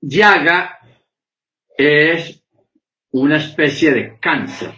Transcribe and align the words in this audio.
llaga 0.00 0.78
es 1.76 2.44
una 3.12 3.36
especie 3.38 3.92
de 3.92 4.18
cáncer. 4.18 4.74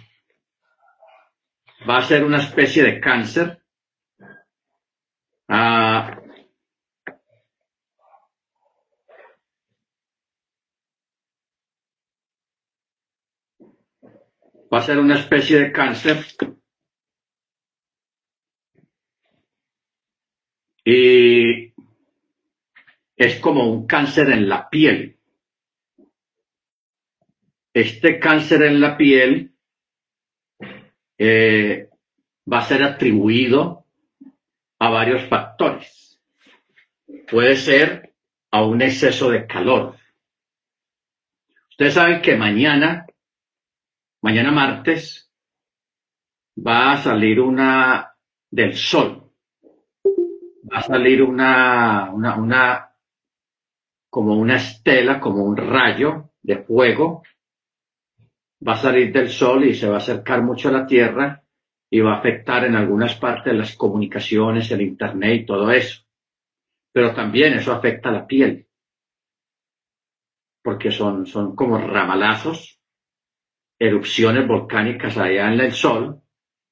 Va 1.88 1.98
a 1.98 2.02
ser 2.02 2.24
una 2.24 2.38
especie 2.38 2.82
de 2.82 3.00
cáncer. 3.00 3.62
Ah, 5.48 6.18
va 14.72 14.78
a 14.78 14.82
ser 14.82 14.98
una 14.98 15.14
especie 15.18 15.58
de 15.58 15.72
cáncer 15.72 16.24
y 20.84 21.67
es 23.18 23.38
como 23.40 23.70
un 23.70 23.86
cáncer 23.86 24.30
en 24.30 24.48
la 24.48 24.70
piel. 24.70 25.18
Este 27.74 28.18
cáncer 28.18 28.62
en 28.62 28.80
la 28.80 28.96
piel 28.96 29.52
eh, 31.18 31.90
va 32.50 32.60
a 32.60 32.64
ser 32.64 32.82
atribuido 32.82 33.84
a 34.78 34.90
varios 34.90 35.24
factores. 35.24 36.20
Puede 37.30 37.56
ser 37.56 38.14
a 38.50 38.64
un 38.64 38.80
exceso 38.80 39.30
de 39.30 39.46
calor. 39.46 39.96
Ustedes 41.70 41.94
saben 41.94 42.22
que 42.22 42.36
mañana 42.36 43.06
mañana 44.20 44.50
martes 44.50 45.30
va 46.56 46.92
a 46.92 47.02
salir 47.02 47.40
una 47.40 48.14
del 48.50 48.76
sol. 48.76 49.32
Va 50.70 50.78
a 50.78 50.82
salir 50.82 51.22
una, 51.22 52.10
una, 52.12 52.36
una, 52.36 52.87
como 54.18 54.34
una 54.34 54.56
estela, 54.56 55.20
como 55.20 55.44
un 55.44 55.56
rayo 55.56 56.32
de 56.42 56.56
fuego. 56.64 57.22
Va 58.66 58.72
a 58.72 58.76
salir 58.76 59.12
del 59.12 59.28
sol 59.28 59.64
y 59.64 59.74
se 59.74 59.88
va 59.88 59.94
a 59.94 59.98
acercar 59.98 60.42
mucho 60.42 60.70
a 60.70 60.72
la 60.72 60.86
Tierra 60.88 61.44
y 61.88 62.00
va 62.00 62.14
a 62.14 62.18
afectar 62.18 62.64
en 62.64 62.74
algunas 62.74 63.14
partes 63.14 63.54
las 63.54 63.76
comunicaciones, 63.76 64.72
el 64.72 64.82
Internet 64.82 65.42
y 65.42 65.46
todo 65.46 65.70
eso. 65.70 66.02
Pero 66.92 67.14
también 67.14 67.52
eso 67.52 67.72
afecta 67.72 68.08
a 68.08 68.12
la 68.12 68.26
piel, 68.26 68.66
porque 70.64 70.90
son, 70.90 71.24
son 71.24 71.54
como 71.54 71.78
ramalazos 71.78 72.80
erupciones 73.78 74.48
volcánicas 74.48 75.16
allá 75.16 75.52
en 75.52 75.60
el 75.60 75.70
Sol 75.72 76.20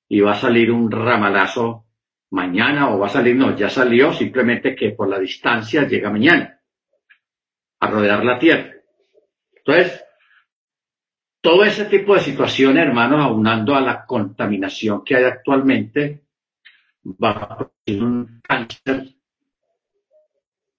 y 0.08 0.19
va 0.19 0.33
a 0.33 0.41
salir 0.41 0.72
un 0.72 0.91
ramalazo 0.91 1.86
mañana 2.33 2.92
o 2.92 2.98
va 2.98 3.06
a 3.06 3.11
salir, 3.11 3.36
no, 3.36 3.56
ya 3.56 3.70
salió, 3.70 4.12
simplemente 4.12 4.74
que 4.74 4.91
por 4.91 5.08
la 5.08 5.20
distancia 5.20 5.86
llega 5.86 6.11
mañana 6.11 6.55
rodear 7.87 8.25
la 8.25 8.39
Tierra. 8.39 8.75
Entonces, 9.55 10.05
todo 11.41 11.65
ese 11.65 11.84
tipo 11.87 12.15
de 12.15 12.20
situaciones, 12.20 12.84
hermanos, 12.84 13.20
aunando 13.20 13.75
a 13.75 13.81
la 13.81 14.05
contaminación 14.05 15.05
que 15.05 15.17
hay 15.17 15.25
actualmente, 15.25 16.25
va 17.05 17.31
a 17.31 17.57
producir 17.57 18.03
un 18.03 18.41
cáncer. 18.42 19.14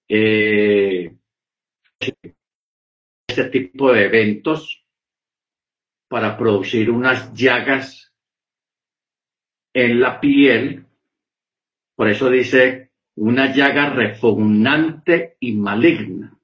Eh, 0.08 1.14
este 3.28 3.44
tipo 3.50 3.92
de 3.92 4.04
eventos 4.04 4.84
para 6.08 6.36
producir 6.36 6.90
unas 6.90 7.32
llagas 7.34 8.14
en 9.74 10.00
la 10.00 10.20
piel. 10.20 10.86
Por 11.94 12.08
eso 12.08 12.30
dice 12.30 12.92
una 13.16 13.54
llaga 13.54 13.90
repugnante 13.90 15.36
y 15.40 15.52
maligna. 15.52 16.37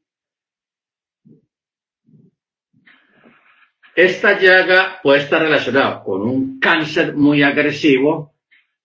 Esta 3.96 4.38
llaga 4.38 5.00
puede 5.02 5.20
estar 5.20 5.40
relacionada 5.40 6.02
con 6.02 6.22
un 6.22 6.58
cáncer 6.58 7.14
muy 7.14 7.42
agresivo 7.42 8.34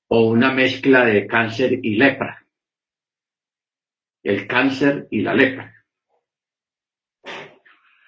o 0.07 0.28
una 0.28 0.51
mezcla 0.51 1.06
de 1.06 1.25
cáncer 1.25 1.79
y 1.81 1.95
lepra. 1.95 2.45
El 4.23 4.45
cáncer 4.47 5.07
y 5.09 5.22
la 5.22 5.33
lepra 5.33 5.79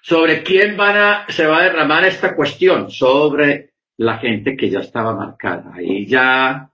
sobre 0.02 0.44
quién 0.44 0.76
van 0.76 0.98
a, 0.98 1.26
se 1.30 1.46
va 1.46 1.60
a 1.60 1.64
derramar 1.64 2.06
esta 2.06 2.36
cuestión, 2.36 2.92
sobre 2.92 3.76
la 3.98 4.18
gente 4.18 4.58
que 4.58 4.70
ya 4.70 4.80
estaba 4.80 5.16
marcada. 5.16 5.74
Ahí 5.76 6.06
ya 6.06 6.70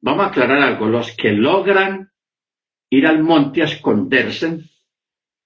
vamos 0.00 0.26
a 0.26 0.28
aclarar 0.28 0.60
algo. 0.62 0.86
Los 0.86 1.16
que 1.16 1.32
logran 1.32 2.10
ir 2.90 3.06
al 3.06 3.22
monte 3.22 3.62
a 3.62 3.66
esconderse, 3.66 4.58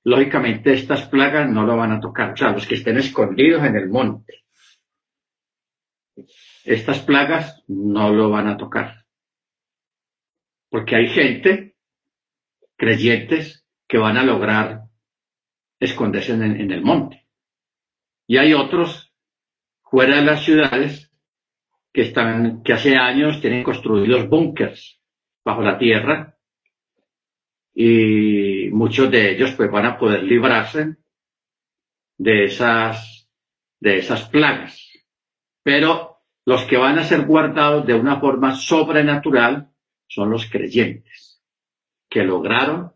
lógicamente 0.07 0.73
estas 0.73 1.09
plagas 1.09 1.51
no 1.51 1.67
lo 1.67 1.77
van 1.77 1.91
a 1.91 2.01
tocar. 2.01 2.33
O 2.33 2.37
sea, 2.37 2.53
los 2.53 2.65
que 2.65 2.77
estén 2.77 2.97
escondidos 2.97 3.65
en 3.65 3.75
el 3.75 3.89
monte. 3.89 4.45
Estas 6.65 7.01
plagas 7.01 7.65
no 7.67 8.13
lo 8.13 8.31
van 8.31 8.47
a 8.47 8.57
tocar. 8.57 9.05
Porque 10.71 10.95
hay 10.95 11.09
gente, 11.09 11.75
creyentes, 12.77 13.67
que 13.89 13.99
van 13.99 14.17
a 14.17 14.23
lograr 14.23 14.83
esconderse 15.81 16.35
en, 16.35 16.71
el 16.71 16.83
monte. 16.83 17.27
Y 18.29 18.37
hay 18.37 18.55
otros 18.55 19.13
fuera 19.83 20.19
de 20.19 20.23
las 20.23 20.45
ciudades 20.45 21.11
que 21.93 22.03
están, 22.03 22.63
que 22.63 22.73
hace 22.73 22.97
años 22.97 23.41
tienen 23.41 23.65
construidos 23.65 24.29
búnkers 24.29 25.01
bajo 25.45 25.63
la 25.63 25.79
tierra 25.79 26.37
y 27.75 28.56
muchos 28.71 29.11
de 29.11 29.33
ellos 29.33 29.53
pues 29.53 29.71
van 29.71 29.87
a 29.87 29.99
poder 29.99 30.23
librarse 30.23 30.97
de 32.19 32.45
esas, 32.45 33.29
de 33.81 33.99
esas 33.99 34.29
plagas. 34.29 34.81
Pero 35.63 36.19
los 36.45 36.65
que 36.65 36.77
van 36.77 36.99
a 36.99 37.05
ser 37.05 37.27
guardados 37.27 37.87
de 37.87 37.95
una 37.95 38.21
forma 38.21 38.55
sobrenatural 38.55 39.71
son 40.09 40.31
los 40.31 40.49
creyentes, 40.49 41.43
que 42.09 42.23
lograron, 42.23 42.81
o 42.81 42.95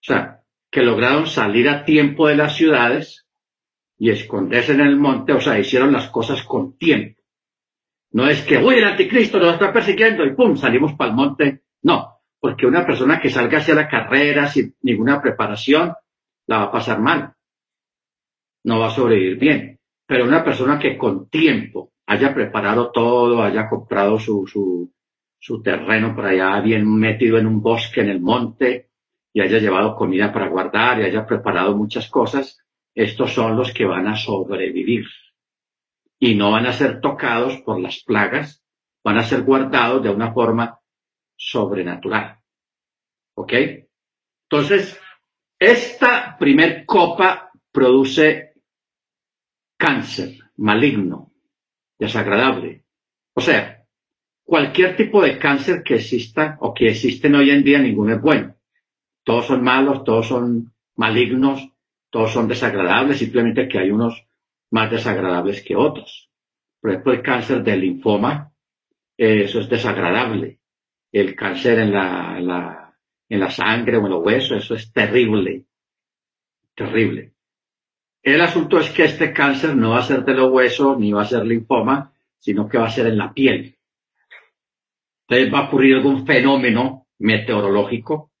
sea, 0.00 0.42
que 0.70 0.82
lograron 0.82 1.26
salir 1.26 1.68
a 1.68 1.84
tiempo 1.84 2.26
de 2.26 2.36
las 2.36 2.56
ciudades 2.56 3.28
y 3.96 4.10
esconderse 4.10 4.72
en 4.72 4.80
el 4.80 4.96
monte, 4.96 5.32
o 5.32 5.40
sea, 5.40 5.58
hicieron 5.58 5.92
las 5.92 6.08
cosas 6.08 6.42
con 6.42 6.76
tiempo. 6.76 7.22
No 8.10 8.28
es 8.28 8.42
que, 8.42 8.58
uy, 8.58 8.76
el 8.76 8.84
anticristo 8.84 9.38
nos 9.38 9.54
está 9.54 9.72
persiguiendo 9.72 10.24
y 10.24 10.34
pum, 10.34 10.56
salimos 10.56 10.94
para 10.94 11.10
el 11.10 11.16
monte. 11.16 11.62
No, 11.82 12.13
porque 12.44 12.66
una 12.66 12.84
persona 12.84 13.22
que 13.22 13.30
salga 13.30 13.56
hacia 13.56 13.74
la 13.74 13.88
carrera 13.88 14.46
sin 14.48 14.76
ninguna 14.82 15.22
preparación, 15.22 15.94
la 16.46 16.58
va 16.58 16.64
a 16.64 16.72
pasar 16.72 17.00
mal. 17.00 17.32
No 18.64 18.80
va 18.80 18.88
a 18.88 18.90
sobrevivir 18.90 19.38
bien. 19.38 19.80
Pero 20.06 20.26
una 20.26 20.44
persona 20.44 20.78
que 20.78 20.98
con 20.98 21.30
tiempo 21.30 21.94
haya 22.04 22.34
preparado 22.34 22.92
todo, 22.92 23.42
haya 23.42 23.66
comprado 23.66 24.18
su, 24.18 24.46
su, 24.46 24.92
su 25.38 25.62
terreno 25.62 26.14
por 26.14 26.26
allá 26.26 26.60
bien 26.60 26.86
metido 26.86 27.38
en 27.38 27.46
un 27.46 27.62
bosque, 27.62 28.02
en 28.02 28.10
el 28.10 28.20
monte, 28.20 28.90
y 29.32 29.40
haya 29.40 29.56
llevado 29.56 29.96
comida 29.96 30.30
para 30.30 30.48
guardar 30.48 31.00
y 31.00 31.04
haya 31.04 31.24
preparado 31.24 31.74
muchas 31.74 32.10
cosas, 32.10 32.58
estos 32.94 33.32
son 33.32 33.56
los 33.56 33.72
que 33.72 33.86
van 33.86 34.06
a 34.06 34.16
sobrevivir 34.16 35.06
y 36.18 36.34
no 36.34 36.50
van 36.50 36.66
a 36.66 36.74
ser 36.74 37.00
tocados 37.00 37.56
por 37.62 37.80
las 37.80 38.02
plagas, 38.04 38.62
van 39.02 39.16
a 39.16 39.22
ser 39.22 39.44
guardados 39.44 40.02
de 40.02 40.10
una 40.10 40.34
forma 40.34 40.78
sobrenatural. 41.50 42.38
¿Ok? 43.36 43.52
Entonces, 44.48 45.00
esta 45.58 46.36
primer 46.38 46.84
copa 46.86 47.50
produce 47.72 48.54
cáncer 49.76 50.38
maligno, 50.56 51.32
desagradable. 51.98 52.84
O 53.34 53.40
sea, 53.40 53.84
cualquier 54.44 54.96
tipo 54.96 55.22
de 55.22 55.38
cáncer 55.38 55.82
que 55.82 55.96
exista 55.96 56.56
o 56.60 56.72
que 56.72 56.88
existen 56.88 57.34
hoy 57.34 57.50
en 57.50 57.64
día, 57.64 57.78
ninguno 57.78 58.14
es 58.14 58.20
bueno 58.20 58.54
todos 59.24 59.46
son 59.46 59.62
malos, 59.64 60.04
todos 60.04 60.28
son 60.28 60.72
malignos, 60.96 61.68
todos 62.10 62.30
son 62.30 62.46
desagradables, 62.46 63.18
simplemente 63.18 63.66
que 63.66 63.78
hay 63.78 63.90
unos 63.90 64.26
más 64.70 64.90
desagradables 64.90 65.62
que 65.62 65.74
otros. 65.74 66.30
Por 66.80 66.90
ejemplo, 66.90 67.12
el 67.14 67.22
cáncer 67.22 67.64
del 67.64 67.80
linfoma, 67.80 68.52
eso 69.16 69.60
es 69.60 69.68
desagradable. 69.68 70.60
El 71.14 71.36
cáncer 71.36 71.78
en 71.78 71.92
la, 71.92 72.92
en 73.28 73.40
la, 73.40 73.50
sangre 73.50 73.98
o 73.98 74.00
en 74.00 74.10
los 74.10 74.24
huesos, 74.24 74.64
eso 74.64 74.74
es 74.74 74.92
terrible, 74.92 75.64
terrible. 76.74 77.34
El 78.20 78.40
asunto 78.40 78.80
es 78.80 78.90
que 78.90 79.04
este 79.04 79.32
cáncer 79.32 79.76
no 79.76 79.90
va 79.90 80.00
a 80.00 80.02
ser 80.02 80.24
de 80.24 80.34
los 80.34 80.50
huesos 80.50 80.98
ni 80.98 81.12
va 81.12 81.22
a 81.22 81.26
ser 81.26 81.46
linfoma, 81.46 82.12
sino 82.36 82.68
que 82.68 82.78
va 82.78 82.86
a 82.86 82.90
ser 82.90 83.06
en 83.06 83.18
la 83.18 83.32
piel. 83.32 83.78
Entonces 85.28 85.54
va 85.54 85.60
a 85.60 85.68
ocurrir 85.68 85.94
algún 85.94 86.26
fenómeno 86.26 87.06
meteorológico 87.20 88.32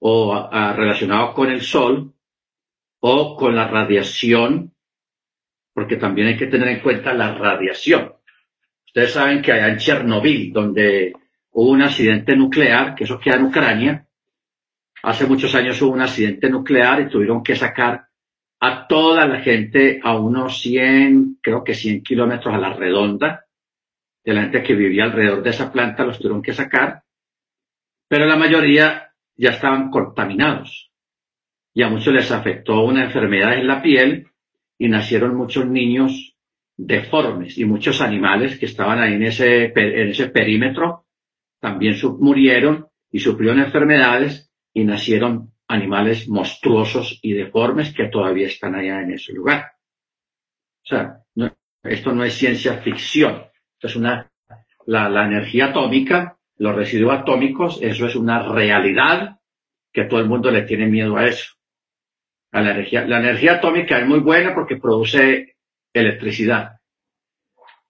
o 0.00 0.50
relacionado 0.50 1.34
con 1.34 1.52
el 1.52 1.60
sol 1.60 2.14
o 2.98 3.36
con 3.36 3.54
la 3.54 3.68
radiación, 3.68 4.74
porque 5.72 5.98
también 5.98 6.26
hay 6.26 6.36
que 6.36 6.48
tener 6.48 6.66
en 6.66 6.80
cuenta 6.80 7.14
la 7.14 7.32
radiación. 7.34 8.12
Ustedes 8.86 9.12
saben 9.12 9.40
que 9.40 9.52
allá 9.52 9.68
en 9.68 9.78
Chernobyl, 9.78 10.52
donde 10.52 11.12
hubo 11.60 11.72
un 11.72 11.82
accidente 11.82 12.36
nuclear, 12.36 12.94
que 12.94 13.02
eso 13.02 13.18
queda 13.18 13.34
en 13.34 13.46
Ucrania, 13.46 14.06
hace 15.02 15.26
muchos 15.26 15.52
años 15.56 15.82
hubo 15.82 15.92
un 15.92 16.00
accidente 16.00 16.48
nuclear 16.48 17.00
y 17.00 17.08
tuvieron 17.08 17.42
que 17.42 17.56
sacar 17.56 18.06
a 18.60 18.86
toda 18.86 19.26
la 19.26 19.40
gente 19.40 19.98
a 20.00 20.16
unos 20.16 20.60
100, 20.60 21.38
creo 21.42 21.64
que 21.64 21.74
100 21.74 22.04
kilómetros 22.04 22.54
a 22.54 22.58
la 22.58 22.74
redonda, 22.74 23.44
de 24.24 24.34
la 24.34 24.42
gente 24.42 24.62
que 24.62 24.76
vivía 24.76 25.04
alrededor 25.04 25.42
de 25.42 25.50
esa 25.50 25.72
planta, 25.72 26.04
los 26.04 26.18
tuvieron 26.18 26.42
que 26.42 26.52
sacar, 26.52 27.02
pero 28.06 28.26
la 28.26 28.36
mayoría 28.36 29.12
ya 29.34 29.50
estaban 29.50 29.90
contaminados. 29.90 30.92
Y 31.74 31.82
a 31.82 31.88
muchos 31.88 32.14
les 32.14 32.30
afectó 32.30 32.82
una 32.82 33.02
enfermedad 33.02 33.54
en 33.54 33.66
la 33.66 33.82
piel 33.82 34.28
y 34.78 34.88
nacieron 34.88 35.34
muchos 35.34 35.66
niños 35.66 36.36
deformes 36.76 37.58
y 37.58 37.64
muchos 37.64 38.00
animales 38.00 38.60
que 38.60 38.66
estaban 38.66 39.00
ahí 39.00 39.14
en 39.14 39.24
ese, 39.24 39.72
en 39.74 40.08
ese 40.10 40.28
perímetro 40.28 41.07
también 41.60 41.96
murieron 42.18 42.88
y 43.10 43.20
sufrieron 43.20 43.60
enfermedades 43.60 44.50
y 44.72 44.84
nacieron 44.84 45.52
animales 45.66 46.28
monstruosos 46.28 47.18
y 47.22 47.32
deformes 47.32 47.92
que 47.92 48.08
todavía 48.08 48.46
están 48.46 48.74
allá 48.74 49.02
en 49.02 49.12
ese 49.12 49.32
lugar. 49.32 49.72
O 50.82 50.86
sea, 50.86 51.22
esto 51.82 52.12
no 52.12 52.24
es 52.24 52.34
ciencia 52.34 52.78
ficción. 52.78 53.44
es 53.80 53.96
una, 53.96 54.30
la, 54.86 55.26
energía 55.26 55.66
atómica, 55.66 56.38
los 56.56 56.74
residuos 56.74 57.18
atómicos, 57.18 57.78
eso 57.82 58.06
es 58.06 58.16
una 58.16 58.42
realidad 58.42 59.38
que 59.92 60.04
todo 60.04 60.20
el 60.20 60.26
mundo 60.26 60.50
le 60.50 60.62
tiene 60.62 60.86
miedo 60.86 61.16
a 61.16 61.26
eso. 61.26 61.54
La 62.52 62.60
energía, 62.60 63.06
la 63.06 63.18
energía 63.18 63.54
atómica 63.54 63.98
es 63.98 64.06
muy 64.06 64.20
buena 64.20 64.54
porque 64.54 64.76
produce 64.76 65.56
electricidad. 65.92 66.77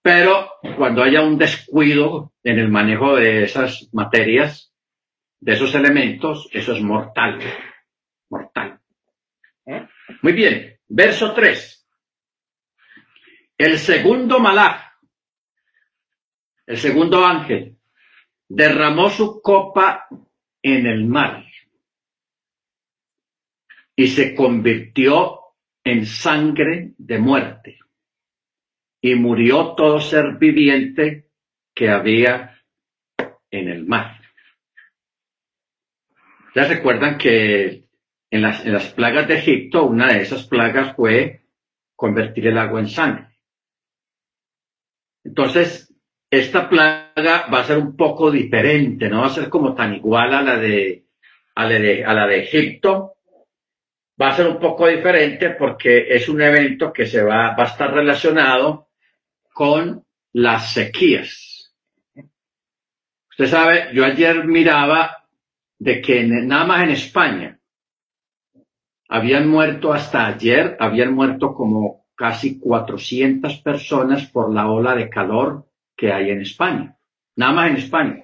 Pero 0.01 0.49
cuando 0.77 1.03
haya 1.03 1.21
un 1.21 1.37
descuido 1.37 2.33
en 2.43 2.59
el 2.59 2.69
manejo 2.69 3.17
de 3.17 3.43
esas 3.43 3.89
materias, 3.93 4.73
de 5.39 5.53
esos 5.53 5.75
elementos, 5.75 6.49
eso 6.51 6.73
es 6.73 6.81
mortal. 6.81 7.39
Mortal. 8.29 8.79
¿Eh? 9.65 9.87
Muy 10.21 10.33
bien. 10.33 10.79
Verso 10.87 11.33
3. 11.33 11.87
El 13.57 13.77
segundo 13.77 14.39
malaj, 14.39 14.85
el 16.65 16.77
segundo 16.77 17.25
ángel, 17.25 17.77
derramó 18.47 19.09
su 19.09 19.41
copa 19.41 20.07
en 20.61 20.85
el 20.85 21.05
mar 21.05 21.45
y 23.95 24.07
se 24.07 24.33
convirtió 24.33 25.39
en 25.83 26.05
sangre 26.05 26.93
de 26.97 27.19
muerte 27.19 27.79
y 29.01 29.15
murió 29.15 29.75
todo 29.75 29.99
ser 29.99 30.37
viviente 30.37 31.29
que 31.73 31.89
había 31.89 32.61
en 33.49 33.69
el 33.69 33.85
mar. 33.85 34.19
Ya 36.55 36.67
recuerdan 36.67 37.17
que 37.17 37.85
en 38.31 38.41
las, 38.41 38.65
en 38.65 38.73
las 38.73 38.93
plagas 38.93 39.27
de 39.27 39.35
Egipto, 39.35 39.85
una 39.85 40.13
de 40.13 40.21
esas 40.21 40.45
plagas 40.47 40.95
fue 40.95 41.45
convertir 41.95 42.47
el 42.47 42.57
agua 42.57 42.79
en 42.79 42.89
sangre. 42.89 43.37
Entonces, 45.23 45.93
esta 46.29 46.69
plaga 46.69 47.47
va 47.51 47.59
a 47.59 47.63
ser 47.63 47.77
un 47.77 47.95
poco 47.95 48.31
diferente, 48.31 49.09
no 49.09 49.21
va 49.21 49.27
a 49.27 49.31
ser 49.31 49.49
como 49.49 49.73
tan 49.73 49.95
igual 49.95 50.33
a 50.33 50.41
la 50.41 50.57
de, 50.57 51.05
a 51.55 51.65
la 51.65 51.79
de, 51.79 52.05
a 52.05 52.13
la 52.13 52.27
de 52.27 52.43
Egipto. 52.43 53.15
Va 54.21 54.29
a 54.29 54.35
ser 54.35 54.47
un 54.47 54.59
poco 54.59 54.87
diferente 54.87 55.51
porque 55.51 56.13
es 56.13 56.27
un 56.29 56.41
evento 56.41 56.91
que 56.91 57.05
se 57.05 57.23
va, 57.23 57.55
va 57.55 57.63
a 57.63 57.67
estar 57.67 57.93
relacionado 57.93 58.88
con 59.59 60.05
las 60.31 60.71
sequías. 60.71 61.75
Usted 63.29 63.45
sabe, 63.45 63.89
yo 63.93 64.05
ayer 64.05 64.45
miraba 64.45 65.27
de 65.77 66.01
que 66.01 66.23
nada 66.23 66.63
más 66.63 66.83
en 66.83 66.91
España 66.91 67.59
habían 69.09 69.49
muerto 69.49 69.91
hasta 69.91 70.27
ayer, 70.27 70.77
habían 70.79 71.13
muerto 71.13 71.53
como 71.53 72.05
casi 72.15 72.57
400 72.57 73.57
personas 73.57 74.27
por 74.27 74.49
la 74.53 74.71
ola 74.71 74.95
de 74.95 75.09
calor 75.09 75.67
que 75.93 76.13
hay 76.13 76.29
en 76.29 76.39
España. 76.39 76.95
Nada 77.35 77.51
más 77.51 77.71
en 77.71 77.75
España. 77.75 78.23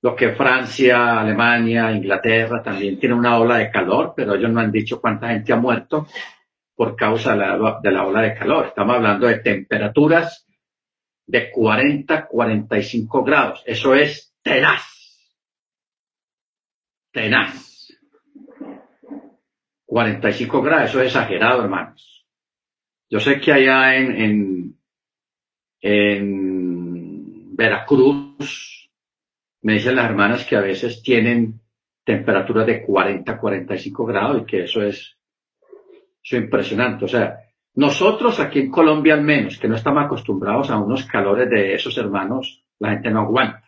Lo 0.00 0.14
que 0.14 0.36
Francia, 0.36 1.18
Alemania, 1.18 1.90
Inglaterra 1.90 2.62
también 2.62 3.00
tienen 3.00 3.18
una 3.18 3.36
ola 3.36 3.56
de 3.56 3.68
calor, 3.68 4.14
pero 4.14 4.36
ellos 4.36 4.50
no 4.52 4.60
han 4.60 4.70
dicho 4.70 5.00
cuánta 5.00 5.30
gente 5.30 5.52
ha 5.52 5.56
muerto 5.56 6.06
por 6.80 6.96
causa 6.96 7.32
de 7.32 7.90
la, 7.92 8.06
ola 8.06 8.22
de 8.22 8.34
calor. 8.34 8.68
Estamos 8.68 8.96
hablando 8.96 9.26
de 9.26 9.40
temperaturas 9.40 10.48
de 11.26 11.50
40, 11.50 12.26
45 12.26 13.22
grados. 13.22 13.62
Eso 13.66 13.94
es 13.94 14.34
tenaz. 14.42 15.30
Tenaz. 17.12 17.92
45 19.84 20.62
grados, 20.62 20.88
eso 20.88 21.00
es 21.02 21.08
exagerado, 21.08 21.64
hermanos. 21.64 22.26
Yo 23.10 23.20
sé 23.20 23.38
que 23.38 23.52
allá 23.52 23.96
en, 23.96 24.16
en, 24.18 24.78
en 25.82 27.56
Veracruz, 27.56 28.90
me 29.60 29.74
dicen 29.74 29.96
las 29.96 30.06
hermanas 30.06 30.46
que 30.46 30.56
a 30.56 30.62
veces 30.62 31.02
tienen 31.02 31.60
temperaturas 32.04 32.66
de 32.66 32.82
40, 32.82 33.38
45 33.38 34.06
grados 34.06 34.40
y 34.40 34.46
que 34.46 34.64
eso 34.64 34.80
es, 34.82 35.19
eso 36.22 36.36
es 36.36 36.42
impresionante. 36.42 37.04
O 37.04 37.08
sea, 37.08 37.38
nosotros 37.74 38.40
aquí 38.40 38.60
en 38.60 38.70
Colombia 38.70 39.14
al 39.14 39.22
menos, 39.22 39.58
que 39.58 39.68
no 39.68 39.76
estamos 39.76 40.04
acostumbrados 40.04 40.70
a 40.70 40.78
unos 40.78 41.04
calores 41.04 41.48
de 41.48 41.74
esos 41.74 41.96
hermanos, 41.98 42.64
la 42.78 42.90
gente 42.90 43.10
no 43.10 43.20
aguanta. 43.20 43.64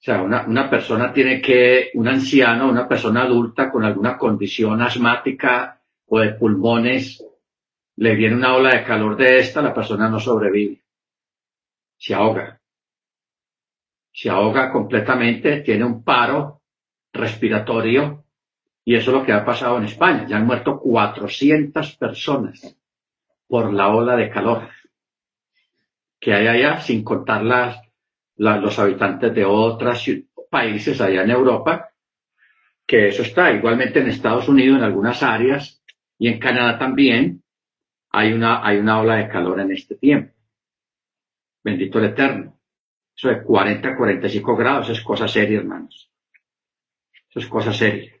O 0.00 0.04
sea, 0.04 0.22
una, 0.22 0.46
una, 0.46 0.68
persona 0.68 1.12
tiene 1.12 1.40
que, 1.40 1.90
un 1.94 2.08
anciano, 2.08 2.68
una 2.68 2.88
persona 2.88 3.22
adulta 3.22 3.70
con 3.70 3.84
alguna 3.84 4.18
condición 4.18 4.82
asmática 4.82 5.80
o 6.06 6.18
de 6.18 6.34
pulmones, 6.34 7.24
le 7.96 8.16
viene 8.16 8.34
una 8.36 8.54
ola 8.54 8.70
de 8.70 8.84
calor 8.84 9.16
de 9.16 9.38
esta, 9.38 9.62
la 9.62 9.72
persona 9.72 10.08
no 10.08 10.18
sobrevive. 10.18 10.82
Se 11.96 12.14
ahoga. 12.14 12.60
Se 14.12 14.28
ahoga 14.28 14.72
completamente, 14.72 15.60
tiene 15.60 15.84
un 15.84 16.02
paro 16.02 16.62
respiratorio 17.12 18.21
y 18.84 18.96
eso 18.96 19.10
es 19.10 19.16
lo 19.18 19.24
que 19.24 19.32
ha 19.32 19.44
pasado 19.44 19.78
en 19.78 19.84
España. 19.84 20.26
Ya 20.26 20.36
han 20.36 20.46
muerto 20.46 20.78
400 20.80 21.96
personas 21.96 22.76
por 23.46 23.72
la 23.72 23.88
ola 23.88 24.16
de 24.16 24.30
calor 24.30 24.68
que 26.18 26.32
hay 26.32 26.46
allá, 26.46 26.80
sin 26.80 27.02
contar 27.02 27.42
las, 27.42 27.80
los 28.36 28.78
habitantes 28.78 29.34
de 29.34 29.44
otros 29.44 30.08
países 30.48 31.00
allá 31.00 31.24
en 31.24 31.30
Europa, 31.30 31.90
que 32.86 33.08
eso 33.08 33.22
está. 33.22 33.50
Igualmente 33.52 33.98
en 33.98 34.08
Estados 34.08 34.48
Unidos, 34.48 34.78
en 34.78 34.84
algunas 34.84 35.20
áreas, 35.24 35.82
y 36.18 36.28
en 36.28 36.38
Canadá 36.38 36.78
también, 36.78 37.42
hay 38.10 38.32
una, 38.32 38.64
hay 38.64 38.78
una 38.78 39.00
ola 39.00 39.16
de 39.16 39.28
calor 39.28 39.58
en 39.60 39.72
este 39.72 39.96
tiempo. 39.96 40.32
Bendito 41.64 41.98
el 41.98 42.04
Eterno. 42.04 42.56
Eso 43.16 43.28
de 43.28 43.42
40 43.42 43.96
45 43.96 44.56
grados 44.56 44.90
es 44.90 45.00
cosa 45.00 45.26
seria, 45.26 45.58
hermanos. 45.58 46.08
Eso 47.30 47.40
es 47.40 47.46
cosa 47.46 47.72
seria. 47.72 48.11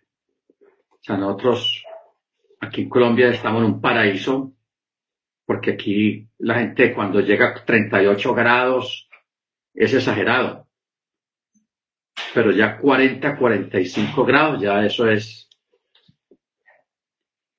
O 1.02 1.04
sea, 1.04 1.16
nosotros 1.16 1.84
aquí 2.60 2.82
en 2.82 2.88
Colombia 2.88 3.28
estamos 3.30 3.62
en 3.62 3.72
un 3.72 3.80
paraíso, 3.80 4.52
porque 5.44 5.72
aquí 5.72 6.28
la 6.38 6.54
gente 6.54 6.94
cuando 6.94 7.20
llega 7.20 7.48
a 7.48 7.64
38 7.64 8.34
grados, 8.34 9.08
es 9.74 9.92
exagerado. 9.92 10.68
Pero 12.34 12.52
ya 12.52 12.78
40, 12.78 13.36
45 13.36 14.24
grados, 14.24 14.62
ya 14.62 14.84
eso 14.84 15.08
es 15.08 15.48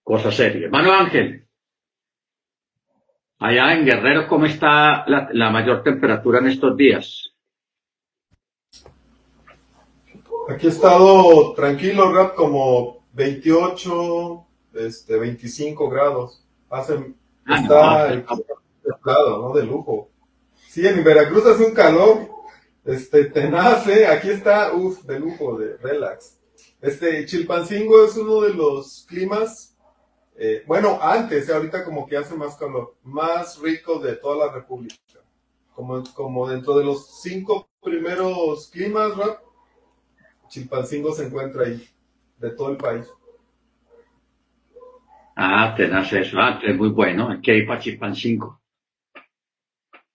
cosa 0.03 0.31
seria. 0.31 0.65
Hermano 0.65 0.93
Ángel, 0.93 1.45
allá 3.39 3.73
en 3.73 3.85
Guerrero, 3.85 4.25
¿cómo 4.29 4.45
está 4.45 5.05
la, 5.05 5.49
mayor 5.49 5.83
temperatura 5.83 6.39
en 6.39 6.47
estos 6.47 6.77
días? 6.77 7.29
Aquí 10.49 10.67
he 10.67 10.69
estado 10.69 11.53
tranquilo, 11.53 12.13
Rap, 12.13 12.35
como 12.35 13.02
28, 13.13 14.47
este, 14.73 15.17
25 15.17 15.89
grados. 15.89 16.43
Hace, 16.69 17.13
ah, 17.45 18.13
está 18.83 19.13
no, 19.29 19.49
¿no? 19.49 19.53
De 19.53 19.63
lujo. 19.63 20.09
Sí, 20.67 20.85
en 20.87 21.03
Veracruz 21.03 21.45
hace 21.45 21.65
un 21.65 21.73
calor, 21.73 22.27
este, 22.83 23.25
tenaz, 23.25 23.87
¿eh? 23.87 24.07
Aquí 24.07 24.29
está, 24.29 24.73
uff, 24.73 25.03
de 25.03 25.19
lujo, 25.19 25.57
de 25.57 25.77
relax. 25.77 26.39
Este, 26.81 27.25
Chilpancingo 27.25 28.03
es 28.03 28.17
uno 28.17 28.41
de 28.41 28.53
los 28.53 29.05
climas, 29.07 29.77
eh, 30.35 30.63
bueno, 30.65 30.99
antes, 31.01 31.47
eh, 31.47 31.53
ahorita 31.53 31.85
como 31.85 32.07
que 32.07 32.17
hace 32.17 32.35
más 32.35 32.55
calor, 32.55 32.95
más 33.03 33.59
rico 33.59 33.99
de 33.99 34.15
toda 34.15 34.47
la 34.47 34.51
República. 34.51 34.97
Como, 35.75 36.03
como 36.13 36.49
dentro 36.49 36.77
de 36.77 36.85
los 36.85 37.21
cinco 37.21 37.69
primeros 37.81 38.67
climas, 38.69 39.15
rap, 39.15 39.41
Chilpancingo 40.49 41.13
se 41.13 41.25
encuentra 41.25 41.65
ahí, 41.65 41.87
de 42.43 42.51
todo 42.51 42.71
el 42.71 42.77
país. 42.77 43.11
Ah, 45.35 45.73
tenaz 45.75 46.13
eso, 46.13 46.39
ah, 46.39 46.59
es 46.61 46.75
muy 46.75 46.89
bueno, 46.89 47.29
aquí 47.31 47.51
hay 47.51 47.65
para 47.65 47.79
Chilpancingo 47.79 48.61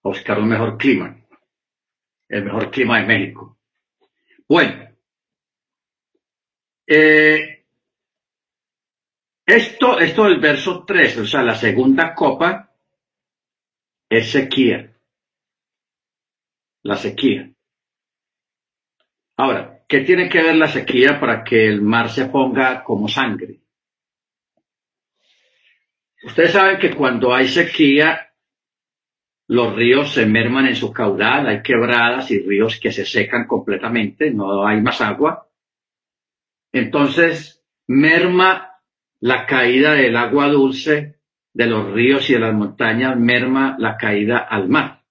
buscar 0.03 0.39
un 0.39 0.49
mejor 0.49 0.79
clima, 0.79 1.17
el 2.29 2.45
mejor 2.45 2.71
clima 2.71 3.01
de 3.01 3.07
México. 3.07 3.59
Bueno, 4.49 4.89
eh, 6.87 7.59
Esto, 9.49 9.99
esto 9.99 10.25
del 10.25 10.41
verso 10.41 10.85
3, 10.85 11.17
o 11.21 11.27
sea, 11.27 11.43
la 11.43 11.55
segunda 11.55 12.15
copa, 12.15 12.71
es 14.11 14.31
sequía. 14.31 14.95
La 16.83 16.97
sequía. 16.97 17.51
Ahora, 19.39 19.78
¿qué 19.89 20.01
tiene 20.01 20.29
que 20.29 20.43
ver 20.43 20.57
la 20.57 20.69
sequía 20.69 21.19
para 21.19 21.43
que 21.43 21.67
el 21.67 21.81
mar 21.81 22.11
se 22.11 22.27
ponga 22.27 22.85
como 22.85 23.09
sangre? 23.09 23.63
Ustedes 26.23 26.53
saben 26.53 26.79
que 26.79 26.95
cuando 26.95 27.35
hay 27.35 27.49
sequía, 27.49 28.33
los 29.49 29.75
ríos 29.75 30.13
se 30.13 30.27
merman 30.27 30.67
en 30.67 30.77
su 30.77 30.93
caudal, 30.93 31.47
hay 31.47 31.63
quebradas 31.63 32.31
y 32.31 32.41
ríos 32.41 32.79
que 32.79 32.93
se 32.93 33.07
secan 33.07 33.47
completamente, 33.47 34.31
no 34.31 34.67
hay 34.67 34.81
más 34.83 35.01
agua. 35.01 35.49
Entonces, 36.71 37.65
merma 37.87 38.73
la 39.21 39.47
caída 39.47 39.93
del 39.93 40.17
agua 40.17 40.49
dulce 40.49 41.19
de 41.55 41.67
los 41.67 41.91
ríos 41.93 42.29
y 42.29 42.35
de 42.35 42.41
las 42.41 42.53
montañas, 42.53 43.17
merma 43.17 43.77
la 43.79 43.97
caída 43.97 44.39
al 44.39 44.69
mar. 44.69 45.03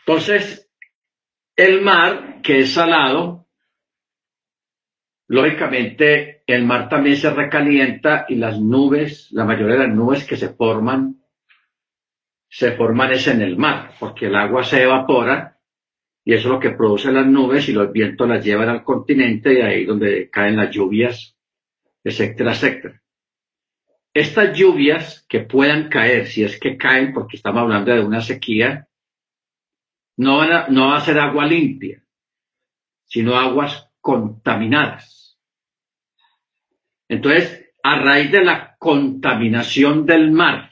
Entonces, 0.00 0.67
el 1.58 1.82
mar, 1.82 2.40
que 2.40 2.60
es 2.60 2.72
salado, 2.72 3.48
lógicamente 5.26 6.44
el 6.46 6.64
mar 6.64 6.88
también 6.88 7.16
se 7.16 7.30
recalienta 7.30 8.26
y 8.28 8.36
las 8.36 8.60
nubes, 8.60 9.28
la 9.32 9.44
mayoría 9.44 9.74
de 9.74 9.88
las 9.88 9.94
nubes 9.94 10.24
que 10.24 10.36
se 10.36 10.50
forman, 10.50 11.20
se 12.48 12.72
forman 12.72 13.10
es 13.10 13.26
en 13.26 13.42
el 13.42 13.56
mar, 13.56 13.90
porque 13.98 14.26
el 14.26 14.36
agua 14.36 14.62
se 14.62 14.84
evapora 14.84 15.58
y 16.24 16.32
eso 16.32 16.46
es 16.48 16.52
lo 16.54 16.60
que 16.60 16.70
produce 16.70 17.10
las 17.10 17.26
nubes 17.26 17.68
y 17.68 17.72
los 17.72 17.90
vientos 17.90 18.28
las 18.28 18.44
llevan 18.44 18.68
al 18.68 18.84
continente 18.84 19.54
y 19.54 19.60
ahí 19.60 19.84
donde 19.84 20.30
caen 20.30 20.56
las 20.56 20.70
lluvias, 20.70 21.36
etcétera, 22.04 22.52
etcétera. 22.52 23.02
Estas 24.14 24.56
lluvias 24.56 25.26
que 25.28 25.40
puedan 25.40 25.88
caer, 25.88 26.26
si 26.26 26.44
es 26.44 26.58
que 26.60 26.76
caen, 26.76 27.12
porque 27.12 27.36
estamos 27.36 27.62
hablando 27.62 27.92
de 27.92 28.00
una 28.00 28.20
sequía, 28.20 28.87
no, 30.18 30.38
van 30.38 30.72
no 30.72 30.88
va 30.88 30.98
a 30.98 31.00
ser 31.00 31.18
agua 31.18 31.46
limpia, 31.46 32.02
sino 33.06 33.34
aguas 33.34 33.90
contaminadas. 34.00 35.38
Entonces, 37.08 37.72
a 37.82 37.98
raíz 37.98 38.30
de 38.30 38.44
la 38.44 38.76
contaminación 38.78 40.04
del 40.04 40.30
mar, 40.30 40.70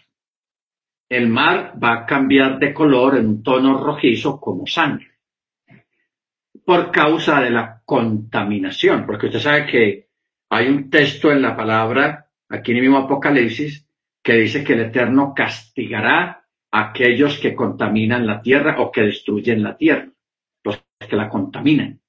el 1.09 1.29
mar 1.29 1.75
va 1.83 1.95
a 1.95 2.07
cambiar 2.07 2.59
de 2.59 2.75
color 2.75 3.17
en 3.17 3.27
un 3.27 3.43
tono 3.43 3.83
rojizo 3.83 4.39
como 4.39 4.67
sangre 4.67 5.17
por 6.67 6.91
causa 6.91 7.41
de 7.41 7.51
la 7.51 7.81
contaminación, 7.85 9.07
porque 9.07 9.27
usted 9.27 9.39
sabe 9.39 9.67
que 9.67 10.09
hay 10.51 10.67
un 10.67 10.91
texto 10.91 11.31
en 11.31 11.41
la 11.41 11.57
palabra, 11.57 12.29
aquí 12.49 12.73
en 12.73 12.79
el 12.79 12.83
mismo 12.83 12.99
Apocalipsis, 12.99 13.89
que 14.21 14.33
dice 14.33 14.65
que 14.65 14.73
el 14.73 14.81
Eterno 14.81 15.33
castigará 15.35 16.25
a 16.29 16.46
aquellos 16.79 17.39
que 17.39 17.55
contaminan 17.55 18.27
la 18.27 18.43
tierra 18.43 18.81
o 18.81 18.93
que 18.93 19.03
destruyen 19.03 19.63
la 19.63 19.77
tierra, 19.77 20.11
los 20.63 20.85
que 21.09 21.17
la 21.17 21.29
contaminan, 21.29 22.01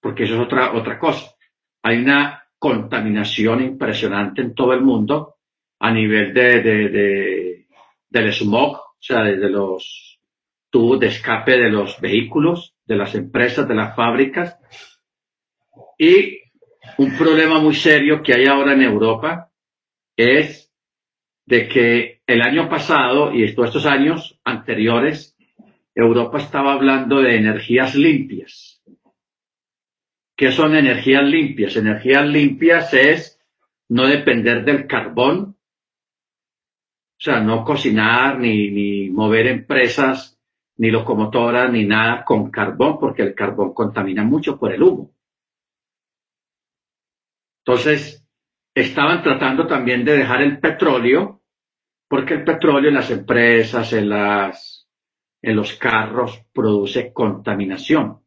porque 0.00 0.24
eso 0.24 0.34
es 0.34 0.40
otra, 0.40 0.74
otra 0.74 0.98
cosa. 0.98 1.34
Hay 1.82 1.98
una 1.98 2.44
contaminación 2.58 3.62
impresionante 3.62 4.42
en 4.42 4.54
todo 4.54 4.74
el 4.74 4.82
mundo 4.82 5.36
a 5.80 5.90
nivel 5.90 6.34
de, 6.34 6.60
de 6.62 7.66
del 8.10 8.32
smog, 8.32 8.76
o 8.76 8.96
sea, 9.00 9.22
desde 9.22 9.48
los 9.48 10.20
tubos 10.68 11.00
de 11.00 11.06
escape 11.06 11.52
de 11.52 11.70
los 11.70 11.98
vehículos, 11.98 12.74
de 12.84 12.96
las 12.96 13.14
empresas, 13.14 13.66
de 13.66 13.74
las 13.74 13.96
fábricas. 13.96 14.58
Y 15.96 16.40
un 16.98 17.16
problema 17.16 17.58
muy 17.58 17.74
serio 17.74 18.22
que 18.22 18.34
hay 18.34 18.44
ahora 18.46 18.74
en 18.74 18.82
Europa 18.82 19.50
es 20.14 20.70
de 21.46 21.68
que 21.68 22.11
el 22.26 22.42
año 22.42 22.68
pasado 22.68 23.32
y 23.32 23.54
todos 23.54 23.68
estos 23.68 23.86
años 23.86 24.40
anteriores, 24.44 25.36
Europa 25.94 26.38
estaba 26.38 26.72
hablando 26.72 27.20
de 27.20 27.36
energías 27.36 27.94
limpias. 27.94 28.82
¿Qué 30.36 30.50
son 30.52 30.74
energías 30.74 31.24
limpias? 31.24 31.76
Energías 31.76 32.26
limpias 32.26 32.94
es 32.94 33.40
no 33.88 34.06
depender 34.06 34.64
del 34.64 34.86
carbón, 34.86 35.56
o 37.22 37.24
sea, 37.24 37.40
no 37.40 37.64
cocinar 37.64 38.38
ni, 38.38 38.70
ni 38.70 39.10
mover 39.10 39.46
empresas, 39.46 40.40
ni 40.78 40.90
locomotoras, 40.90 41.70
ni 41.70 41.84
nada 41.84 42.24
con 42.24 42.50
carbón, 42.50 42.98
porque 42.98 43.22
el 43.22 43.34
carbón 43.34 43.74
contamina 43.74 44.24
mucho 44.24 44.58
por 44.58 44.72
el 44.72 44.82
humo. 44.82 45.14
Entonces, 47.64 48.26
estaban 48.74 49.22
tratando 49.22 49.66
también 49.66 50.04
de 50.04 50.16
dejar 50.16 50.42
el 50.42 50.58
petróleo, 50.58 51.41
porque 52.12 52.34
el 52.34 52.44
petróleo 52.44 52.90
en 52.90 52.96
las 52.96 53.10
empresas, 53.10 53.90
en, 53.94 54.10
las, 54.10 54.86
en 55.40 55.56
los 55.56 55.72
carros, 55.76 56.44
produce 56.52 57.10
contaminación, 57.10 58.22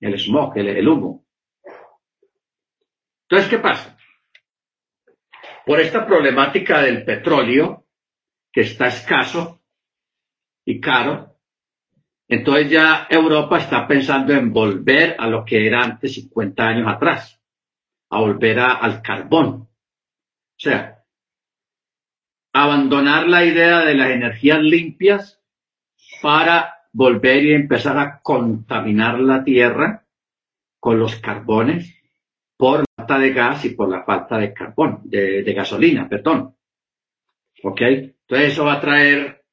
el 0.00 0.18
smog, 0.18 0.58
el, 0.58 0.88
humo. 0.88 1.24
Entonces, 3.28 3.48
¿qué 3.48 3.58
pasa? 3.58 3.96
Por 5.64 5.78
esta 5.78 6.04
problemática 6.04 6.82
del 6.82 7.04
petróleo, 7.04 7.86
que 8.52 8.62
está 8.62 8.88
escaso 8.88 9.62
y 10.64 10.80
caro, 10.80 11.38
entonces 12.26 12.68
ya 12.68 13.06
Europa 13.08 13.58
está 13.58 13.86
pensando 13.86 14.32
en 14.32 14.52
volver 14.52 15.14
a 15.16 15.28
lo 15.28 15.44
que 15.44 15.68
era 15.68 15.84
antes 15.84 16.14
50 16.14 16.64
años 16.64 16.88
atrás, 16.92 17.40
a 18.10 18.18
volver 18.18 18.58
al 18.58 19.00
carbón. 19.00 19.68
O 19.68 19.68
sea, 20.56 20.99
abandonar 22.52 23.28
la 23.28 23.44
idea 23.44 23.80
de 23.80 23.94
las 23.94 24.10
energías 24.10 24.60
limpias 24.60 25.40
para 26.22 26.74
volver 26.92 27.44
y 27.44 27.52
empezar 27.52 27.98
a 27.98 28.20
contaminar 28.20 29.20
la 29.20 29.44
tierra 29.44 30.04
con 30.78 30.98
los 30.98 31.16
carbones 31.16 31.96
por 32.56 32.84
falta 32.96 33.18
de 33.18 33.32
gas 33.32 33.64
y 33.64 33.70
por 33.70 33.88
la 33.88 34.02
falta 34.04 34.38
de 34.38 34.52
carbón, 34.52 35.00
de, 35.04 35.42
de 35.42 35.52
gasolina, 35.52 36.08
perdón. 36.08 36.56
¿Ok? 37.62 37.80
Entonces 37.80 38.52
eso 38.52 38.64
va 38.64 38.74
a 38.74 38.80
traer, 38.80 39.44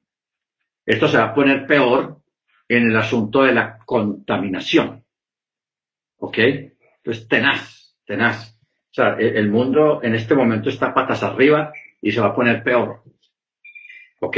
esto 0.84 1.08
se 1.08 1.18
va 1.18 1.24
a 1.24 1.34
poner 1.34 1.66
peor 1.66 2.20
en 2.68 2.90
el 2.90 2.96
asunto 2.96 3.42
de 3.42 3.52
la 3.52 3.78
contaminación. 3.78 5.04
¿Ok? 6.18 6.38
Entonces, 6.38 7.28
tenaz, 7.28 7.96
tenaz. 8.04 8.58
O 8.90 8.94
sea, 8.94 9.16
e, 9.18 9.38
el 9.38 9.50
mundo 9.50 10.00
en 10.02 10.14
este 10.14 10.34
momento 10.34 10.68
está 10.68 10.92
patas 10.92 11.22
arriba 11.22 11.72
y 12.00 12.12
se 12.12 12.20
va 12.20 12.28
a 12.28 12.34
poner 12.34 12.62
peor. 12.62 13.02
¿Ok? 14.20 14.36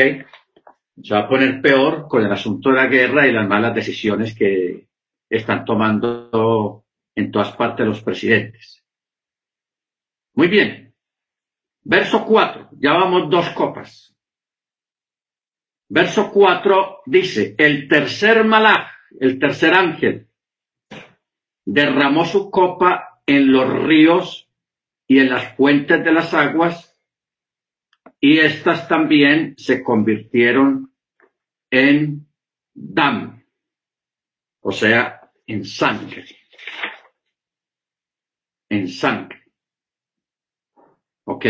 Se 1.03 1.15
va 1.15 1.21
a 1.21 1.29
poner 1.29 1.61
peor 1.61 2.07
con 2.09 2.25
el 2.25 2.33
asunto 2.33 2.71
de 2.71 2.77
la 2.77 2.87
guerra 2.87 3.27
y 3.27 3.33
las 3.33 3.49
malas 3.49 3.75
decisiones 3.75 4.35
que 4.35 4.87
están 5.29 5.65
tomando 5.65 6.85
en 7.15 7.31
todas 7.31 7.53
partes 7.53 7.87
los 7.87 8.03
presidentes. 8.03 8.85
Muy 10.35 10.49
bien. 10.49 10.95
Verso 11.83 12.25
4. 12.25 12.71
Ya 12.79 12.93
vamos 12.93 13.31
dos 13.31 13.49
copas. 13.51 14.15
Verso 15.89 16.31
4 16.31 17.03
dice, 17.07 17.55
el 17.59 17.89
tercer 17.89 18.45
malaj, 18.45 18.93
el 19.19 19.41
tercer 19.41 19.75
ángel, 19.75 20.29
derramó 21.65 22.25
su 22.25 22.49
copa 22.51 23.23
en 23.27 23.51
los 23.51 23.69
ríos 23.85 24.49
y 25.09 25.19
en 25.19 25.31
las 25.31 25.57
fuentes 25.57 26.05
de 26.05 26.13
las 26.13 26.33
aguas, 26.33 26.90
y 28.21 28.39
éstas 28.39 28.87
también 28.87 29.55
se 29.57 29.83
convirtieron 29.83 30.95
en 31.71 32.29
dam, 32.75 33.43
o 34.61 34.73
sea, 34.73 35.33
en 35.47 35.65
sangre, 35.65 36.27
en 38.69 38.89
sangre. 38.89 39.41
¿Ok? 41.25 41.47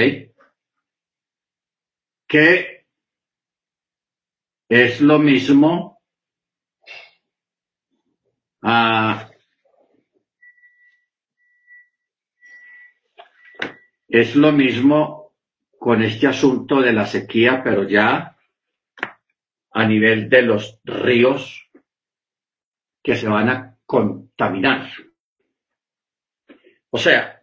Que 2.29 2.87
es 4.69 5.01
lo 5.01 5.19
mismo 5.19 6.01
ah, 8.63 9.29
es 14.09 14.37
lo 14.37 14.53
mismo 14.53 15.20
con 15.81 16.03
este 16.03 16.27
asunto 16.27 16.83
de 16.83 16.93
la 16.93 17.07
sequía, 17.07 17.63
pero 17.65 17.89
ya 17.89 18.37
a 19.73 19.87
nivel 19.87 20.29
de 20.29 20.43
los 20.43 20.79
ríos 20.85 21.71
que 23.03 23.17
se 23.17 23.27
van 23.27 23.49
a 23.49 23.79
contaminar. 23.87 24.91
O 26.91 26.99
sea, 26.99 27.43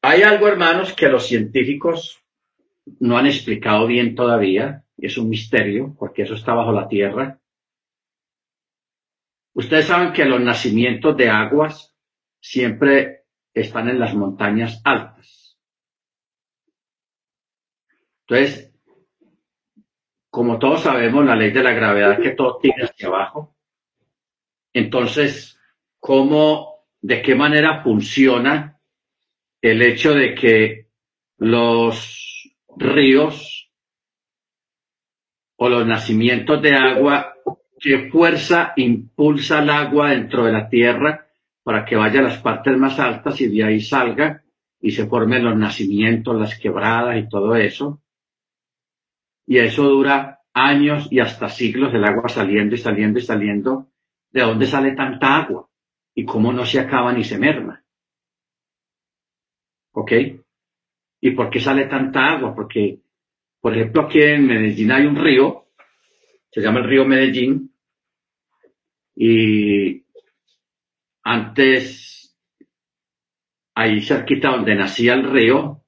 hay 0.00 0.22
algo, 0.22 0.48
hermanos, 0.48 0.94
que 0.94 1.10
los 1.10 1.26
científicos 1.26 2.24
no 2.98 3.18
han 3.18 3.26
explicado 3.26 3.86
bien 3.86 4.14
todavía, 4.14 4.86
es 4.96 5.18
un 5.18 5.28
misterio, 5.28 5.94
porque 5.98 6.22
eso 6.22 6.36
está 6.36 6.54
bajo 6.54 6.72
la 6.72 6.88
tierra. 6.88 7.40
Ustedes 9.52 9.84
saben 9.84 10.14
que 10.14 10.24
los 10.24 10.40
nacimientos 10.40 11.14
de 11.14 11.28
aguas 11.28 11.94
siempre 12.40 13.26
están 13.52 13.90
en 13.90 14.00
las 14.00 14.14
montañas 14.14 14.80
altas. 14.82 15.39
Entonces, 18.30 18.72
como 20.30 20.60
todos 20.60 20.82
sabemos, 20.82 21.26
la 21.26 21.34
ley 21.34 21.50
de 21.50 21.64
la 21.64 21.72
gravedad 21.72 22.20
que 22.20 22.30
todo 22.30 22.58
tira 22.62 22.84
hacia 22.84 23.08
abajo. 23.08 23.56
Entonces, 24.72 25.58
¿cómo, 25.98 26.86
de 27.00 27.22
qué 27.22 27.34
manera 27.34 27.82
funciona 27.82 28.78
el 29.60 29.82
hecho 29.82 30.14
de 30.14 30.36
que 30.36 30.86
los 31.38 32.54
ríos 32.76 33.72
o 35.56 35.68
los 35.68 35.84
nacimientos 35.84 36.62
de 36.62 36.76
agua, 36.76 37.34
qué 37.80 38.10
fuerza 38.10 38.74
impulsa 38.76 39.58
el 39.60 39.70
agua 39.70 40.10
dentro 40.10 40.44
de 40.44 40.52
la 40.52 40.68
tierra 40.68 41.26
para 41.64 41.84
que 41.84 41.96
vaya 41.96 42.20
a 42.20 42.24
las 42.24 42.38
partes 42.38 42.76
más 42.78 43.00
altas 43.00 43.40
y 43.40 43.48
de 43.48 43.64
ahí 43.64 43.80
salga 43.80 44.44
y 44.80 44.92
se 44.92 45.06
formen 45.06 45.44
los 45.44 45.56
nacimientos, 45.56 46.40
las 46.40 46.56
quebradas 46.56 47.18
y 47.18 47.28
todo 47.28 47.56
eso. 47.56 48.00
Y 49.50 49.58
eso 49.58 49.82
dura 49.82 50.42
años 50.54 51.08
y 51.10 51.18
hasta 51.18 51.48
siglos, 51.48 51.92
el 51.92 52.04
agua 52.04 52.28
saliendo 52.28 52.76
y 52.76 52.78
saliendo 52.78 53.18
y 53.18 53.22
saliendo. 53.22 53.90
¿De 54.30 54.42
dónde 54.42 54.64
sale 54.64 54.92
tanta 54.92 55.38
agua? 55.38 55.68
¿Y 56.14 56.24
cómo 56.24 56.52
no 56.52 56.64
se 56.64 56.78
acaba 56.78 57.12
ni 57.12 57.24
se 57.24 57.36
merma? 57.36 57.82
¿Ok? 59.90 60.12
¿Y 61.20 61.30
por 61.32 61.50
qué 61.50 61.58
sale 61.58 61.86
tanta 61.86 62.26
agua? 62.26 62.54
Porque, 62.54 63.00
por 63.60 63.76
ejemplo, 63.76 64.02
aquí 64.02 64.22
en 64.22 64.46
Medellín 64.46 64.92
hay 64.92 65.06
un 65.06 65.16
río, 65.16 65.66
se 66.52 66.60
llama 66.60 66.78
el 66.78 66.88
río 66.88 67.04
Medellín, 67.04 67.74
y 69.16 70.06
antes, 71.24 72.38
ahí 73.74 74.00
cerquita 74.00 74.52
donde 74.52 74.76
nacía 74.76 75.14
el 75.14 75.28
río, 75.28 75.79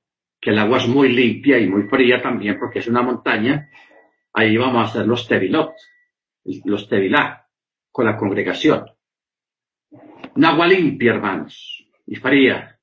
que 0.42 0.50
el 0.50 0.58
agua 0.58 0.78
es 0.78 0.88
muy 0.88 1.12
limpia 1.12 1.56
y 1.60 1.68
muy 1.68 1.84
fría 1.84 2.20
también 2.20 2.58
porque 2.58 2.80
es 2.80 2.88
una 2.88 3.00
montaña, 3.00 3.70
ahí 4.34 4.56
vamos 4.56 4.82
a 4.82 4.90
hacer 4.90 5.06
los 5.06 5.28
tevilot, 5.28 5.72
los 6.64 6.88
tevilá, 6.88 7.46
con 7.92 8.06
la 8.06 8.16
congregación. 8.16 8.86
Un 10.34 10.44
agua 10.44 10.66
limpia, 10.66 11.12
hermanos, 11.12 11.86
y 12.06 12.16
fría, 12.16 12.76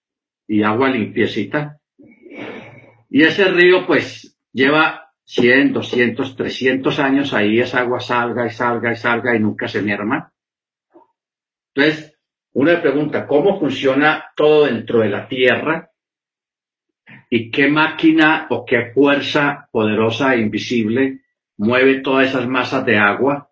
y 0.48 0.64
agua 0.64 0.90
limpiecita. 0.90 1.82
Y 3.10 3.24
ese 3.24 3.52
río, 3.52 3.86
pues, 3.86 4.40
lleva 4.54 5.12
100, 5.26 5.74
200, 5.74 6.38
300 6.38 7.00
años 7.00 7.34
ahí, 7.34 7.60
esa 7.60 7.82
agua 7.82 8.00
salga 8.00 8.46
y 8.48 8.52
salga 8.52 8.94
y 8.94 8.96
salga 8.96 9.36
y 9.36 9.40
nunca 9.40 9.68
se 9.68 9.82
merma. 9.82 10.32
Entonces, 11.74 12.18
una 12.54 12.82
pregunta, 12.82 13.28
¿cómo 13.28 13.60
funciona 13.60 14.32
todo 14.34 14.66
dentro 14.66 15.00
de 15.00 15.10
la 15.10 15.28
Tierra? 15.28 15.89
¿Y 17.30 17.52
qué 17.52 17.68
máquina 17.68 18.48
o 18.50 18.66
qué 18.66 18.92
fuerza 18.94 19.68
poderosa 19.72 20.34
e 20.34 20.42
invisible 20.42 21.22
mueve 21.58 22.02
todas 22.02 22.30
esas 22.30 22.48
masas 22.48 22.86
de 22.86 22.98
agua 22.98 23.52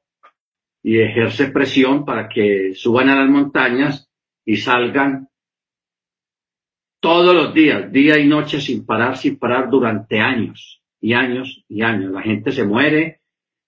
y 0.81 1.00
ejerce 1.00 1.48
presión 1.48 2.05
para 2.05 2.29
que 2.29 2.74
suban 2.74 3.10
a 3.10 3.15
las 3.15 3.29
montañas 3.29 4.10
y 4.46 4.57
salgan 4.57 5.29
todos 7.00 7.36
los 7.36 7.53
días, 7.53 7.91
día 7.91 8.17
y 8.17 8.27
noche, 8.27 8.60
sin 8.60 8.86
parar, 8.86 9.17
sin 9.17 9.38
parar, 9.38 9.69
durante 9.69 10.19
años 10.19 10.81
y 11.00 11.13
años 11.13 11.63
y 11.67 11.81
años. 11.84 12.12
La 12.12 12.22
gente 12.22 12.51
se 12.51 12.63
muere, 12.63 13.22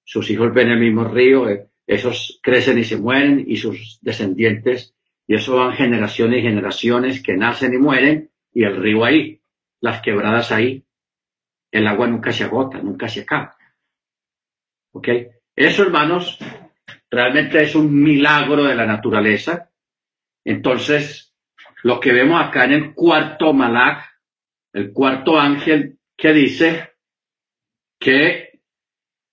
sus 0.03 0.29
hijos 0.31 0.53
ven 0.53 0.69
el 0.69 0.79
mismo 0.79 1.03
río, 1.03 1.47
eh, 1.49 1.67
esos 1.85 2.39
crecen 2.41 2.79
y 2.79 2.83
se 2.83 2.97
mueren 2.97 3.43
y 3.47 3.57
sus 3.57 3.99
descendientes 4.01 4.95
y 5.27 5.35
eso 5.35 5.57
van 5.57 5.73
generaciones 5.73 6.39
y 6.39 6.41
generaciones 6.41 7.21
que 7.21 7.35
nacen 7.35 7.73
y 7.73 7.77
mueren 7.77 8.29
y 8.53 8.63
el 8.63 8.77
río 8.77 9.05
ahí, 9.05 9.38
las 9.81 10.01
quebradas 10.01 10.51
ahí. 10.51 10.85
El 11.71 11.87
agua 11.87 12.07
nunca 12.07 12.31
se 12.31 12.43
agota, 12.43 12.79
nunca 12.79 13.07
se 13.07 13.21
acaba. 13.21 13.55
¿Ok? 14.93 15.07
Eso, 15.55 15.83
hermanos, 15.83 16.39
realmente 17.09 17.61
es 17.61 17.75
un 17.75 17.93
milagro 17.93 18.63
de 18.63 18.75
la 18.75 18.85
naturaleza. 18.85 19.69
Entonces, 20.43 21.35
lo 21.83 21.99
que 21.99 22.11
vemos 22.11 22.41
acá 22.41 22.65
en 22.65 22.73
el 22.73 22.93
cuarto 22.93 23.53
malach, 23.53 24.03
el 24.73 24.91
cuarto 24.91 25.39
ángel 25.39 25.99
que 26.15 26.33
dice 26.33 26.93
que 27.99 28.61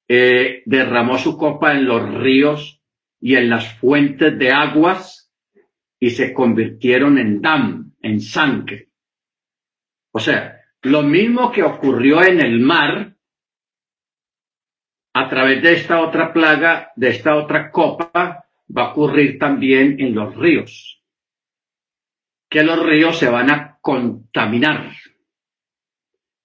eh, 0.08 0.62
derramó 0.66 1.18
su 1.18 1.36
copa 1.36 1.72
en 1.72 1.86
los 1.86 2.14
ríos 2.14 2.80
y 3.20 3.34
en 3.34 3.48
las 3.48 3.74
fuentes 3.78 4.38
de 4.38 4.52
aguas 4.52 5.32
y 5.98 6.10
se 6.10 6.32
convirtieron 6.32 7.18
en 7.18 7.40
dam, 7.40 7.94
en 8.02 8.20
sangre. 8.20 8.90
O 10.16 10.18
sea, 10.18 10.62
lo 10.80 11.02
mismo 11.02 11.52
que 11.52 11.62
ocurrió 11.62 12.24
en 12.24 12.40
el 12.40 12.58
mar 12.58 13.14
a 15.12 15.28
través 15.28 15.62
de 15.62 15.74
esta 15.74 16.00
otra 16.00 16.32
plaga, 16.32 16.90
de 16.96 17.10
esta 17.10 17.36
otra 17.36 17.70
copa, 17.70 18.46
va 18.74 18.82
a 18.82 18.92
ocurrir 18.92 19.38
también 19.38 20.00
en 20.00 20.14
los 20.14 20.34
ríos. 20.34 21.02
Que 22.48 22.62
los 22.62 22.82
ríos 22.82 23.18
se 23.18 23.28
van 23.28 23.50
a 23.50 23.78
contaminar 23.82 24.90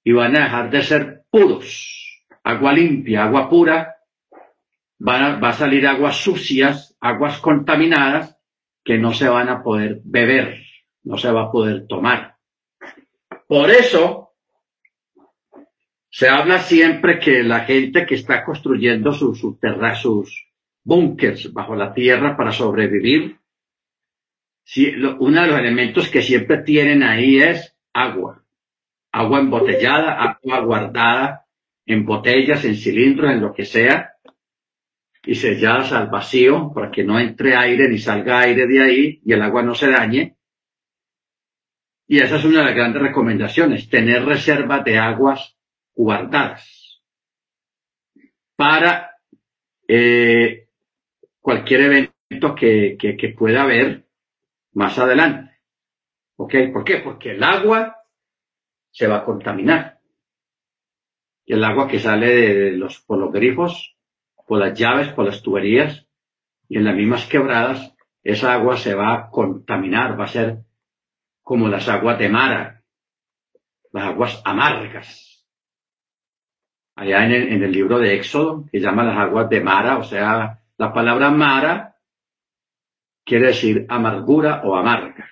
y 0.04 0.12
van 0.12 0.36
a 0.36 0.44
dejar 0.44 0.70
de 0.70 0.84
ser 0.84 1.24
puros. 1.32 2.26
Agua 2.44 2.74
limpia, 2.74 3.24
agua 3.24 3.50
pura, 3.50 3.96
va 5.00 5.48
a, 5.48 5.54
salir 5.54 5.88
aguas 5.88 6.18
sucias, 6.18 6.98
aguas 7.00 7.40
contaminadas, 7.40 8.38
que 8.84 8.98
no 8.98 9.14
se 9.14 9.30
van 9.30 9.48
a 9.48 9.64
poder 9.64 10.02
beber, 10.04 10.62
no 11.04 11.18
se 11.18 11.32
va 11.32 11.44
a 11.44 11.52
poder 11.54 11.88
tomar. 11.88 12.31
Por 13.52 13.70
eso 13.70 14.32
se 16.10 16.30
habla 16.30 16.60
siempre 16.60 17.20
que 17.20 17.44
la 17.44 17.66
gente 17.66 18.06
que 18.06 18.16
está 18.16 18.46
construyendo 18.46 19.12
sus, 19.12 19.42
sus, 19.42 19.58
sus 20.02 20.48
búnkers 20.86 21.52
bajo 21.52 21.76
la 21.76 21.94
tierra 21.94 22.38
para 22.38 22.54
sobrevivir, 22.54 23.36
uno 25.20 25.42
de 25.42 25.48
los 25.48 25.60
elementos 25.60 26.08
que 26.08 26.22
siempre 26.22 26.60
tienen 26.60 27.04
ahí 27.04 27.40
es 27.40 27.76
agua, 27.92 28.42
agua 29.12 29.40
embotellada, 29.42 30.14
agua 30.14 30.62
guardada 30.62 31.46
en 31.86 32.06
botellas, 32.06 32.64
en 32.64 32.78
cilindros, 32.78 33.32
en 33.32 33.42
lo 33.42 33.54
que 33.54 33.66
sea, 33.66 34.14
y 35.26 35.36
selladas 35.36 35.92
al 35.92 36.08
vacío 36.08 36.72
para 36.74 36.90
que 36.90 37.04
no 37.04 37.20
entre 37.20 37.58
aire 37.58 37.90
ni 37.90 37.98
salga 37.98 38.40
aire 38.40 38.66
de 38.66 38.82
ahí 38.82 39.22
y 39.26 39.34
el 39.34 39.42
agua 39.42 39.62
no 39.62 39.76
se 39.76 39.92
dañe. 39.92 40.38
Y 42.12 42.19
esa 42.19 42.36
es 42.36 42.43
una 42.43 42.60
de 42.60 42.65
las 42.65 42.76
grandes 42.76 43.02
recomendaciones, 43.02 43.89
tener 43.89 44.26
reservas 44.26 44.84
de 44.84 44.97
aguas 44.97 45.56
guardadas 45.95 47.02
para 48.58 49.15
eh, 49.88 50.67
cualquier 51.39 51.80
evento 51.84 52.54
que, 52.54 52.97
que, 53.00 53.30
pueda 53.30 53.63
haber 53.63 54.04
más 54.74 55.00
adelante. 55.00 55.58
¿Ok? 56.36 56.54
¿Por 56.74 56.84
qué? 56.84 56.97
Porque 56.97 57.32
el 57.32 57.41
agua 57.41 57.95
se 58.89 59.08
va 59.08 59.19
a 59.19 59.24
contaminar. 59.24 60.02
Y 61.45 61.54
el 61.54 61.63
agua 61.63 61.88
que 61.88 62.00
sale 62.02 62.28
de 62.28 62.71
los, 62.74 63.00
por 63.00 63.19
los 63.19 63.32
grifos 63.32 63.95
por 64.45 64.60
las 64.60 64.78
llaves, 64.78 65.08
por 65.13 65.24
las 65.24 65.41
tuberías, 65.41 66.10
y 66.67 66.76
en 66.76 66.84
las 66.84 66.95
mismas 66.97 67.26
quebradas, 67.26 67.95
esa 68.21 68.54
agua 68.54 68.76
se 68.76 68.95
va 68.95 69.13
a 69.13 69.30
contaminar, 69.30 70.19
va 70.19 70.26
a 70.26 70.28
ser 70.28 70.58
como 71.52 71.68
las 71.68 71.86
aguas 71.90 72.18
de 72.18 72.30
Mara, 72.30 72.82
las 73.92 74.06
aguas 74.06 74.42
amargas. 74.46 75.46
Allá 76.96 77.26
en 77.26 77.62
el, 77.62 77.70
libro 77.70 78.00
de 78.00 78.16
Éxodo, 78.16 78.70
que 78.72 78.80
llama 78.80 79.04
las 79.04 79.18
aguas 79.18 79.50
de 79.50 79.60
Mara, 79.60 79.98
o 79.98 80.04
sea, 80.06 80.64
la 80.78 80.94
palabra 80.94 81.30
Mara 81.30 81.98
quiere 83.26 83.48
decir 83.48 83.86
amargura 83.90 84.62
o 84.64 84.78
amarga. 84.78 85.30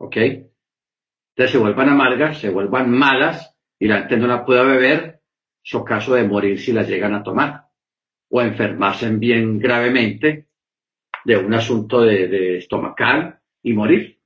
¿Ok? 0.00 0.16
Entonces 0.18 1.52
se 1.52 1.56
vuelvan 1.56 1.88
amargas, 1.88 2.36
se 2.40 2.50
vuelvan 2.50 2.90
malas 2.90 3.56
y 3.78 3.88
la 3.88 4.00
gente 4.00 4.18
no 4.18 4.26
la 4.26 4.44
pueda 4.44 4.64
beber, 4.64 5.22
es 5.64 5.82
caso 5.86 6.12
de 6.12 6.28
morir 6.28 6.60
si 6.60 6.74
las 6.74 6.86
llegan 6.86 7.14
a 7.14 7.22
tomar 7.22 7.68
o 8.28 8.42
enfermarse 8.42 9.08
bien 9.12 9.58
gravemente 9.58 10.48
de 11.24 11.38
un 11.38 11.54
asunto 11.54 12.02
de, 12.02 12.58
estomacal 12.58 13.40
y 13.62 13.72
morir. 13.72 14.20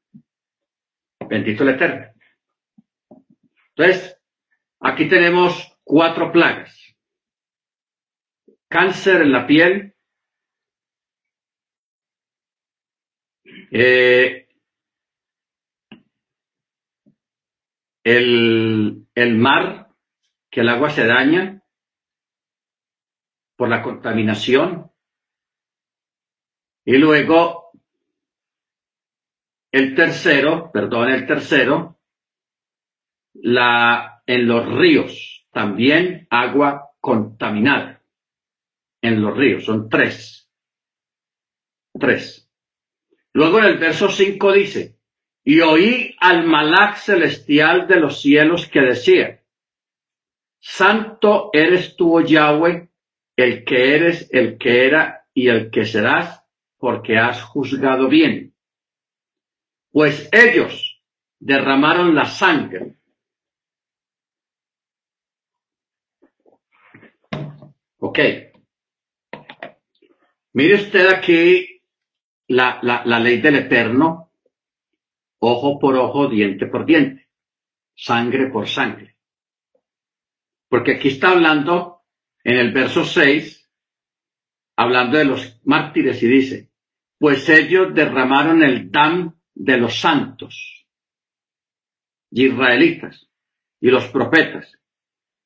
Bendito 1.27 1.63
el 1.63 1.71
Eterno. 1.71 2.07
Entonces, 3.77 4.21
aquí 4.81 5.09
tenemos 5.09 5.79
cuatro 5.85 6.31
plagas. 6.33 6.77
Cáncer 8.69 9.23
en 9.23 9.33
la 9.33 9.47
piel, 9.47 9.95
eh, 13.71 14.49
el, 18.05 19.07
el 19.15 19.37
mar, 19.37 19.95
que 20.51 20.61
el 20.61 20.69
agua 20.69 20.91
se 20.91 21.07
daña, 21.07 21.63
por 23.57 23.69
la 23.69 23.83
contaminación. 23.83 24.91
Y 26.85 26.97
luego, 26.97 27.58
el 29.79 29.95
tercero, 29.95 30.73
perdón, 30.73 31.09
el 31.11 31.25
tercero, 31.25 32.01
la, 33.35 34.23
en 34.27 34.49
los 34.49 34.67
ríos, 34.67 35.47
también 35.53 36.27
agua 36.31 36.91
contaminada 37.01 38.03
en 39.01 39.23
los 39.23 39.37
ríos. 39.37 39.65
Son 39.65 39.89
tres. 39.89 40.51
Tres. 41.97 42.51
Luego 43.33 43.61
en 43.61 43.67
el 43.67 43.79
verso 43.79 44.09
5 44.09 44.53
dice, 44.53 44.99
y 45.45 45.61
oí 45.61 46.17
al 46.19 46.45
malach 46.45 46.97
celestial 46.97 47.87
de 47.87 48.01
los 48.01 48.21
cielos 48.21 48.67
que 48.67 48.81
decía, 48.81 49.45
Santo 50.59 51.51
eres 51.53 51.95
tú, 51.95 52.19
oh 52.19 52.21
Yahweh, 52.21 52.89
el 53.37 53.65
que 53.65 53.95
eres, 53.95 54.29
el 54.33 54.59
que 54.59 54.87
era 54.87 55.29
y 55.33 55.47
el 55.47 55.71
que 55.71 55.85
serás, 55.85 56.45
porque 56.79 57.17
has 57.17 57.45
juzgado 57.45 58.09
bien. 58.09 58.57
Pues 59.99 60.29
ellos 60.31 61.03
derramaron 61.41 62.15
la 62.15 62.25
sangre. 62.25 63.01
Ok. 67.99 68.19
Mire 70.53 70.75
usted 70.77 71.09
aquí 71.09 71.83
la, 72.47 72.79
la, 72.81 73.05
la 73.07 73.19
ley 73.19 73.41
del 73.41 73.57
Eterno, 73.57 74.33
ojo 75.41 75.81
por 75.81 75.97
ojo, 75.97 76.29
diente 76.29 76.69
por 76.69 76.87
diente, 76.87 77.31
sangre 77.97 78.53
por 78.53 78.69
sangre. 78.69 79.17
Porque 80.69 80.93
aquí 80.93 81.09
está 81.09 81.31
hablando 81.31 82.05
en 82.45 82.57
el 82.57 82.73
verso 82.73 83.05
6, 83.05 83.69
hablando 84.77 85.19
de 85.19 85.25
los 85.25 85.61
mártires 85.65 86.23
y 86.23 86.29
dice, 86.29 86.71
pues 87.19 87.49
ellos 87.49 87.93
derramaron 87.93 88.63
el 88.63 88.93
dam 88.93 89.38
de 89.59 89.77
los 89.77 90.01
santos, 90.01 90.87
israelitas 92.31 93.29
y 93.81 93.91
los 93.91 94.07
profetas, 94.07 94.73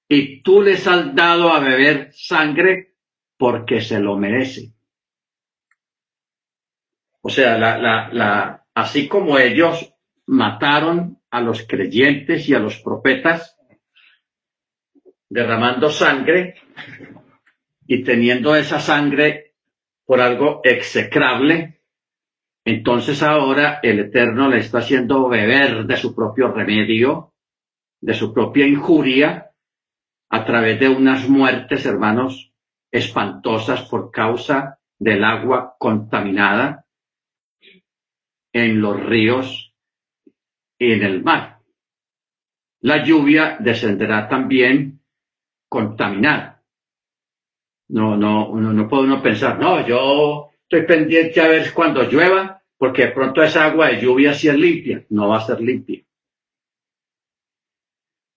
y 0.06 0.42
tú 0.42 0.60
les 0.60 0.86
has 0.86 1.14
dado 1.14 1.50
a 1.50 1.60
beber 1.60 2.12
sangre 2.12 2.96
porque 3.38 3.80
se 3.80 3.98
lo 3.98 4.16
merece. 4.16 4.74
O 7.22 7.30
sea, 7.30 7.56
la, 7.56 7.78
la, 7.78 8.10
la, 8.12 8.66
así 8.74 9.08
como 9.08 9.38
ellos 9.38 9.94
mataron 10.26 11.22
a 11.30 11.40
los 11.40 11.66
creyentes 11.66 12.46
y 12.48 12.54
a 12.54 12.58
los 12.58 12.78
profetas, 12.80 13.56
derramando 15.30 15.88
sangre 15.88 16.56
y 17.86 18.04
teniendo 18.04 18.54
esa 18.54 18.78
sangre 18.78 19.54
por 20.04 20.20
algo 20.20 20.60
execrable, 20.64 21.81
entonces 22.64 23.22
ahora 23.22 23.80
el 23.82 23.98
Eterno 24.00 24.48
le 24.48 24.58
está 24.58 24.78
haciendo 24.78 25.28
beber 25.28 25.84
de 25.84 25.96
su 25.96 26.14
propio 26.14 26.48
remedio, 26.52 27.32
de 28.00 28.14
su 28.14 28.32
propia 28.32 28.66
injuria, 28.66 29.50
a 30.30 30.44
través 30.44 30.80
de 30.80 30.88
unas 30.88 31.28
muertes, 31.28 31.84
hermanos, 31.84 32.52
espantosas 32.90 33.82
por 33.88 34.10
causa 34.10 34.78
del 34.98 35.24
agua 35.24 35.74
contaminada 35.78 36.86
en 38.52 38.80
los 38.80 38.98
ríos 39.04 39.74
y 40.78 40.92
en 40.92 41.02
el 41.02 41.22
mar. 41.22 41.58
La 42.80 43.04
lluvia 43.04 43.56
descenderá 43.60 44.28
también 44.28 45.00
contaminada. 45.68 46.62
No, 47.88 48.16
no, 48.16 48.48
uno, 48.48 48.72
no 48.72 48.88
puede 48.88 49.04
uno 49.04 49.22
pensar, 49.22 49.58
no, 49.58 49.86
yo 49.86 50.51
estoy 50.72 50.86
pendiente 50.86 51.38
a 51.38 51.48
ver 51.48 51.70
cuando 51.74 52.02
llueva, 52.04 52.62
porque 52.78 53.06
de 53.06 53.12
pronto 53.12 53.42
esa 53.42 53.66
agua 53.66 53.88
de 53.88 54.00
lluvia 54.00 54.32
sí 54.32 54.48
es 54.48 54.54
limpia. 54.54 55.04
No 55.10 55.28
va 55.28 55.36
a 55.36 55.42
ser 55.42 55.60
limpia. 55.60 56.02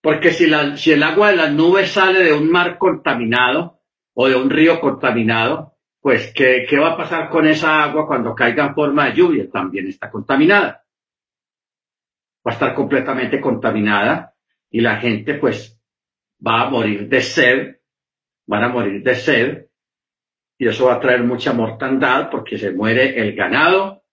Porque 0.02 0.32
si, 0.32 0.46
si 0.76 0.92
el 0.92 1.02
agua 1.02 1.30
de 1.30 1.36
las 1.36 1.52
nubes 1.52 1.90
sale 1.90 2.22
de 2.22 2.34
un 2.34 2.50
mar 2.50 2.76
contaminado 2.76 3.80
o 4.12 4.28
de 4.28 4.36
un 4.36 4.50
río 4.50 4.78
contaminado, 4.80 5.78
pues 6.00 6.30
¿qué, 6.34 6.66
¿qué 6.68 6.78
va 6.78 6.92
a 6.92 6.96
pasar 6.96 7.30
con 7.30 7.46
esa 7.46 7.82
agua 7.82 8.06
cuando 8.06 8.34
caiga 8.34 8.66
en 8.66 8.74
forma 8.74 9.06
de 9.06 9.14
lluvia? 9.14 9.50
También 9.50 9.86
está 9.86 10.10
contaminada. 10.10 10.84
Va 12.46 12.50
a 12.50 12.54
estar 12.54 12.74
completamente 12.74 13.40
contaminada 13.40 14.34
y 14.70 14.80
la 14.80 14.98
gente 14.98 15.34
pues 15.34 15.80
va 16.46 16.66
a 16.66 16.70
morir 16.70 17.08
de 17.08 17.22
sed, 17.22 17.76
van 18.46 18.64
a 18.64 18.68
morir 18.68 19.02
de 19.02 19.14
sed, 19.14 19.65
y 20.58 20.68
eso 20.68 20.86
va 20.86 20.94
a 20.94 21.00
traer 21.00 21.22
mucha 21.22 21.52
mortandad 21.52 22.30
porque 22.30 22.58
se 22.58 22.72
muere 22.72 23.20
el 23.20 23.34
ganado, 23.34 24.04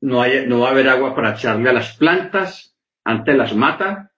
no, 0.00 0.22
hay, 0.22 0.46
no 0.46 0.60
va 0.60 0.68
a 0.68 0.70
haber 0.72 0.88
agua 0.88 1.14
para 1.14 1.34
echarle 1.34 1.68
a 1.68 1.74
las 1.74 1.96
plantas, 1.96 2.76
antes 3.04 3.36
las 3.36 3.54
mata, 3.54 4.12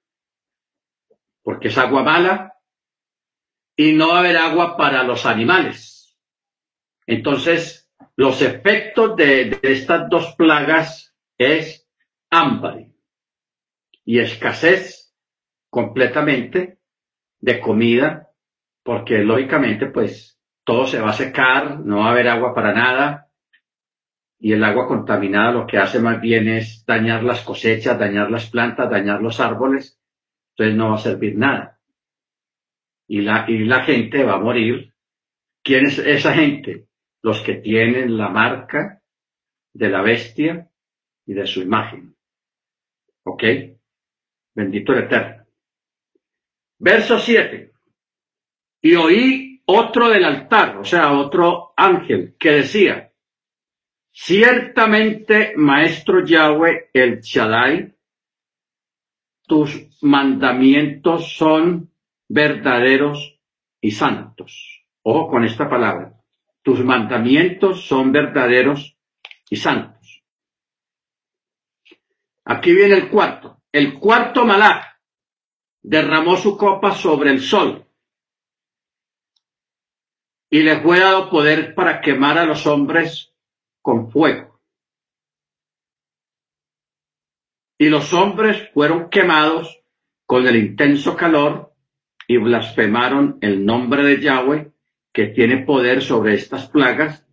porque 1.42 1.68
es 1.68 1.78
agua 1.78 2.02
mala, 2.02 2.54
y 3.76 3.92
no 3.92 4.08
va 4.08 4.16
a 4.16 4.20
haber 4.20 4.36
agua 4.36 4.76
para 4.76 5.02
los 5.02 5.26
animales. 5.26 6.16
Entonces, 7.06 7.90
los 8.16 8.42
efectos 8.42 9.16
de, 9.16 9.58
estas 9.62 10.08
dos 10.08 10.34
plagas 10.36 11.14
es 11.38 11.88
hambre 12.30 12.92
y 14.04 14.20
escasez 14.20 15.14
completamente 15.70 16.78
de 17.40 17.60
comida, 17.60 18.31
porque 18.82 19.18
lógicamente 19.18 19.86
pues 19.86 20.38
todo 20.64 20.86
se 20.86 21.00
va 21.00 21.10
a 21.10 21.14
secar, 21.14 21.80
no 21.80 21.98
va 21.98 22.08
a 22.08 22.10
haber 22.10 22.28
agua 22.28 22.54
para 22.54 22.72
nada, 22.72 23.28
y 24.38 24.52
el 24.52 24.64
agua 24.64 24.88
contaminada 24.88 25.52
lo 25.52 25.66
que 25.66 25.78
hace 25.78 26.00
más 26.00 26.20
bien 26.20 26.48
es 26.48 26.84
dañar 26.84 27.22
las 27.22 27.42
cosechas, 27.42 27.96
dañar 27.98 28.28
las 28.30 28.50
plantas, 28.50 28.90
dañar 28.90 29.22
los 29.22 29.38
árboles, 29.38 30.00
entonces 30.50 30.76
no 30.76 30.90
va 30.90 30.96
a 30.96 30.98
servir 30.98 31.36
nada. 31.36 31.78
Y 33.06 33.20
la, 33.20 33.44
y 33.48 33.64
la 33.64 33.84
gente 33.84 34.24
va 34.24 34.34
a 34.34 34.40
morir. 34.40 34.92
¿Quién 35.62 35.86
es 35.86 35.98
esa 35.98 36.34
gente? 36.34 36.86
Los 37.22 37.40
que 37.42 37.54
tienen 37.54 38.16
la 38.16 38.30
marca 38.30 39.00
de 39.72 39.88
la 39.88 40.02
bestia 40.02 40.68
y 41.24 41.34
de 41.34 41.46
su 41.46 41.62
imagen. 41.62 42.16
¿Ok? 43.24 43.44
Bendito 44.54 44.92
el 44.92 45.04
Eterno. 45.04 45.44
Verso 46.78 47.18
7. 47.18 47.71
Y 48.82 48.96
oí 48.96 49.62
otro 49.64 50.08
del 50.08 50.24
altar, 50.24 50.76
o 50.76 50.84
sea, 50.84 51.12
otro 51.12 51.72
ángel, 51.76 52.34
que 52.36 52.50
decía, 52.50 53.12
ciertamente, 54.10 55.54
maestro 55.56 56.24
Yahweh, 56.24 56.90
el 56.92 57.20
Shaddai, 57.20 57.94
tus 59.46 59.88
mandamientos 60.02 61.32
son 61.36 61.92
verdaderos 62.28 63.38
y 63.80 63.92
santos. 63.92 64.84
Ojo 65.02 65.28
con 65.28 65.44
esta 65.44 65.68
palabra. 65.68 66.14
Tus 66.62 66.84
mandamientos 66.84 67.86
son 67.86 68.12
verdaderos 68.12 68.96
y 69.48 69.56
santos. 69.56 70.24
Aquí 72.44 72.72
viene 72.72 72.94
el 72.94 73.08
cuarto. 73.10 73.62
El 73.70 73.94
cuarto 73.94 74.44
malach 74.44 74.84
derramó 75.82 76.36
su 76.36 76.56
copa 76.56 76.94
sobre 76.94 77.30
el 77.30 77.40
sol 77.40 77.86
y 80.52 80.62
le 80.62 80.82
fue 80.82 81.00
dado 81.00 81.30
poder 81.30 81.74
para 81.74 82.02
quemar 82.02 82.36
a 82.36 82.44
los 82.44 82.66
hombres 82.66 83.34
con 83.80 84.10
fuego. 84.10 84.60
Y 87.78 87.88
los 87.88 88.12
hombres 88.12 88.68
fueron 88.74 89.08
quemados 89.08 89.82
con 90.26 90.46
el 90.46 90.56
intenso 90.56 91.16
calor 91.16 91.72
y 92.28 92.36
blasfemaron 92.36 93.38
el 93.40 93.64
nombre 93.64 94.02
de 94.02 94.20
Yahweh, 94.20 94.70
que 95.10 95.28
tiene 95.28 95.64
poder 95.64 96.02
sobre 96.02 96.34
estas 96.34 96.68
plagas, 96.68 97.26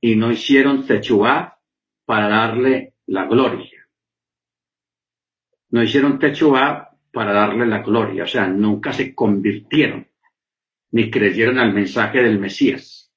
y 0.00 0.14
no 0.14 0.30
hicieron 0.30 0.86
techuá 0.86 1.58
para 2.04 2.28
darle 2.28 2.94
la 3.06 3.24
gloria. 3.24 3.88
No 5.70 5.82
hicieron 5.82 6.20
techuá 6.20 6.96
para 7.12 7.32
darle 7.32 7.66
la 7.66 7.82
gloria. 7.82 8.22
O 8.22 8.28
sea, 8.28 8.46
nunca 8.46 8.92
se 8.92 9.16
convirtieron, 9.16 10.11
ni 10.92 11.10
creyeron 11.10 11.58
al 11.58 11.72
mensaje 11.72 12.22
del 12.22 12.38
Mesías, 12.38 13.12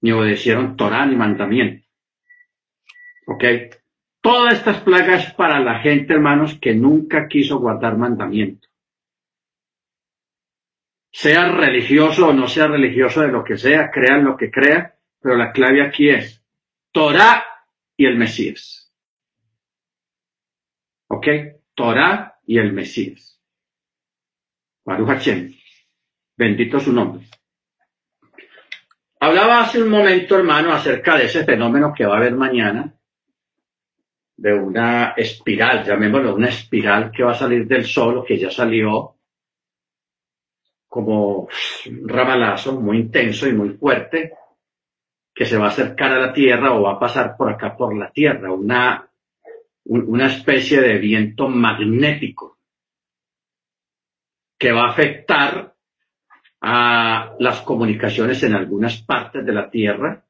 ni 0.00 0.12
obedecieron 0.12 0.76
Torah 0.76 1.06
ni 1.06 1.14
mandamiento. 1.16 1.86
¿Ok? 3.26 3.44
Todas 4.20 4.54
estas 4.54 4.80
plagas 4.80 5.32
para 5.34 5.60
la 5.60 5.80
gente, 5.80 6.14
hermanos, 6.14 6.58
que 6.60 6.74
nunca 6.74 7.28
quiso 7.28 7.58
guardar 7.58 7.98
mandamiento. 7.98 8.68
Sea 11.12 11.52
religioso 11.52 12.28
o 12.28 12.32
no 12.32 12.48
sea 12.48 12.66
religioso 12.66 13.20
de 13.20 13.28
lo 13.28 13.44
que 13.44 13.56
sea, 13.56 13.90
crean 13.90 14.24
lo 14.24 14.36
que 14.36 14.50
crea, 14.50 14.98
pero 15.20 15.36
la 15.36 15.52
clave 15.52 15.82
aquí 15.82 16.08
es 16.08 16.42
Torah 16.90 17.44
y 17.96 18.06
el 18.06 18.16
Mesías. 18.16 18.92
¿Ok? 21.08 21.26
Torah 21.74 22.40
y 22.46 22.58
el 22.58 22.72
Mesías. 22.72 23.40
Baruch 24.84 25.08
Hashem. 25.08 25.54
Bendito 26.36 26.80
su 26.80 26.92
nombre. 26.92 27.26
Hablaba 29.20 29.62
hace 29.62 29.82
un 29.82 29.88
momento, 29.88 30.36
hermano, 30.36 30.72
acerca 30.72 31.16
de 31.16 31.26
ese 31.26 31.44
fenómeno 31.44 31.92
que 31.96 32.04
va 32.04 32.14
a 32.14 32.18
haber 32.18 32.34
mañana, 32.34 32.94
de 34.36 34.52
una 34.52 35.14
espiral, 35.16 35.84
llamémoslo 35.84 36.34
una 36.34 36.48
espiral 36.48 37.10
que 37.10 37.22
va 37.22 37.32
a 37.32 37.36
salir 37.36 37.66
del 37.66 37.84
sol, 37.84 38.24
que 38.26 38.36
ya 38.36 38.50
salió, 38.50 39.16
como 40.88 41.48
un 41.86 42.08
rabalazo 42.08 42.80
muy 42.80 42.98
intenso 42.98 43.48
y 43.48 43.52
muy 43.52 43.70
fuerte 43.70 44.32
que 45.34 45.44
se 45.44 45.58
va 45.58 45.66
a 45.66 45.68
acercar 45.68 46.12
a 46.12 46.20
la 46.20 46.32
Tierra 46.32 46.72
o 46.72 46.82
va 46.82 46.92
a 46.92 47.00
pasar 47.00 47.36
por 47.36 47.50
acá 47.50 47.76
por 47.76 47.96
la 47.96 48.10
Tierra, 48.12 48.52
una, 48.52 49.08
una 49.86 50.26
especie 50.26 50.80
de 50.80 50.98
viento 50.98 51.48
magnético 51.48 52.58
que 54.56 54.70
va 54.70 54.84
a 54.84 54.90
afectar 54.90 55.73
a 56.66 57.36
las 57.40 57.60
comunicaciones 57.60 58.42
en 58.42 58.54
algunas 58.54 59.02
partes 59.02 59.44
de 59.44 59.52
la 59.52 59.68
Tierra 59.68 60.24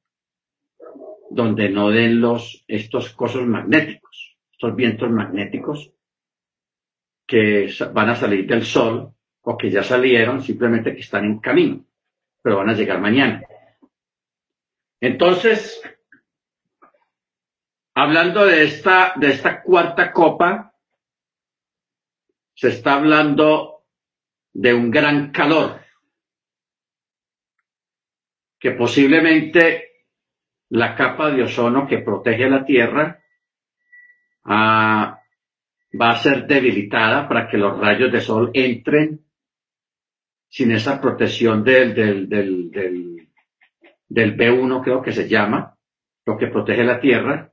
donde 1.31 1.69
no 1.69 1.91
den 1.91 2.21
los, 2.21 2.65
estos 2.67 3.11
cosas 3.11 3.43
magnéticos, 3.43 4.37
estos 4.51 4.75
vientos 4.75 5.09
magnéticos 5.13 5.93
que 7.25 7.73
van 7.93 8.11
a 8.11 8.17
salir 8.17 8.49
del 8.49 8.65
Sol 8.65 9.15
o 9.43 9.57
que 9.57 9.71
ya 9.71 9.85
salieron, 9.85 10.43
simplemente 10.43 10.93
que 10.93 11.03
están 11.03 11.25
en 11.25 11.39
camino, 11.39 11.85
pero 12.43 12.57
van 12.57 12.71
a 12.71 12.75
llegar 12.75 13.01
mañana. 13.01 13.41
Entonces, 15.01 15.81
hablando 17.95 18.45
de 18.45 18.65
esta, 18.65 19.13
de 19.15 19.29
esta 19.29 19.63
cuarta 19.63 20.11
copa, 20.13 20.75
se 22.57 22.71
está 22.71 22.95
hablando 22.95 23.85
de 24.53 24.75
un 24.75 24.91
gran 24.91 25.31
calor 25.31 25.84
que 28.65 28.71
posiblemente 28.71 30.07
la 30.71 30.95
capa 30.95 31.31
de 31.31 31.43
ozono 31.43 31.87
que 31.87 31.99
protege 31.99 32.49
la 32.49 32.65
Tierra 32.65 33.23
ah, 34.45 35.21
va 36.01 36.11
a 36.11 36.17
ser 36.17 36.47
debilitada 36.47 37.29
para 37.29 37.47
que 37.47 37.59
los 37.59 37.79
rayos 37.79 38.11
de 38.11 38.23
sol 38.23 38.51
entren 38.55 39.21
sin 40.49 40.73
esa 40.73 40.99
protección 40.99 41.63
del, 41.63 41.95
del, 41.95 42.27
del 42.27 43.29
del 44.09 44.35
B1 44.35 44.83
creo 44.83 45.03
que 45.03 45.13
se 45.13 45.29
llama, 45.29 45.77
lo 46.25 46.39
que 46.39 46.47
protege 46.47 46.85
la 46.85 47.01
Tierra. 47.01 47.53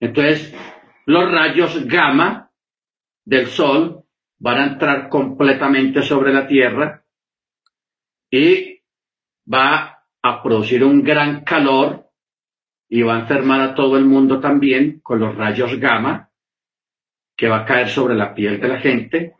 Entonces, 0.00 0.54
los 1.06 1.32
rayos 1.32 1.86
gamma 1.86 2.50
del 3.24 3.46
Sol 3.46 4.04
van 4.38 4.58
a 4.58 4.66
entrar 4.72 5.08
completamente 5.08 6.02
sobre 6.02 6.34
la 6.34 6.46
Tierra 6.46 7.04
y 8.30 8.77
va 9.52 10.04
a 10.22 10.42
producir 10.42 10.84
un 10.84 11.02
gran 11.02 11.42
calor 11.42 12.10
y 12.88 13.02
va 13.02 13.16
a 13.16 13.20
enfermar 13.20 13.60
a 13.60 13.74
todo 13.74 13.96
el 13.96 14.04
mundo 14.04 14.40
también 14.40 15.00
con 15.00 15.20
los 15.20 15.34
rayos 15.34 15.78
gamma 15.78 16.30
que 17.36 17.48
va 17.48 17.60
a 17.60 17.64
caer 17.64 17.88
sobre 17.88 18.14
la 18.14 18.34
piel 18.34 18.60
de 18.60 18.68
la 18.68 18.78
gente, 18.80 19.36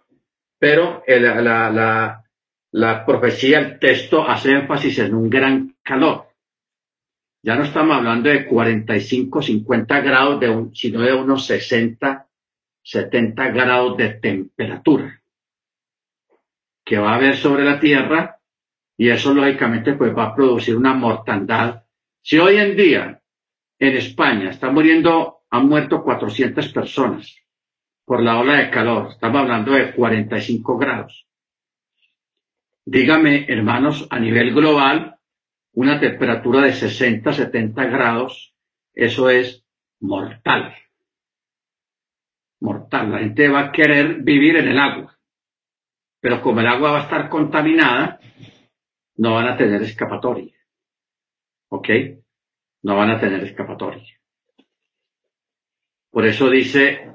pero 0.59 1.03
la, 1.07 1.71
la, 1.71 2.25
la 2.73 3.05
profecía, 3.05 3.59
el 3.59 3.79
texto 3.79 4.27
hace 4.27 4.53
énfasis 4.53 5.01
en 5.01 5.14
un 5.14 5.29
gran 5.29 5.77
calor. 5.83 6.29
Ya 7.42 7.57
no 7.57 7.64
estamos 7.64 7.97
hablando 7.97 8.29
de 8.29 8.47
45, 8.47 9.42
50 9.42 10.01
grados, 10.01 10.40
de 10.40 10.68
sino 10.75 11.01
de 11.01 11.12
unos 11.12 11.47
60, 11.47 12.29
70 12.83 13.49
grados 13.51 13.97
de 13.97 14.11
temperatura 14.14 15.23
que 16.85 16.99
va 16.99 17.12
a 17.12 17.16
haber 17.16 17.37
sobre 17.37 17.64
la 17.64 17.79
Tierra 17.79 18.38
y 18.99 19.09
eso 19.09 19.33
lógicamente 19.33 19.95
pues 19.95 20.15
va 20.15 20.25
a 20.25 20.35
producir 20.35 20.77
una 20.77 20.93
mortandad. 20.93 21.85
Si 22.21 22.37
hoy 22.39 22.57
en 22.57 22.77
día 22.77 23.23
en 23.79 23.97
España 23.97 24.51
están 24.51 24.75
muriendo, 24.75 25.45
han 25.49 25.69
muerto 25.69 26.03
400 26.03 26.69
personas 26.73 27.35
por 28.05 28.23
la 28.23 28.39
ola 28.39 28.55
de 28.55 28.71
calor, 28.71 29.11
estamos 29.11 29.43
hablando 29.43 29.73
de 29.73 29.93
45 29.93 30.79
grados. 30.79 31.29
Dígame, 32.87 33.45
hermanos, 33.49 34.09
a 34.11 34.19
nivel 34.19 34.55
global, 34.55 35.19
una 35.75 36.01
temperatura 36.01 36.63
de 36.63 36.73
60, 36.73 37.33
70 37.35 37.85
grados, 37.85 38.55
eso 38.95 39.29
es 39.29 39.63
mortal. 40.01 40.75
Mortal. 42.61 43.13
La 43.13 43.19
gente 43.19 43.49
va 43.49 43.61
a 43.61 43.73
querer 43.73 44.23
vivir 44.23 44.57
en 44.57 44.69
el 44.69 44.79
agua. 44.79 45.19
Pero 46.21 46.41
como 46.41 46.61
el 46.61 46.67
agua 46.67 46.93
va 46.93 46.99
a 47.01 47.03
estar 47.03 47.29
contaminada, 47.29 48.19
no 49.19 49.35
van 49.35 49.49
a 49.49 49.57
tener 49.57 49.83
escapatoria. 49.83 50.55
¿Ok? 51.71 51.89
No 52.83 52.97
van 52.97 53.11
a 53.11 53.21
tener 53.21 53.43
escapatoria. 53.45 54.19
Por 56.11 56.25
eso 56.25 56.49
dice, 56.49 57.13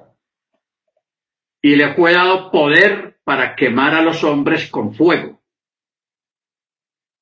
y 1.62 1.76
le 1.76 1.94
fue 1.96 2.14
dado 2.14 2.52
poder 2.52 3.20
para 3.24 3.56
quemar 3.56 3.96
a 3.96 4.02
los 4.02 4.24
hombres 4.24 4.70
con 4.70 4.94
fuego 4.94 5.42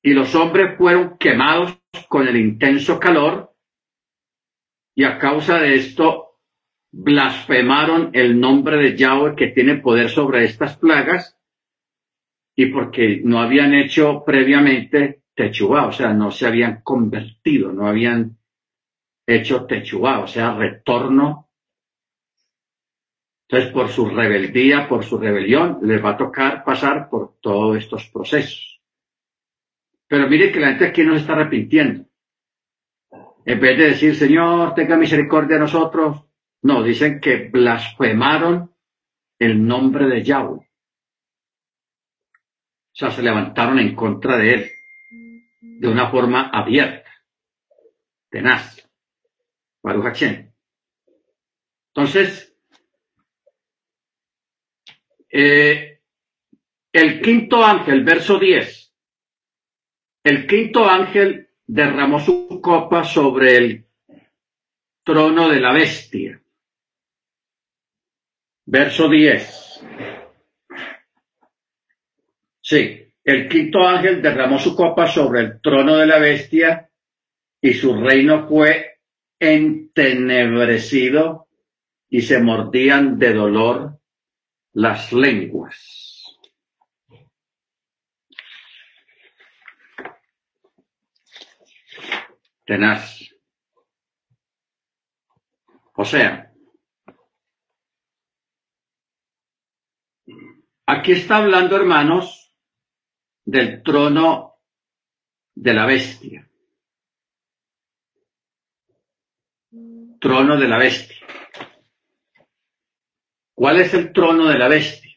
y 0.02 0.12
los 0.12 0.34
hombres 0.34 0.76
fueron 0.76 1.16
quemados 1.16 1.78
con 2.08 2.26
el 2.26 2.36
intenso 2.36 2.98
calor 2.98 3.54
y 4.94 5.04
a 5.04 5.18
causa 5.18 5.58
de 5.60 5.76
esto 5.76 6.40
blasfemaron 6.90 8.10
el 8.12 8.38
nombre 8.38 8.76
de 8.78 8.96
Yahweh 8.96 9.36
que 9.36 9.48
tiene 9.48 9.76
poder 9.76 10.10
sobre 10.10 10.44
estas 10.44 10.76
plagas 10.76 11.38
y 12.54 12.66
porque 12.66 13.20
no 13.24 13.40
habían 13.40 13.74
hecho 13.74 14.22
previamente 14.24 15.22
techubá, 15.34 15.86
o 15.86 15.92
sea, 15.92 16.12
no 16.12 16.30
se 16.30 16.46
habían 16.46 16.82
convertido, 16.82 17.72
no 17.72 17.86
habían 17.86 18.36
hecho 19.26 19.64
techubá, 19.64 20.20
o 20.20 20.26
sea, 20.26 20.54
retorno. 20.54 21.48
Entonces, 23.48 23.72
por 23.72 23.88
su 23.88 24.06
rebeldía, 24.06 24.88
por 24.88 25.04
su 25.04 25.18
rebelión, 25.18 25.78
les 25.82 26.02
va 26.02 26.10
a 26.10 26.16
tocar 26.16 26.64
pasar 26.64 27.08
por 27.08 27.36
todos 27.40 27.76
estos 27.76 28.08
procesos. 28.08 28.80
Pero 30.06 30.28
mire 30.28 30.52
que 30.52 30.60
la 30.60 30.68
gente 30.68 30.86
aquí 30.86 31.02
no 31.02 31.14
se 31.14 31.20
está 31.20 31.32
arrepintiendo. 31.32 32.04
En 33.44 33.60
vez 33.60 33.78
de 33.78 33.88
decir, 33.88 34.14
Señor, 34.14 34.74
tenga 34.74 34.96
misericordia 34.96 35.56
de 35.56 35.62
nosotros, 35.62 36.24
no, 36.62 36.82
dicen 36.82 37.20
que 37.20 37.48
blasfemaron 37.48 38.70
el 39.38 39.66
nombre 39.66 40.06
de 40.06 40.22
Yahweh. 40.22 40.71
O 42.92 42.94
sea, 42.94 43.10
se 43.10 43.22
levantaron 43.22 43.78
en 43.78 43.94
contra 43.94 44.36
de 44.36 44.50
él 44.50 44.70
de 45.60 45.88
una 45.88 46.10
forma 46.10 46.50
abierta, 46.50 47.10
tenaz. 48.28 48.86
Baruch 49.82 50.22
Entonces, 51.88 52.56
eh, 55.30 56.00
el 56.92 57.20
quinto 57.20 57.64
ángel, 57.64 58.04
verso 58.04 58.38
10, 58.38 58.94
el 60.24 60.46
quinto 60.46 60.88
ángel 60.88 61.50
derramó 61.66 62.20
su 62.20 62.60
copa 62.62 63.02
sobre 63.02 63.56
el 63.56 63.86
trono 65.02 65.48
de 65.48 65.60
la 65.60 65.72
bestia. 65.72 66.40
Verso 68.66 69.08
10. 69.08 69.84
El 72.72 73.48
quinto 73.48 73.86
ángel 73.86 74.22
derramó 74.22 74.58
su 74.58 74.74
copa 74.74 75.06
sobre 75.06 75.40
el 75.40 75.60
trono 75.60 75.96
de 75.96 76.06
la 76.06 76.18
bestia 76.18 76.88
y 77.60 77.74
su 77.74 78.00
reino 78.00 78.48
fue 78.48 79.00
entenebrecido 79.38 81.48
y 82.08 82.22
se 82.22 82.40
mordían 82.40 83.18
de 83.18 83.34
dolor 83.34 83.98
las 84.72 85.12
lenguas. 85.12 86.02
tenaz. 92.64 93.20
O 95.94 96.04
sea, 96.04 96.52
aquí 100.86 101.12
está 101.12 101.36
hablando, 101.36 101.76
hermanos, 101.76 102.41
del 103.44 103.82
trono 103.82 104.60
de 105.54 105.74
la 105.74 105.86
bestia. 105.86 106.48
Trono 110.20 110.56
de 110.56 110.68
la 110.68 110.78
bestia. 110.78 111.26
¿Cuál 113.54 113.80
es 113.80 113.94
el 113.94 114.12
trono 114.12 114.48
de 114.48 114.58
la 114.58 114.68
bestia? 114.68 115.12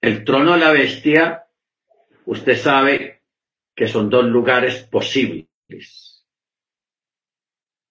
El 0.00 0.24
trono 0.24 0.52
de 0.54 0.58
la 0.58 0.70
bestia, 0.70 1.46
usted 2.26 2.56
sabe 2.56 3.22
que 3.74 3.88
son 3.88 4.08
dos 4.08 4.24
lugares 4.24 4.84
posibles. 4.84 6.24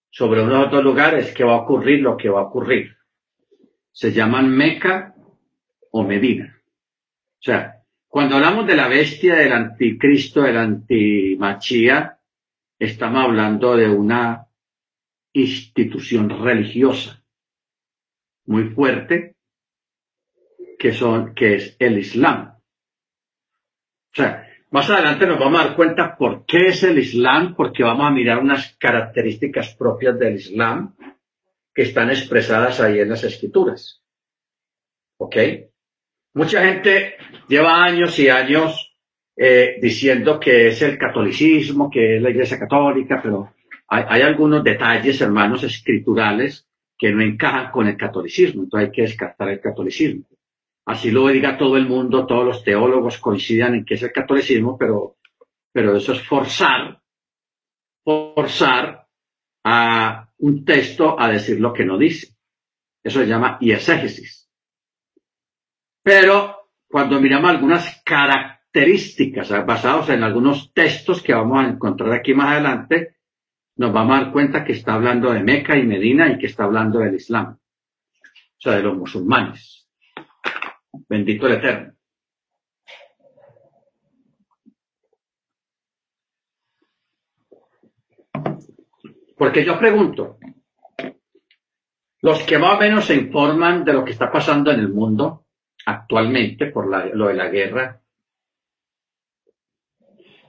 Sobre 0.09 0.41
unos 0.41 0.71
dos 0.71 0.83
lugares 0.83 1.33
que 1.33 1.43
va 1.43 1.53
a 1.53 1.61
ocurrir 1.61 2.01
lo 2.01 2.17
que 2.17 2.29
va 2.29 2.41
a 2.41 2.45
ocurrir. 2.45 2.97
Se 3.91 4.11
llaman 4.11 4.49
Meca 4.49 5.15
o 5.91 6.03
Medina. 6.03 6.61
O 7.39 7.41
sea, 7.41 7.76
cuando 8.07 8.35
hablamos 8.35 8.65
de 8.65 8.75
la 8.75 8.87
bestia 8.87 9.35
del 9.35 9.51
anticristo, 9.51 10.41
del 10.41 10.57
antimachía, 10.57 12.19
estamos 12.79 13.23
hablando 13.23 13.75
de 13.75 13.89
una 13.89 14.47
institución 15.33 16.29
religiosa 16.29 17.23
muy 18.45 18.69
fuerte 18.69 19.35
que 20.79 20.93
son 20.93 21.33
que 21.33 21.55
es 21.55 21.75
el 21.79 21.97
Islam. 21.97 22.59
sea, 24.13 24.47
más 24.71 24.89
adelante 24.89 25.25
nos 25.25 25.39
vamos 25.39 25.59
a 25.59 25.65
dar 25.65 25.75
cuenta 25.75 26.17
por 26.17 26.45
qué 26.45 26.67
es 26.67 26.83
el 26.83 26.99
Islam, 26.99 27.55
porque 27.55 27.83
vamos 27.83 28.07
a 28.07 28.11
mirar 28.11 28.39
unas 28.39 28.75
características 28.77 29.75
propias 29.75 30.17
del 30.19 30.35
Islam 30.35 30.95
que 31.73 31.83
están 31.83 32.09
expresadas 32.09 32.79
ahí 32.79 32.99
en 32.99 33.09
las 33.09 33.23
escrituras. 33.23 34.03
¿Ok? 35.17 35.35
Mucha 36.37 36.63
gente 36.63 37.15
lleva 37.47 37.83
años 37.83 38.19
y 38.19 38.29
años 38.29 38.95
eh, 39.35 39.79
diciendo 39.81 40.39
que 40.39 40.67
es 40.67 40.79
el 40.83 40.95
catolicismo, 40.95 41.89
que 41.89 42.17
es 42.17 42.21
la 42.21 42.29
Iglesia 42.29 42.59
Católica, 42.59 43.19
pero 43.23 43.55
hay, 43.87 44.21
algunos 44.21 44.63
detalles, 44.63 45.19
hermanos, 45.19 45.63
escriturales 45.63 46.67
que 46.95 47.11
no 47.11 47.23
encajan 47.23 47.71
con 47.71 47.87
el 47.87 47.97
catolicismo, 47.97 48.61
entonces 48.61 48.87
hay 48.87 48.93
que 48.93 49.01
descartar 49.01 49.49
el 49.49 49.59
catolicismo. 49.59 50.25
Así 50.85 51.09
lo 51.09 51.27
diga 51.27 51.57
todo 51.57 51.75
el 51.75 51.87
mundo, 51.87 52.27
todos 52.27 52.45
los 52.45 52.63
teólogos 52.63 53.17
coincidan 53.17 53.73
en 53.73 53.83
que 53.83 53.95
es 53.95 54.03
el 54.03 54.11
catolicismo, 54.11 54.77
pero, 54.77 55.15
pero 55.71 55.97
eso 55.97 56.13
es 56.13 56.21
forzar, 56.21 57.01
forzar 58.03 59.07
a 59.63 60.29
un 60.37 60.63
texto 60.63 61.19
a 61.19 61.31
decir 61.31 61.59
lo 61.59 61.73
que 61.73 61.83
no 61.83 61.97
dice. 61.97 62.27
Eso 63.03 63.21
se 63.21 63.25
llama 63.25 63.57
ieségesis. 63.59 64.46
Pero 66.07 66.69
cuando 66.87 67.19
miramos 67.19 67.49
algunas 67.49 68.01
características 68.05 69.49
basadas 69.65 70.07
en 70.07 70.23
algunos 70.23 70.71
textos 70.71 71.21
que 71.21 71.33
vamos 71.33 71.59
a 71.59 71.67
encontrar 71.67 72.13
aquí 72.13 72.33
más 72.33 72.53
adelante, 72.53 73.17
nos 73.75 73.91
vamos 73.91 74.15
a 74.15 74.21
dar 74.21 74.31
cuenta 74.31 74.63
que 74.63 74.71
está 74.71 74.93
hablando 74.93 75.33
de 75.33 75.43
Meca 75.43 75.75
y 75.75 75.83
Medina 75.83 76.31
y 76.31 76.37
que 76.37 76.45
está 76.45 76.63
hablando 76.63 76.99
del 76.99 77.15
Islam, 77.15 77.57
o 77.57 78.57
sea, 78.57 78.77
de 78.77 78.83
los 78.83 78.95
musulmanes. 78.95 79.89
Bendito 81.09 81.45
el 81.47 81.53
Eterno. 81.55 81.93
Porque 89.37 89.65
yo 89.65 89.77
pregunto, 89.77 90.37
los 92.21 92.43
que 92.43 92.57
más 92.57 92.77
o 92.77 92.79
menos 92.79 93.03
se 93.03 93.15
informan 93.15 93.83
de 93.83 93.91
lo 93.91 94.05
que 94.05 94.11
está 94.11 94.31
pasando 94.31 94.71
en 94.71 94.79
el 94.79 94.87
mundo 94.87 95.46
actualmente 95.87 96.65
por 96.65 96.85
lo 97.15 97.27
de 97.27 97.33
la 97.33 97.47
guerra, 97.47 98.01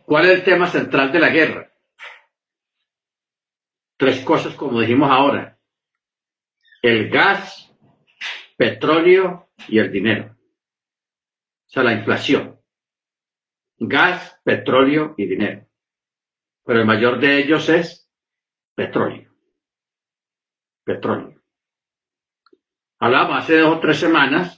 ¿cuál 0.04 0.26
es 0.26 0.38
el 0.38 0.44
tema 0.44 0.66
central 0.66 1.12
de 1.12 1.20
la 1.20 1.28
guerra? 1.28 1.72
Tres 3.96 4.24
cosas 4.24 4.54
como 4.54 4.80
dijimos 4.80 5.08
ahora. 5.08 5.56
El 6.82 7.08
gas, 7.08 7.72
petróleo 8.56 9.50
y 9.68 9.78
el 9.78 9.92
dinero. 9.92 10.36
O 10.36 11.70
sea, 11.70 11.84
la 11.84 11.92
inflación. 11.92 12.60
Gas, 13.78 14.40
petróleo 14.42 15.14
y 15.16 15.26
dinero. 15.26 15.68
Pero 16.64 16.80
el 16.80 16.86
mayor 16.86 17.20
de 17.20 17.38
ellos 17.38 17.68
es 17.68 18.10
petróleo. 18.74 19.32
Petróleo. 20.84 21.40
Hablamos 22.98 23.38
hace 23.38 23.58
dos 23.58 23.76
o 23.76 23.80
tres 23.80 24.00
semanas 24.00 24.57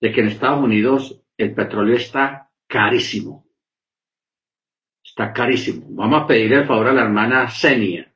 de 0.00 0.12
que 0.12 0.20
en 0.20 0.28
Estados 0.28 0.62
Unidos 0.62 1.20
el 1.36 1.54
petróleo 1.54 1.96
está 1.96 2.50
carísimo. 2.66 3.46
Está 5.02 5.32
carísimo. 5.32 5.86
Vamos 5.90 6.22
a 6.22 6.26
pedir 6.26 6.52
el 6.52 6.66
favor 6.66 6.88
a 6.88 6.92
la 6.92 7.02
hermana 7.02 7.48
Senia. 7.48 8.14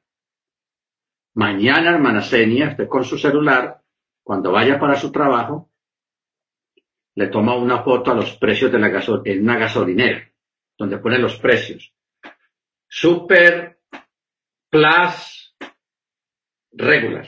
Mañana, 1.34 1.90
hermana 1.90 2.20
Senia, 2.20 2.68
esté 2.68 2.86
con 2.86 3.04
su 3.04 3.16
celular, 3.16 3.82
cuando 4.22 4.52
vaya 4.52 4.78
para 4.78 4.96
su 4.96 5.10
trabajo, 5.10 5.70
le 7.14 7.28
toma 7.28 7.56
una 7.56 7.82
foto 7.82 8.12
a 8.12 8.14
los 8.14 8.36
precios 8.36 8.70
de 8.70 8.78
la 8.78 8.88
gasolina, 8.88 9.34
en 9.34 9.42
una 9.42 9.58
gasolinera, 9.58 10.30
donde 10.78 10.98
pone 10.98 11.18
los 11.18 11.38
precios. 11.38 11.94
Super, 12.86 13.80
plus, 14.68 15.56
regular. 16.72 17.26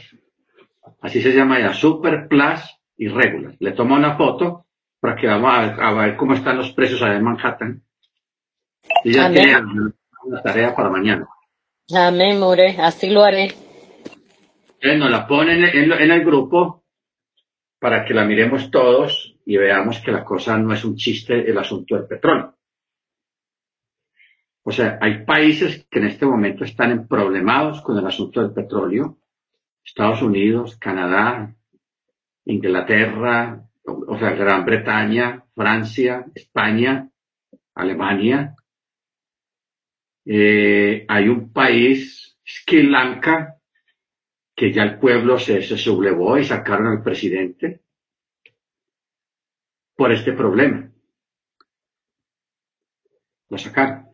Así 1.00 1.20
se 1.20 1.32
llama 1.32 1.60
ya, 1.60 1.72
super, 1.72 2.28
plus 2.28 2.73
y 2.96 3.08
regular. 3.08 3.54
Le 3.58 3.72
toma 3.72 3.96
una 3.96 4.16
foto 4.16 4.66
para 5.00 5.16
que 5.16 5.26
vamos 5.26 5.78
a, 5.78 5.92
ver 5.92 6.16
cómo 6.16 6.34
están 6.34 6.58
los 6.58 6.72
precios 6.72 7.02
allá 7.02 7.16
en 7.16 7.24
Manhattan. 7.24 7.82
Y 9.02 9.12
ya 9.12 9.30
tiene 9.30 9.56
una 10.24 10.42
tarea 10.42 10.74
para 10.74 10.90
mañana. 10.90 11.28
Amén, 11.94 12.38
More, 12.38 12.76
así 12.80 13.10
lo 13.10 13.22
haré. 13.22 13.52
Él 14.80 14.98
nos 14.98 15.10
la 15.10 15.26
pone 15.26 15.54
en 15.54 16.10
el 16.10 16.24
grupo 16.24 16.84
para 17.78 18.04
que 18.04 18.14
la 18.14 18.24
miremos 18.24 18.70
todos 18.70 19.36
y 19.44 19.56
veamos 19.56 20.00
que 20.00 20.10
la 20.10 20.24
cosa 20.24 20.56
no 20.56 20.72
es 20.72 20.84
un 20.84 20.96
chiste 20.96 21.50
el 21.50 21.58
asunto 21.58 21.96
del 21.96 22.06
petróleo. 22.06 22.54
O 24.62 24.72
sea, 24.72 24.98
hay 25.00 25.24
países 25.24 25.86
que 25.90 25.98
en 25.98 26.06
este 26.06 26.24
momento 26.24 26.64
están 26.64 27.06
problemados 27.06 27.82
con 27.82 27.98
el 27.98 28.06
asunto 28.06 28.40
del 28.40 28.52
petróleo. 28.52 29.18
Estados 29.84 30.22
Unidos, 30.22 30.78
Canadá, 30.78 31.54
Inglaterra, 32.46 33.64
o 33.84 34.18
sea, 34.18 34.30
Gran 34.30 34.64
Bretaña, 34.64 35.44
Francia, 35.54 36.26
España, 36.34 37.08
Alemania. 37.74 38.54
Eh, 40.26 41.04
hay 41.08 41.28
un 41.28 41.52
país, 41.52 42.38
Sri 42.44 42.84
Lanka, 42.84 43.58
que 44.54 44.72
ya 44.72 44.82
el 44.84 44.98
pueblo 44.98 45.38
se, 45.38 45.62
se 45.62 45.76
sublevó 45.76 46.38
y 46.38 46.44
sacaron 46.44 46.86
al 46.86 47.02
presidente 47.02 47.82
por 49.96 50.12
este 50.12 50.32
problema. 50.32 50.90
Lo 53.48 53.58
sacaron. 53.58 54.08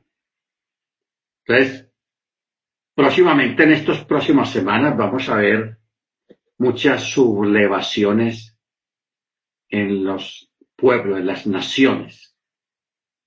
Entonces, 1.46 1.90
próximamente, 2.94 3.64
en 3.64 3.72
estas 3.72 4.04
próximas 4.04 4.50
semanas, 4.50 4.96
vamos 4.96 5.28
a 5.28 5.36
ver 5.36 5.79
muchas 6.60 7.04
sublevaciones 7.04 8.54
en 9.70 10.04
los 10.04 10.52
pueblos, 10.76 11.18
en 11.18 11.26
las 11.26 11.46
naciones. 11.46 12.36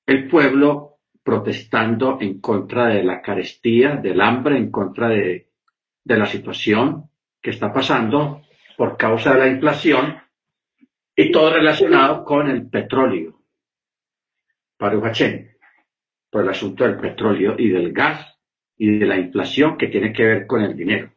El 0.05 0.27
pueblo 0.27 0.99
protestando 1.23 2.19
en 2.21 2.39
contra 2.39 2.89
de 2.89 3.03
la 3.03 3.23
carestía, 3.23 3.95
del 3.95 4.21
hambre, 4.21 4.57
en 4.57 4.69
contra 4.69 5.09
de, 5.09 5.49
de 6.03 6.17
la 6.17 6.27
situación 6.27 7.09
que 7.41 7.49
está 7.49 7.73
pasando 7.73 8.43
por 8.77 8.97
causa 8.97 9.33
de 9.33 9.39
la 9.39 9.47
inflación 9.47 10.15
y 11.15 11.31
todo 11.31 11.53
relacionado 11.53 12.23
con 12.23 12.51
el 12.51 12.69
petróleo. 12.69 13.41
Para 14.77 14.99
por 16.29 16.43
el 16.43 16.49
asunto 16.49 16.83
del 16.83 16.97
petróleo 16.97 17.55
y 17.57 17.69
del 17.69 17.93
gas 17.93 18.37
y 18.77 18.99
de 18.99 19.05
la 19.07 19.17
inflación 19.17 19.75
que 19.75 19.87
tiene 19.87 20.13
que 20.13 20.23
ver 20.23 20.45
con 20.45 20.61
el 20.61 20.75
dinero. 20.75 21.12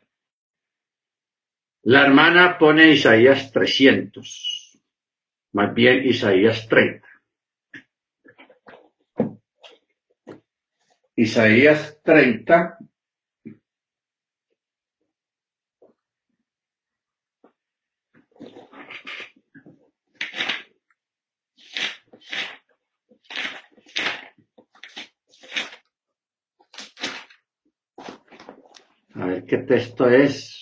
La 1.88 2.04
hermana 2.04 2.58
pone 2.58 2.90
Isaías 2.90 3.52
300, 3.52 4.76
más 5.52 5.72
bien 5.72 6.04
Isaías 6.04 6.66
30. 6.66 7.06
Isaías 11.14 12.00
30, 12.02 12.76
A 29.14 29.26
ver 29.26 29.44
qué 29.46 29.58
texto 29.58 30.10
es. 30.10 30.55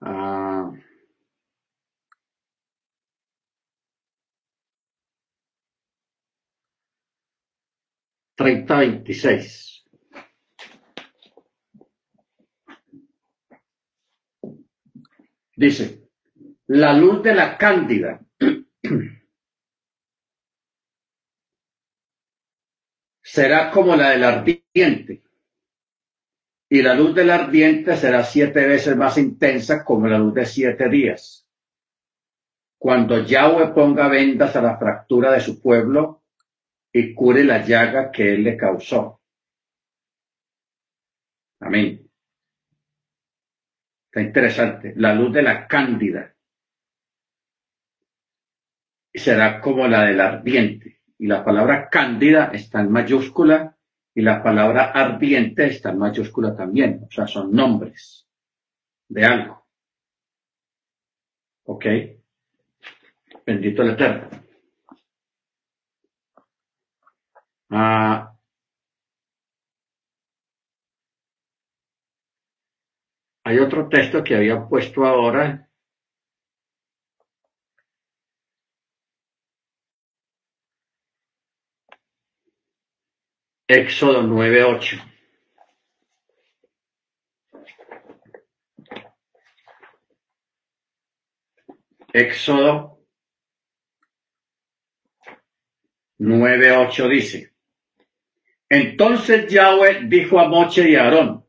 Ah. 0.00 0.72
Treinta 8.36 8.78
veintiséis. 8.80 9.84
Dice, 15.56 16.10
la 16.66 16.92
luz 16.92 17.22
de 17.22 17.34
la 17.34 17.56
cándida 17.56 18.20
será 23.22 23.70
como 23.70 23.96
la 23.96 24.10
del 24.10 24.24
ardiente, 24.24 25.22
y 26.68 26.82
la 26.82 26.94
luz 26.94 27.14
del 27.14 27.30
ardiente 27.30 27.96
será 27.96 28.24
siete 28.24 28.66
veces 28.66 28.96
más 28.96 29.18
intensa 29.18 29.84
como 29.84 30.08
la 30.08 30.18
luz 30.18 30.34
de 30.34 30.46
siete 30.46 30.88
días. 30.88 31.46
Cuando 32.78 33.24
Yahweh 33.24 33.72
ponga 33.72 34.08
vendas 34.08 34.56
a 34.56 34.62
la 34.62 34.76
fractura 34.76 35.32
de 35.32 35.40
su 35.40 35.60
pueblo 35.60 36.24
y 36.92 37.14
cure 37.14 37.44
la 37.44 37.64
llaga 37.64 38.10
que 38.10 38.34
él 38.34 38.44
le 38.44 38.56
causó. 38.56 39.20
Amén. 41.60 42.10
Está 44.06 44.20
interesante. 44.20 44.92
La 44.96 45.14
luz 45.14 45.32
de 45.32 45.42
la 45.42 45.66
cándida. 45.66 46.32
será 49.14 49.62
como 49.62 49.88
la 49.88 50.02
del 50.04 50.20
ardiente. 50.20 51.00
Y 51.18 51.26
la 51.26 51.42
palabra 51.42 51.88
cándida 51.88 52.50
está 52.52 52.80
en 52.80 52.92
mayúscula 52.92 53.75
y 54.16 54.22
la 54.22 54.42
palabra 54.42 54.92
ardiente 54.92 55.66
está 55.66 55.90
en 55.90 55.98
mayúscula 55.98 56.56
también. 56.56 57.04
O 57.06 57.10
sea, 57.10 57.26
son 57.26 57.52
nombres 57.52 58.26
de 59.08 59.24
algo. 59.26 59.66
¿Ok? 61.64 61.84
Bendito 63.44 63.82
el 63.82 63.90
Eterno. 63.90 64.30
Ah, 67.68 68.34
hay 73.44 73.58
otro 73.58 73.86
texto 73.90 74.24
que 74.24 74.36
había 74.36 74.66
puesto 74.66 75.04
ahora. 75.04 75.65
Éxodo 83.68 84.22
9:8. 84.22 85.02
Éxodo 92.12 93.00
9:8 96.18 97.08
dice, 97.08 97.52
entonces 98.68 99.52
Yahweh 99.52 100.04
dijo 100.06 100.40
a 100.40 100.48
Moche 100.48 100.88
y 100.88 100.96
a 100.96 101.04
Aarón, 101.04 101.44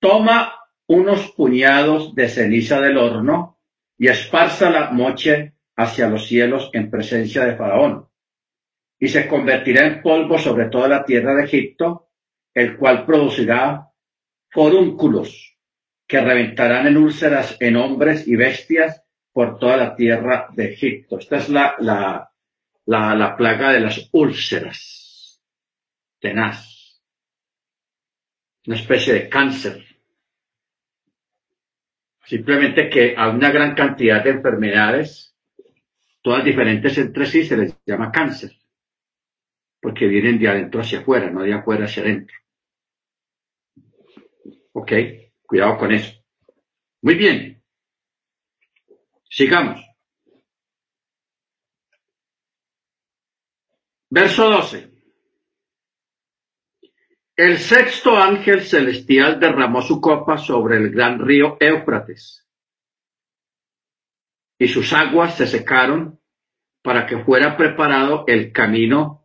toma 0.00 0.54
unos 0.88 1.30
puñados 1.32 2.14
de 2.14 2.28
ceniza 2.28 2.80
del 2.80 2.96
horno 2.96 3.60
y 3.96 4.08
esparza 4.08 4.70
la 4.70 4.90
moche 4.90 5.54
hacia 5.76 6.08
los 6.08 6.26
cielos 6.26 6.70
en 6.72 6.90
presencia 6.90 7.44
de 7.44 7.56
Faraón, 7.56 8.09
y 9.00 9.08
se 9.08 9.26
convertirá 9.26 9.86
en 9.86 10.02
polvo 10.02 10.38
sobre 10.38 10.66
toda 10.66 10.86
la 10.86 11.04
tierra 11.04 11.34
de 11.34 11.44
Egipto, 11.44 12.10
el 12.54 12.76
cual 12.76 13.04
producirá 13.04 13.88
forúnculos 14.50 15.56
que 16.06 16.20
reventarán 16.20 16.86
en 16.86 16.98
úlceras 16.98 17.56
en 17.60 17.76
hombres 17.76 18.28
y 18.28 18.36
bestias 18.36 19.02
por 19.32 19.58
toda 19.58 19.76
la 19.76 19.96
tierra 19.96 20.48
de 20.52 20.72
Egipto. 20.72 21.18
Esta 21.18 21.38
es 21.38 21.48
la, 21.48 21.74
la, 21.78 22.30
la, 22.86 23.14
la 23.14 23.36
plaga 23.36 23.72
de 23.72 23.80
las 23.80 24.08
úlceras, 24.12 25.40
tenaz, 26.20 27.02
una 28.66 28.76
especie 28.76 29.14
de 29.14 29.28
cáncer 29.28 29.90
Simplemente 32.30 32.88
que 32.88 33.16
a 33.16 33.28
una 33.28 33.50
gran 33.50 33.74
cantidad 33.74 34.22
de 34.22 34.30
enfermedades, 34.30 35.34
todas 36.22 36.44
diferentes 36.44 36.96
entre 36.96 37.26
sí, 37.26 37.42
se 37.42 37.56
les 37.56 37.76
llama 37.84 38.12
cáncer, 38.12 38.52
porque 39.80 40.06
vienen 40.06 40.38
de 40.38 40.48
adentro 40.48 40.80
hacia 40.80 41.00
afuera, 41.00 41.30
no 41.30 41.42
de 41.42 41.54
afuera 41.54 41.86
hacia 41.86 42.02
adentro. 42.02 42.36
Ok, 44.72 44.92
cuidado 45.46 45.78
con 45.78 45.92
eso. 45.92 46.12
Muy 47.02 47.14
bien. 47.14 47.62
Sigamos. 49.28 49.80
Verso 54.10 54.50
12. 54.50 54.90
El 57.36 57.58
sexto 57.58 58.16
ángel 58.18 58.62
celestial 58.62 59.40
derramó 59.40 59.80
su 59.80 60.00
copa 60.00 60.36
sobre 60.36 60.76
el 60.76 60.90
gran 60.90 61.18
río 61.18 61.56
Éufrates, 61.58 62.46
y 64.58 64.68
sus 64.68 64.92
aguas 64.92 65.36
se 65.36 65.46
secaron 65.46 66.20
para 66.82 67.06
que 67.06 67.24
fuera 67.24 67.56
preparado 67.56 68.24
el 68.26 68.52
camino 68.52 69.19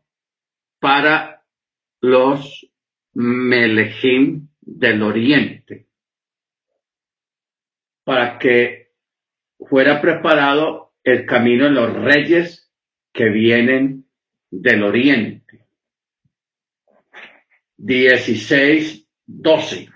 para 0.86 1.44
los 2.00 2.72
Melejim 3.16 4.50
del 4.62 5.02
oriente, 5.02 5.88
para 8.04 8.38
que 8.38 8.94
fuera 9.68 10.00
preparado 10.00 10.94
el 11.04 11.26
camino 11.26 11.66
en 11.66 11.74
los 11.74 11.92
reyes 11.92 12.72
que 13.12 13.30
vienen 13.30 14.08
del 14.52 14.84
oriente. 14.84 15.66
16, 17.78 19.10
12. 19.26 19.90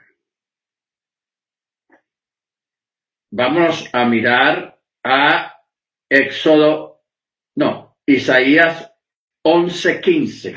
Vamos 3.29 3.87
a 3.93 4.05
mirar 4.05 4.81
a 5.03 5.55
Éxodo, 6.09 7.03
no, 7.53 7.95
Isaías 8.07 8.88
11, 9.43 10.01
15. 10.01 10.55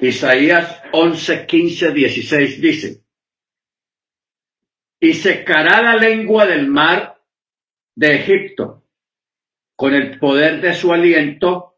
Isaías 0.00 0.82
11, 0.92 1.46
15, 1.46 1.92
16 1.92 2.60
dice, 2.60 3.02
y 4.98 5.14
secará 5.14 5.82
la 5.82 5.96
lengua 5.96 6.46
del 6.46 6.66
mar 6.68 7.20
de 7.94 8.16
Egipto 8.16 8.82
con 9.82 9.94
el 9.94 10.18
poder 10.20 10.60
de 10.60 10.74
su 10.74 10.92
aliento 10.92 11.76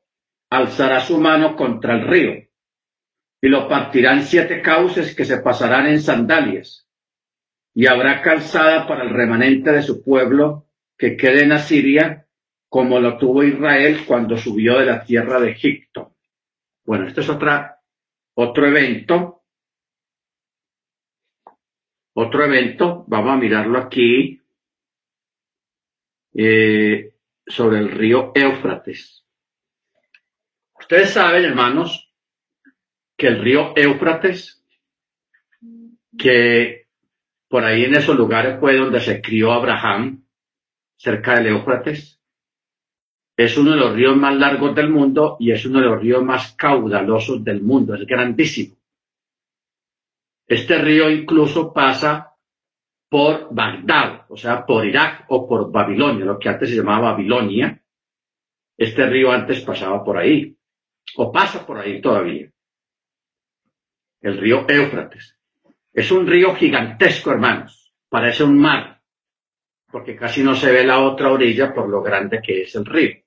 alzará 0.51 1.01
su 1.01 1.19
mano 1.19 1.57
contra 1.57 1.95
el 1.95 2.07
río, 2.07 2.33
y 3.41 3.49
lo 3.49 3.67
partirán 3.67 4.25
siete 4.25 4.61
cauces 4.61 5.15
que 5.15 5.25
se 5.25 5.39
pasarán 5.39 5.87
en 5.87 6.03
sandalias, 6.03 6.87
y 7.75 7.87
habrá 7.87 8.21
calzada 8.21 8.87
para 8.87 9.05
el 9.05 9.11
remanente 9.11 9.73
de 9.73 9.83
su 9.83 10.03
pueblo 10.03 10.69
que 10.99 11.17
quede 11.17 11.45
en 11.45 11.53
Asiria, 11.53 12.24
como 12.75 12.99
lo 12.99 13.17
tuvo 13.17 13.45
Israel 13.45 14.05
cuando 14.05 14.37
subió 14.37 14.81
de 14.81 14.87
la 14.87 15.05
tierra 15.05 15.39
de 15.39 15.53
Egipto. 15.53 16.17
Bueno, 16.85 17.07
este 17.07 17.21
es 17.21 17.29
otra, 17.29 17.81
otro 18.35 18.67
evento. 18.67 19.45
Otro 22.15 22.45
evento, 22.45 23.05
vamos 23.07 23.31
a 23.31 23.37
mirarlo 23.37 23.79
aquí, 23.79 24.43
eh, 26.35 27.15
sobre 27.47 27.79
el 27.79 27.93
río 27.93 28.33
Éufrates. 28.35 29.25
Ustedes 30.77 31.11
saben, 31.11 31.45
hermanos, 31.45 32.13
que 33.17 33.29
el 33.29 33.41
río 33.41 33.73
Éufrates, 33.77 34.65
que 36.19 36.89
por 37.47 37.63
ahí 37.63 37.85
en 37.85 37.95
esos 37.95 38.17
lugares 38.17 38.59
fue 38.59 38.75
donde 38.75 38.99
se 38.99 39.23
crió 39.23 39.53
Abraham, 39.53 40.27
cerca 40.97 41.37
del 41.37 41.55
Éufrates, 41.55 42.15
es 43.37 43.59
uno 43.59 43.73
de 43.73 43.77
los 43.77 43.95
ríos 43.95 44.17
más 44.17 44.37
largos 44.37 44.75
del 44.75 44.91
mundo 44.91 45.37
y 45.41 45.51
es 45.51 45.65
uno 45.67 45.81
de 45.81 45.87
los 45.87 46.01
ríos 46.01 46.23
más 46.23 46.55
caudalosos 46.55 47.43
del 47.43 47.63
mundo, 47.63 47.95
es 47.95 48.07
grandísimo. 48.07 48.77
Este 50.47 50.79
río 50.79 51.11
incluso 51.11 51.73
pasa 51.73 52.35
por 53.09 53.49
Bagdad, 53.53 54.27
o 54.29 54.37
sea, 54.37 54.65
por 54.65 54.85
Irak 54.87 55.25
o 55.29 55.49
por 55.49 55.71
Babilonia, 55.71 56.25
lo 56.25 56.39
que 56.39 56.49
antes 56.49 56.69
se 56.69 56.77
llamaba 56.77 57.13
Babilonia. 57.13 57.81
Este 58.77 59.07
río 59.07 59.31
antes 59.31 59.61
pasaba 59.61 60.05
por 60.05 60.19
ahí 60.19 60.57
o 61.17 61.33
pasa 61.33 61.65
por 61.67 61.79
ahí 61.79 62.01
todavía. 62.01 62.51
El 64.21 64.39
río 64.39 64.67
Éufrates. 64.69 65.37
Es 65.93 66.11
un 66.11 66.27
río 66.27 66.55
gigantesco, 66.55 67.31
hermanos. 67.31 67.95
Parece 68.09 68.43
un 68.45 68.59
mar, 68.59 69.01
porque 69.91 70.17
casi 70.17 70.43
no 70.43 70.55
se 70.55 70.73
ve 70.73 70.85
la 70.85 71.01
otra 71.01 71.31
orilla 71.31 71.73
por 71.73 71.89
lo 71.89 72.03
grande 72.03 72.41
que 72.43 72.63
es 72.63 72.75
el 72.75 72.85
río. 72.85 73.24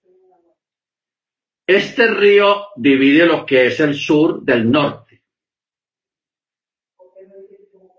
Este 1.67 2.07
río 2.07 2.67
divide 2.77 3.25
lo 3.25 3.45
que 3.45 3.67
es 3.67 3.79
el 3.81 3.93
sur 3.93 4.41
del 4.41 4.71
norte. 4.71 5.21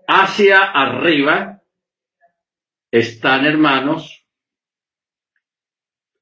Hacia 0.07 0.71
arriba 0.71 1.61
están, 2.89 3.45
hermanos, 3.45 4.25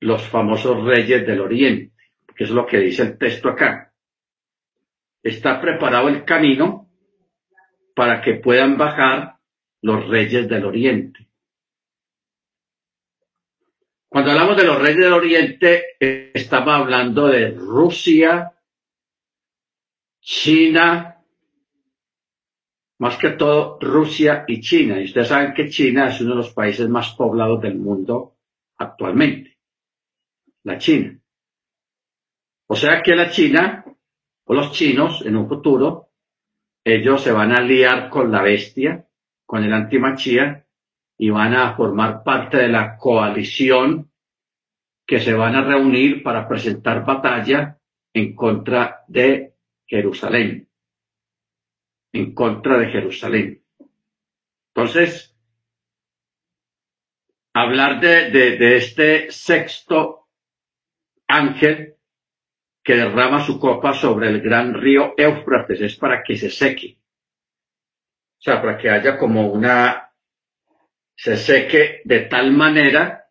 los 0.02 0.22
famosos 0.28 0.84
reyes 0.84 1.26
del 1.26 1.39
oriente 1.39 1.98
que 2.38 2.43
es 2.43 2.52
lo 2.52 2.68
que 2.68 2.78
dice 2.78 3.02
el 3.02 3.18
texto 3.18 3.50
acá. 3.50 3.91
Está 5.24 5.60
preparado 5.60 6.08
el 6.08 6.24
camino 6.24 6.88
para 7.95 8.22
que 8.22 8.36
puedan 8.36 8.78
bajar 8.78 9.38
los 9.82 10.08
reyes 10.08 10.48
del 10.48 10.66
oriente. 10.66 11.27
Cuando 14.10 14.32
hablamos 14.32 14.55
de 14.58 14.64
los 14.64 14.82
reyes 14.82 14.97
del 14.97 15.14
oriente, 15.14 15.86
estamos 15.99 16.74
hablando 16.74 17.28
de 17.28 17.51
Rusia, 17.51 18.53
China, 20.22 21.18
más 22.99 23.18
que 23.18 23.32
todo 23.32 23.78
Rusia 23.82 24.45
y 24.47 24.62
China. 24.62 24.99
Y 24.99 25.05
ustedes 25.05 25.28
saben 25.28 25.53
que 25.53 25.70
China 25.70 26.08
es 26.08 26.22
uno 26.22 26.32
de 26.32 26.36
los 26.38 26.53
países 26.53 26.88
más 26.88 27.14
poblados 27.16 27.62
del 27.62 27.76
mundo 27.76 28.38
actualmente. 28.78 29.58
La 30.64 30.78
China. 30.78 31.20
O 32.68 32.76
sea 32.76 33.01
que 33.01 33.16
la 33.16 33.30
China 33.30 33.86
o 34.45 34.53
los 34.53 34.72
chinos 34.72 35.26
en 35.26 35.36
un 35.36 35.49
futuro, 35.49 36.12
ellos 36.84 37.22
se 37.22 37.34
van 37.34 37.51
a 37.51 37.62
liar 37.62 38.10
con 38.10 38.32
la 38.32 38.41
bestia, 38.41 39.05
con 39.45 39.64
el 39.66 39.74
antimachía, 39.74 40.66
y 41.18 41.30
van 41.30 41.55
a 41.55 41.76
formar 41.76 42.24
parte 42.24 42.57
de 42.57 42.70
la 42.70 42.97
coalición 42.97 44.11
que 45.05 45.20
se 45.20 45.34
van 45.34 45.55
a 45.55 45.63
reunir 45.63 46.22
para 46.22 46.47
presentar 46.47 47.05
batalla 47.05 47.80
en 48.13 48.36
contra 48.36 49.03
de 49.07 49.53
Jerusalén. 49.86 50.70
En 52.11 52.34
contra 52.34 52.78
de 52.78 52.88
Jerusalén. 52.88 53.63
Entonces, 54.76 55.36
hablar 57.53 57.99
de, 57.99 58.30
de, 58.32 58.78
este 58.78 59.32
sexto 59.32 60.28
ángel 61.28 61.95
que 62.84 62.95
derrama 62.95 63.43
su 63.43 63.59
copa 63.59 63.93
sobre 63.93 64.30
el 64.30 64.41
gran 64.41 64.74
río 64.74 65.13
Éufrates 65.18 65.82
es 65.82 65.95
para 65.95 66.22
que 66.24 66.38
se 66.38 66.49
seque. 66.49 66.99
O 68.39 68.41
sea, 68.41 68.61
para 68.61 68.78
que 68.78 68.89
haya 68.89 69.18
como 69.18 69.51
una, 69.51 70.07
se 71.18 71.36
seque 71.36 72.01
de 72.05 72.22
tal 72.22 72.51
manera 72.51 73.26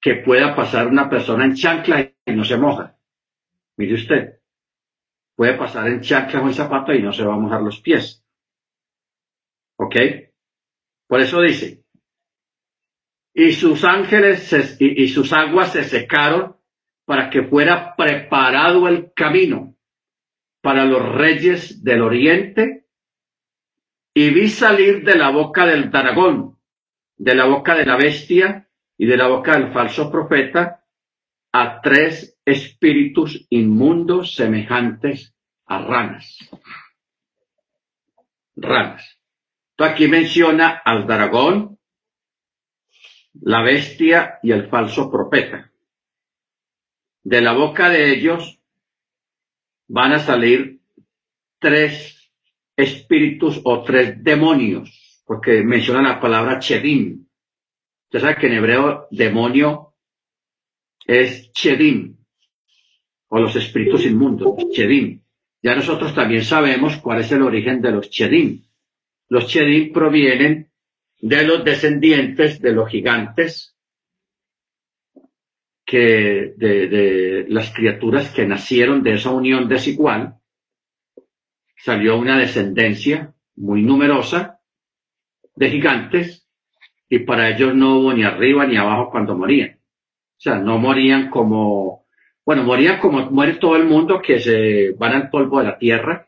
que 0.00 0.16
pueda 0.16 0.54
pasar 0.54 0.86
una 0.86 1.08
persona 1.08 1.46
en 1.46 1.54
chancla 1.54 2.12
y 2.26 2.32
no 2.32 2.44
se 2.44 2.58
moja. 2.58 2.98
Mire 3.78 3.94
usted, 3.94 4.40
puede 5.34 5.56
pasar 5.56 5.88
en 5.88 6.02
chancla 6.02 6.42
o 6.42 6.46
en 6.46 6.54
zapato 6.54 6.92
y 6.92 7.02
no 7.02 7.12
se 7.12 7.24
va 7.24 7.34
a 7.34 7.38
mojar 7.38 7.62
los 7.62 7.80
pies. 7.80 8.22
¿Ok? 9.76 9.96
Por 11.08 11.20
eso 11.20 11.40
dice, 11.40 11.84
y 13.32 13.52
sus 13.52 13.82
ángeles 13.82 14.78
y, 14.78 15.08
sus 15.08 15.32
aguas 15.32 15.72
se 15.72 15.84
secaron 15.84 16.56
para 17.06 17.30
que 17.30 17.42
fuera 17.42 17.96
preparado 17.96 18.86
el 18.86 19.12
camino 19.14 19.76
para 20.62 20.84
los 20.84 21.02
reyes 21.16 21.82
del 21.82 22.02
oriente, 22.02 22.83
y 24.14 24.30
vi 24.30 24.48
salir 24.48 25.02
de 25.04 25.16
la 25.16 25.30
boca 25.30 25.66
del 25.66 25.90
dragón, 25.90 26.56
de 27.16 27.34
la 27.34 27.46
boca 27.46 27.74
de 27.74 27.84
la 27.84 27.96
bestia 27.96 28.68
y 28.96 29.06
de 29.06 29.16
la 29.16 29.26
boca 29.26 29.58
del 29.58 29.72
falso 29.72 30.10
profeta 30.10 30.84
a 31.52 31.80
tres 31.80 32.38
espíritus 32.44 33.46
inmundos 33.50 34.36
semejantes 34.36 35.34
a 35.66 35.80
ranas. 35.80 36.38
Ranas. 38.56 39.18
aquí 39.78 40.06
menciona 40.06 40.68
al 40.84 41.08
dragón, 41.08 41.80
la 43.40 43.62
bestia 43.62 44.38
y 44.44 44.52
el 44.52 44.68
falso 44.68 45.10
profeta. 45.10 45.72
De 47.24 47.40
la 47.40 47.52
boca 47.52 47.88
de 47.88 48.12
ellos 48.12 48.60
van 49.88 50.12
a 50.12 50.20
salir 50.20 50.80
tres 51.58 52.13
espíritus 52.76 53.60
o 53.64 53.82
tres 53.82 54.22
demonios, 54.22 55.22
porque 55.24 55.62
menciona 55.62 56.02
la 56.02 56.20
palabra 56.20 56.58
chedim. 56.58 57.26
Usted 58.04 58.20
sabe 58.20 58.36
que 58.36 58.46
en 58.46 58.54
hebreo 58.54 59.06
demonio 59.10 59.94
es 61.06 61.52
chedim, 61.52 62.16
o 63.28 63.38
los 63.38 63.56
espíritus 63.56 64.04
inmundos, 64.06 64.56
chedim. 64.72 65.22
Ya 65.62 65.74
nosotros 65.74 66.14
también 66.14 66.44
sabemos 66.44 66.96
cuál 66.98 67.20
es 67.20 67.32
el 67.32 67.42
origen 67.42 67.80
de 67.80 67.90
los 67.90 68.10
chedim. 68.10 68.64
Los 69.28 69.46
chedim 69.46 69.92
provienen 69.92 70.70
de 71.20 71.42
los 71.44 71.64
descendientes 71.64 72.60
de 72.60 72.72
los 72.72 72.88
gigantes, 72.88 73.74
que 75.84 76.54
de, 76.56 77.46
las 77.48 77.72
criaturas 77.72 78.30
que 78.30 78.46
nacieron 78.46 79.02
de 79.02 79.14
esa 79.14 79.30
unión 79.30 79.68
desigual, 79.68 80.38
salió 81.84 82.16
una 82.16 82.38
descendencia 82.38 83.34
muy 83.56 83.82
numerosa 83.82 84.58
de 85.54 85.70
gigantes 85.70 86.48
y 87.10 87.18
para 87.18 87.50
ellos 87.50 87.74
no 87.74 87.98
hubo 87.98 88.14
ni 88.14 88.24
arriba 88.24 88.64
ni 88.64 88.78
abajo 88.78 89.10
cuando 89.10 89.36
morían. 89.36 89.72
O 89.74 90.40
sea, 90.40 90.54
no 90.54 90.78
morían 90.78 91.28
como, 91.28 92.06
bueno, 92.46 92.64
morían 92.64 92.98
como 93.00 93.30
muere 93.30 93.56
todo 93.56 93.76
el 93.76 93.84
mundo 93.84 94.22
que 94.22 94.40
se 94.40 94.92
van 94.92 95.12
al 95.12 95.28
polvo 95.28 95.58
de 95.58 95.66
la 95.66 95.76
tierra, 95.76 96.26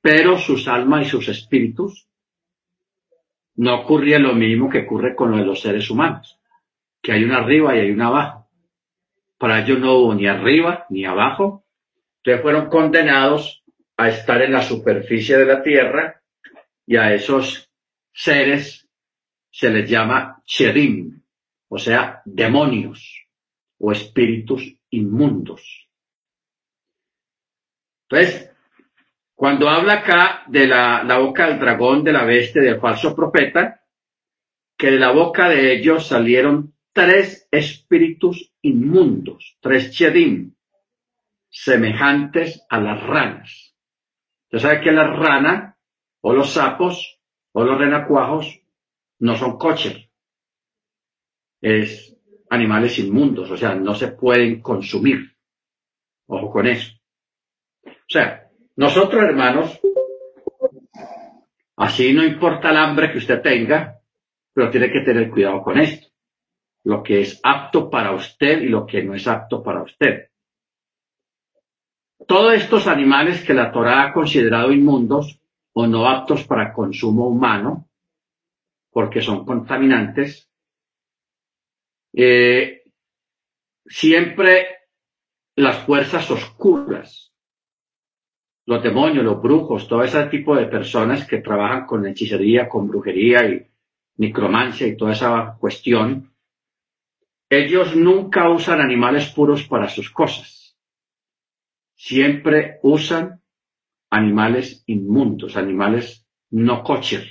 pero 0.00 0.38
sus 0.38 0.66
almas 0.66 1.06
y 1.06 1.10
sus 1.10 1.28
espíritus 1.28 2.08
no 3.56 3.82
ocurría 3.82 4.18
lo 4.18 4.32
mismo 4.32 4.70
que 4.70 4.78
ocurre 4.78 5.14
con 5.14 5.32
lo 5.32 5.36
de 5.36 5.44
los 5.44 5.60
seres 5.60 5.90
humanos, 5.90 6.40
que 7.02 7.12
hay 7.12 7.22
una 7.22 7.36
arriba 7.36 7.76
y 7.76 7.80
hay 7.80 7.90
una 7.90 8.06
abajo. 8.06 8.48
Para 9.36 9.60
ellos 9.60 9.78
no 9.78 9.96
hubo 9.96 10.14
ni 10.14 10.26
arriba 10.26 10.86
ni 10.88 11.04
abajo, 11.04 11.66
entonces 12.22 12.40
fueron 12.40 12.70
condenados 12.70 13.59
a 14.00 14.08
estar 14.08 14.40
en 14.40 14.52
la 14.52 14.62
superficie 14.62 15.36
de 15.36 15.44
la 15.44 15.62
tierra 15.62 16.22
y 16.86 16.96
a 16.96 17.12
esos 17.12 17.70
seres 18.10 18.88
se 19.50 19.68
les 19.68 19.90
llama 19.90 20.42
cherim, 20.46 21.22
o 21.68 21.78
sea, 21.78 22.22
demonios 22.24 23.26
o 23.78 23.92
espíritus 23.92 24.74
inmundos. 24.88 25.90
Entonces, 28.08 28.50
cuando 29.34 29.68
habla 29.68 29.94
acá 29.96 30.44
de 30.48 30.66
la, 30.66 31.18
boca 31.18 31.48
del 31.48 31.58
dragón, 31.58 32.02
de 32.02 32.12
la 32.12 32.24
bestia, 32.24 32.62
del 32.62 32.80
falso 32.80 33.14
profeta, 33.14 33.84
que 34.78 34.92
de 34.92 34.98
la 34.98 35.12
boca 35.12 35.50
de 35.50 35.74
ellos 35.74 36.06
salieron 36.06 36.74
tres 36.92 37.46
espíritus 37.50 38.50
inmundos, 38.62 39.58
tres 39.60 39.92
chedim, 39.92 40.54
semejantes 41.50 42.64
a 42.70 42.80
las 42.80 43.02
ranas. 43.02 43.69
Usted 44.52 44.58
sabe 44.58 44.80
que 44.80 44.90
la 44.90 45.06
rana, 45.06 45.78
o 46.22 46.32
los 46.32 46.50
sapos, 46.50 47.20
o 47.52 47.62
los 47.62 47.78
renacuajos, 47.78 48.60
no 49.20 49.36
son 49.36 49.56
coches. 49.56 50.10
Es 51.60 52.16
animales 52.50 52.98
inmundos, 52.98 53.48
o 53.48 53.56
sea, 53.56 53.76
no 53.76 53.94
se 53.94 54.08
pueden 54.08 54.60
consumir. 54.60 55.36
Ojo 56.26 56.50
con 56.50 56.66
eso. 56.66 56.92
O 57.86 58.08
sea, 58.08 58.50
nosotros, 58.74 59.22
hermanos, 59.22 59.80
así 61.76 62.12
no 62.12 62.24
importa 62.24 62.70
el 62.70 62.76
hambre 62.76 63.12
que 63.12 63.18
usted 63.18 63.40
tenga, 63.40 64.00
pero 64.52 64.68
tiene 64.68 64.90
que 64.90 65.02
tener 65.02 65.30
cuidado 65.30 65.62
con 65.62 65.78
esto. 65.78 66.08
Lo 66.82 67.04
que 67.04 67.20
es 67.20 67.38
apto 67.44 67.88
para 67.88 68.12
usted 68.12 68.62
y 68.62 68.68
lo 68.68 68.84
que 68.84 69.04
no 69.04 69.14
es 69.14 69.28
apto 69.28 69.62
para 69.62 69.82
usted. 69.82 70.29
Todos 72.30 72.54
estos 72.54 72.86
animales 72.86 73.44
que 73.44 73.52
la 73.52 73.72
Torah 73.72 74.04
ha 74.04 74.12
considerado 74.12 74.70
inmundos 74.70 75.40
o 75.72 75.84
no 75.88 76.08
aptos 76.08 76.44
para 76.44 76.72
consumo 76.72 77.26
humano, 77.26 77.88
porque 78.92 79.20
son 79.20 79.44
contaminantes, 79.44 80.48
eh, 82.12 82.84
siempre 83.84 84.68
las 85.56 85.78
fuerzas 85.78 86.30
oscuras 86.30 87.34
los 88.64 88.80
demonios, 88.80 89.24
los 89.24 89.42
brujos, 89.42 89.88
todo 89.88 90.04
ese 90.04 90.24
tipo 90.26 90.54
de 90.54 90.66
personas 90.66 91.26
que 91.26 91.38
trabajan 91.38 91.84
con 91.84 92.06
hechicería, 92.06 92.68
con 92.68 92.86
brujería 92.86 93.44
y 93.44 93.66
necromancia 94.18 94.86
y 94.86 94.96
toda 94.96 95.14
esa 95.14 95.56
cuestión, 95.58 96.32
ellos 97.48 97.96
nunca 97.96 98.48
usan 98.48 98.80
animales 98.80 99.30
puros 99.30 99.66
para 99.66 99.88
sus 99.88 100.08
cosas. 100.10 100.59
Siempre 102.02 102.78
usan 102.82 103.42
animales 104.08 104.82
inmundos, 104.86 105.54
animales 105.58 106.26
no 106.48 106.82
coches. 106.82 107.28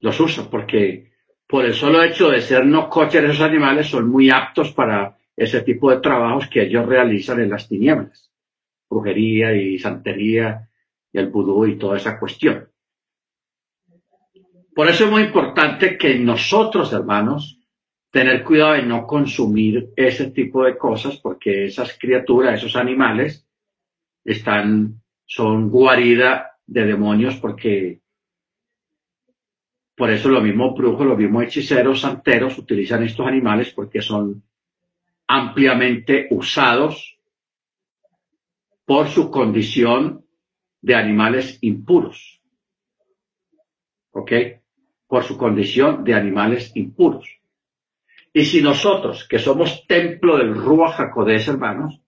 Los 0.00 0.18
usan 0.18 0.48
porque 0.48 1.12
por 1.46 1.66
el 1.66 1.74
solo 1.74 2.02
hecho 2.02 2.30
de 2.30 2.40
ser 2.40 2.64
no 2.64 2.88
coches 2.88 3.22
esos 3.22 3.42
animales 3.42 3.88
son 3.88 4.08
muy 4.08 4.30
aptos 4.30 4.72
para 4.72 5.18
ese 5.36 5.60
tipo 5.60 5.90
de 5.90 6.00
trabajos 6.00 6.48
que 6.48 6.62
ellos 6.62 6.86
realizan 6.86 7.38
en 7.40 7.50
las 7.50 7.68
tinieblas 7.68 8.32
brujería 8.88 9.52
y 9.54 9.78
santería 9.78 10.70
y 11.12 11.18
el 11.18 11.28
vudú 11.28 11.66
y 11.66 11.76
toda 11.76 11.98
esa 11.98 12.18
cuestión. 12.18 12.70
Por 14.74 14.88
eso 14.88 15.04
es 15.04 15.10
muy 15.10 15.24
importante 15.24 15.98
que 15.98 16.18
nosotros, 16.18 16.94
hermanos, 16.94 17.57
tener 18.10 18.42
cuidado 18.42 18.72
de 18.72 18.82
no 18.82 19.06
consumir 19.06 19.90
ese 19.96 20.30
tipo 20.30 20.64
de 20.64 20.78
cosas 20.78 21.18
porque 21.18 21.66
esas 21.66 21.96
criaturas, 21.98 22.58
esos 22.58 22.76
animales, 22.76 23.46
están, 24.24 25.02
son 25.26 25.70
guarida 25.70 26.58
de 26.66 26.86
demonios 26.86 27.36
porque 27.36 28.00
por 29.94 30.10
eso 30.10 30.28
los 30.28 30.42
mismos 30.42 30.76
brujos, 30.76 31.04
los 31.06 31.18
mismos 31.18 31.44
hechiceros, 31.44 32.00
santeros 32.02 32.56
utilizan 32.56 33.02
estos 33.02 33.26
animales 33.26 33.72
porque 33.72 34.00
son 34.00 34.44
ampliamente 35.26 36.28
usados 36.30 37.18
por 38.84 39.08
su 39.08 39.30
condición 39.30 40.24
de 40.80 40.94
animales 40.94 41.58
impuros. 41.62 42.40
¿Ok? 44.12 44.32
Por 45.06 45.24
su 45.24 45.36
condición 45.36 46.04
de 46.04 46.14
animales 46.14 46.70
impuros. 46.74 47.37
Y 48.38 48.44
si 48.44 48.62
nosotros, 48.62 49.26
que 49.26 49.40
somos 49.40 49.84
templo 49.88 50.38
del 50.38 50.54
Ruach 50.54 51.00
HaKodesh, 51.00 51.48
hermanos, 51.48 52.00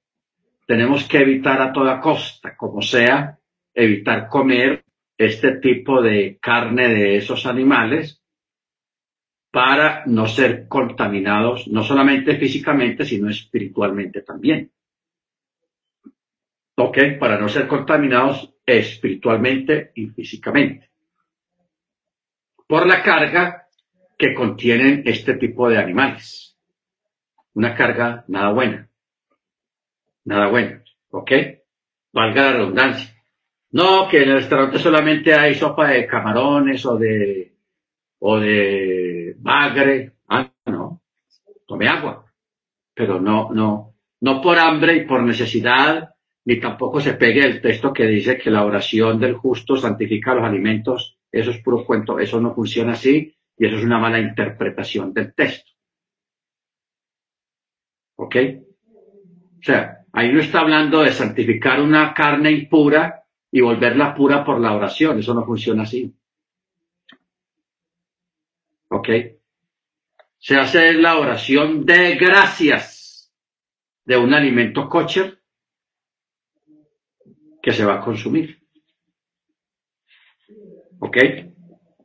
tenemos 0.65 1.03
que 1.09 1.19
evitar 1.19 1.61
a 1.61 1.73
toda 1.73 1.99
costa, 1.99 2.57
como 2.57 2.81
sea, 2.83 3.37
evitar 3.75 4.29
comer 4.29 4.85
este 5.19 5.57
tipo 5.57 6.01
de 6.01 6.39
carne 6.41 6.87
de 6.87 7.17
esos 7.17 7.47
animales 7.47 8.23
para 9.51 10.05
no 10.07 10.29
ser 10.29 10.69
contaminados, 10.69 11.67
no 11.67 11.83
solamente 11.83 12.37
físicamente, 12.37 13.05
sino 13.05 13.29
espiritualmente 13.29 14.23
también. 14.23 14.71
¿Ok? 16.77 16.97
Para 17.19 17.41
no 17.41 17.49
ser 17.49 17.67
contaminados 17.67 18.55
espiritualmente 18.65 19.91
y 19.97 20.07
físicamente. 20.11 20.93
Por 22.69 22.87
la 22.87 23.03
carga 23.03 23.67
que 24.21 24.35
contienen 24.35 25.03
este 25.07 25.35
tipo 25.35 25.71
de 25.71 25.79
animales. 25.79 26.55
Una 27.55 27.75
carga 27.75 28.23
nada 28.29 28.53
buena. 28.53 28.87
Nada 30.27 30.49
buena. 30.49 30.85
¿Ok? 31.09 31.33
Valga 32.13 32.43
la 32.43 32.53
redundancia. 32.53 33.17
No, 33.71 34.07
que 34.09 34.23
en 34.23 34.29
el 34.29 34.35
restaurante 34.37 34.79
solamente 34.79 35.33
hay 35.33 35.55
sopa 35.55 35.89
de 35.89 36.07
camarones 36.07 36.85
o 36.85 36.99
de, 36.99 37.55
o 38.19 38.39
de 38.39 39.37
bagre. 39.39 40.13
Ah, 40.29 40.53
no. 40.67 41.01
Tome 41.67 41.89
agua. 41.89 42.27
Pero 42.93 43.19
no, 43.23 43.49
no, 43.55 43.95
no 44.21 44.43
por 44.43 44.59
hambre 44.59 44.97
y 44.97 45.07
por 45.07 45.23
necesidad, 45.23 46.11
ni 46.45 46.61
tampoco 46.61 47.01
se 47.01 47.15
pegue 47.15 47.41
el 47.41 47.63
texto 47.63 47.91
que 47.91 48.05
dice 48.05 48.37
que 48.37 48.51
la 48.51 48.67
oración 48.67 49.19
del 49.19 49.35
justo 49.35 49.79
santifica 49.79 50.35
los 50.35 50.45
alimentos. 50.45 51.17
Eso 51.33 51.53
es 51.53 51.63
puro 51.63 51.87
cuento. 51.87 52.19
Eso 52.19 52.39
no 52.39 52.55
funciona 52.55 52.93
así 52.93 53.35
y 53.61 53.67
eso 53.67 53.77
es 53.77 53.85
una 53.85 53.99
mala 53.99 54.19
interpretación 54.19 55.13
del 55.13 55.35
texto. 55.35 55.71
¿Ok? 58.17 58.37
O 59.59 59.63
sea, 59.63 60.07
ahí 60.15 60.33
no 60.33 60.41
está 60.41 60.61
hablando 60.61 61.03
de 61.03 61.13
santificar 61.13 61.79
una 61.83 62.15
carne 62.15 62.53
impura 62.53 63.23
y 63.53 63.61
volverla 63.61 64.15
pura 64.15 64.43
por 64.43 64.59
la 64.59 64.73
oración. 64.73 65.19
Eso 65.19 65.35
no 65.35 65.45
funciona 65.45 65.83
así. 65.83 66.11
¿Ok? 68.89 69.09
Se 70.39 70.57
hace 70.57 70.95
la 70.95 71.19
oración 71.19 71.85
de 71.85 72.15
gracias 72.15 73.31
de 74.07 74.17
un 74.17 74.33
alimento 74.33 74.89
kosher 74.89 75.39
que 77.61 77.73
se 77.73 77.85
va 77.85 77.97
a 77.97 78.01
consumir. 78.01 78.59
¿Ok? 81.01 81.50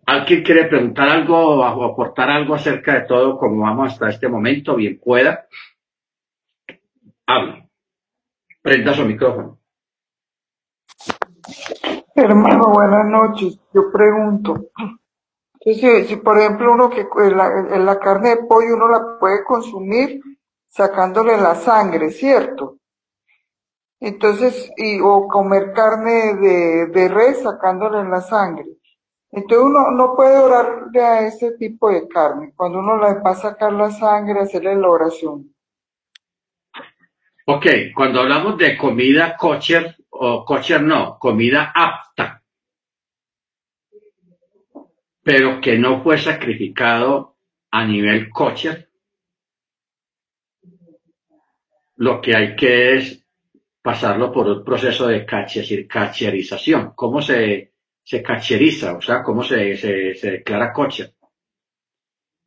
¿Alguien 0.07 0.43
quiere 0.43 0.65
preguntar 0.65 1.09
algo 1.09 1.37
o 1.37 1.63
aportar 1.63 2.29
algo 2.29 2.53
acerca 2.53 2.93
de 2.93 3.01
todo 3.01 3.37
como 3.37 3.63
vamos 3.63 3.93
hasta 3.93 4.09
este 4.09 4.27
momento? 4.27 4.75
Bien 4.75 4.99
pueda. 4.99 5.47
Hable. 7.25 7.69
Prenda 8.61 8.93
su 8.93 9.05
micrófono. 9.05 9.59
Hermano, 12.15 12.71
buenas 12.71 13.05
noches. 13.07 13.59
Yo 13.73 13.91
pregunto, 13.91 14.69
si, 15.59 16.05
si 16.05 16.15
por 16.17 16.37
ejemplo 16.39 16.73
uno 16.73 16.89
que 16.89 17.05
la, 17.35 17.77
la 17.77 17.99
carne 17.99 18.29
de 18.29 18.43
pollo 18.43 18.75
uno 18.75 18.87
la 18.87 19.19
puede 19.19 19.43
consumir 19.43 20.21
sacándole 20.67 21.37
la 21.37 21.55
sangre, 21.55 22.09
¿cierto? 22.11 22.77
Entonces, 23.99 24.71
y, 24.77 24.99
o 24.99 25.27
comer 25.27 25.73
carne 25.73 26.35
de, 26.35 26.85
de 26.87 27.07
res 27.07 27.41
sacándole 27.41 28.07
la 28.07 28.21
sangre. 28.21 28.65
Entonces 29.35 29.67
uno 29.67 29.91
no 29.91 30.15
puede 30.15 30.37
orarle 30.37 31.01
a 31.01 31.27
ese 31.27 31.57
tipo 31.57 31.91
de 31.91 32.07
carne. 32.07 32.53
Cuando 32.55 32.79
uno 32.79 32.95
le 32.97 33.19
va 33.19 33.31
a 33.31 33.35
sacar 33.35 33.73
la 33.73 33.91
sangre, 33.91 34.39
hacerle 34.39 34.77
la 34.77 34.89
oración. 34.89 35.53
Ok, 37.45 37.65
cuando 37.93 38.21
hablamos 38.21 38.57
de 38.57 38.77
comida 38.77 39.35
kosher, 39.35 39.97
o 40.09 40.45
kosher 40.45 40.81
no, 40.81 41.19
comida 41.19 41.73
apta, 41.75 42.41
pero 45.21 45.59
que 45.59 45.77
no 45.77 46.01
fue 46.01 46.17
sacrificado 46.17 47.35
a 47.71 47.83
nivel 47.85 48.29
kosher, 48.29 48.89
lo 51.97 52.21
que 52.21 52.37
hay 52.37 52.55
que 52.55 52.95
es 52.95 53.27
pasarlo 53.81 54.31
por 54.31 54.47
un 54.47 54.63
proceso 54.63 55.07
de 55.07 55.25
cacherización. 55.25 56.93
¿Cómo 56.95 57.21
se, 57.21 57.74
se 58.05 58.21
cacheriza? 58.21 58.95
O 58.95 59.01
sea, 59.01 59.23
¿cómo 59.23 59.43
se, 59.43 59.75
se, 59.75 60.31
declara 60.31 60.71
kosher? 60.71 61.13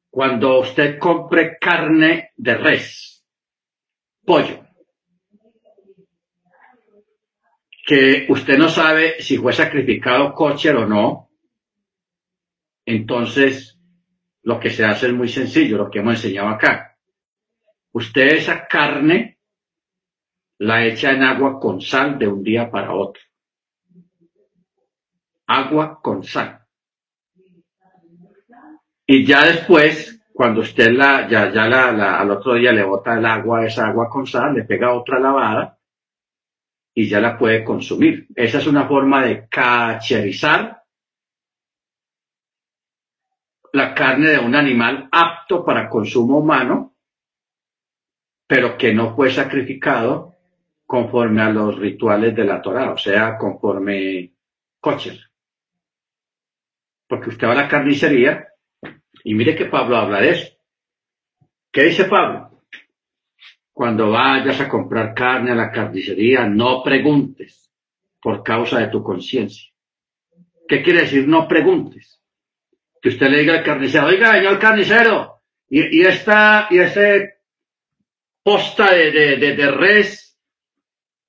Cuando 0.08 0.60
usted 0.60 0.98
compre 0.98 1.58
carne 1.58 2.30
de 2.36 2.54
res, 2.54 3.24
pollo, 4.24 4.64
que 7.84 8.26
usted 8.28 8.56
no 8.56 8.68
sabe 8.68 9.20
si 9.20 9.36
fue 9.36 9.52
sacrificado 9.52 10.32
kosher 10.32 10.76
o 10.76 10.86
no, 10.86 11.30
entonces 12.86 13.78
lo 14.42 14.60
que 14.60 14.70
se 14.70 14.84
hace 14.84 15.08
es 15.08 15.12
muy 15.12 15.28
sencillo, 15.28 15.76
lo 15.76 15.90
que 15.90 15.98
hemos 15.98 16.14
enseñado 16.14 16.48
acá. 16.48 16.96
Usted 17.92 18.28
esa 18.28 18.66
carne 18.66 19.38
la 20.58 20.86
echa 20.86 21.12
en 21.12 21.22
agua 21.22 21.58
con 21.58 21.80
sal 21.80 22.18
de 22.18 22.28
un 22.28 22.42
día 22.42 22.70
para 22.70 22.94
otro. 22.94 23.22
Agua 25.48 26.00
con 26.00 26.22
sal. 26.22 26.60
Y 29.06 29.24
ya 29.24 29.44
después, 29.44 30.20
cuando 30.32 30.60
usted 30.60 30.92
la, 30.92 31.26
ya, 31.28 31.50
ya 31.50 31.66
la, 31.66 32.20
al 32.20 32.30
otro 32.30 32.54
día 32.54 32.72
le 32.72 32.84
bota 32.84 33.18
el 33.18 33.24
agua, 33.24 33.64
esa 33.64 33.86
agua 33.86 34.08
con 34.08 34.26
sal, 34.26 34.54
le 34.54 34.64
pega 34.64 34.92
otra 34.92 35.18
lavada, 35.18 35.78
y 36.94 37.08
ya 37.08 37.20
la 37.20 37.38
puede 37.38 37.64
consumir. 37.64 38.26
Esa 38.34 38.58
es 38.58 38.66
una 38.66 38.86
forma 38.86 39.24
de 39.24 39.48
cacherizar 39.48 40.82
la 43.72 43.94
carne 43.94 44.30
de 44.30 44.38
un 44.38 44.54
animal 44.54 45.08
apto 45.10 45.64
para 45.64 45.88
consumo 45.88 46.38
humano, 46.38 46.96
pero 48.46 48.76
que 48.76 48.92
no 48.92 49.14
fue 49.14 49.30
sacrificado 49.30 50.34
conforme 50.84 51.42
a 51.42 51.50
los 51.50 51.78
rituales 51.78 52.34
de 52.34 52.44
la 52.44 52.60
Torah, 52.60 52.92
o 52.92 52.98
sea, 52.98 53.38
conforme 53.38 54.34
coches. 54.80 55.27
Porque 57.08 57.30
usted 57.30 57.46
va 57.48 57.52
a 57.52 57.62
la 57.62 57.68
carnicería 57.68 58.48
y 59.24 59.34
mire 59.34 59.56
que 59.56 59.64
Pablo 59.64 59.96
habla 59.96 60.20
de 60.20 60.30
eso. 60.30 60.52
¿Qué 61.72 61.84
dice 61.84 62.04
Pablo? 62.04 62.62
Cuando 63.72 64.10
vayas 64.10 64.60
a 64.60 64.68
comprar 64.68 65.14
carne 65.14 65.52
a 65.52 65.54
la 65.54 65.70
carnicería, 65.70 66.46
no 66.46 66.82
preguntes 66.82 67.72
por 68.20 68.42
causa 68.42 68.80
de 68.80 68.88
tu 68.88 69.02
conciencia. 69.02 69.70
¿Qué 70.66 70.82
quiere 70.82 71.02
decir 71.02 71.26
no 71.26 71.48
preguntes? 71.48 72.20
Que 73.00 73.10
usted 73.10 73.28
le 73.28 73.38
diga 73.38 73.54
al 73.54 73.64
carnicero, 73.64 74.06
oiga, 74.06 74.32
señor 74.32 74.58
carnicero, 74.58 75.42
y, 75.70 76.00
esta, 76.02 76.66
y 76.70 76.78
ese 76.78 77.34
posta 78.42 78.92
de, 78.92 79.10
de, 79.10 79.54
de, 79.54 79.70
res, 79.70 80.38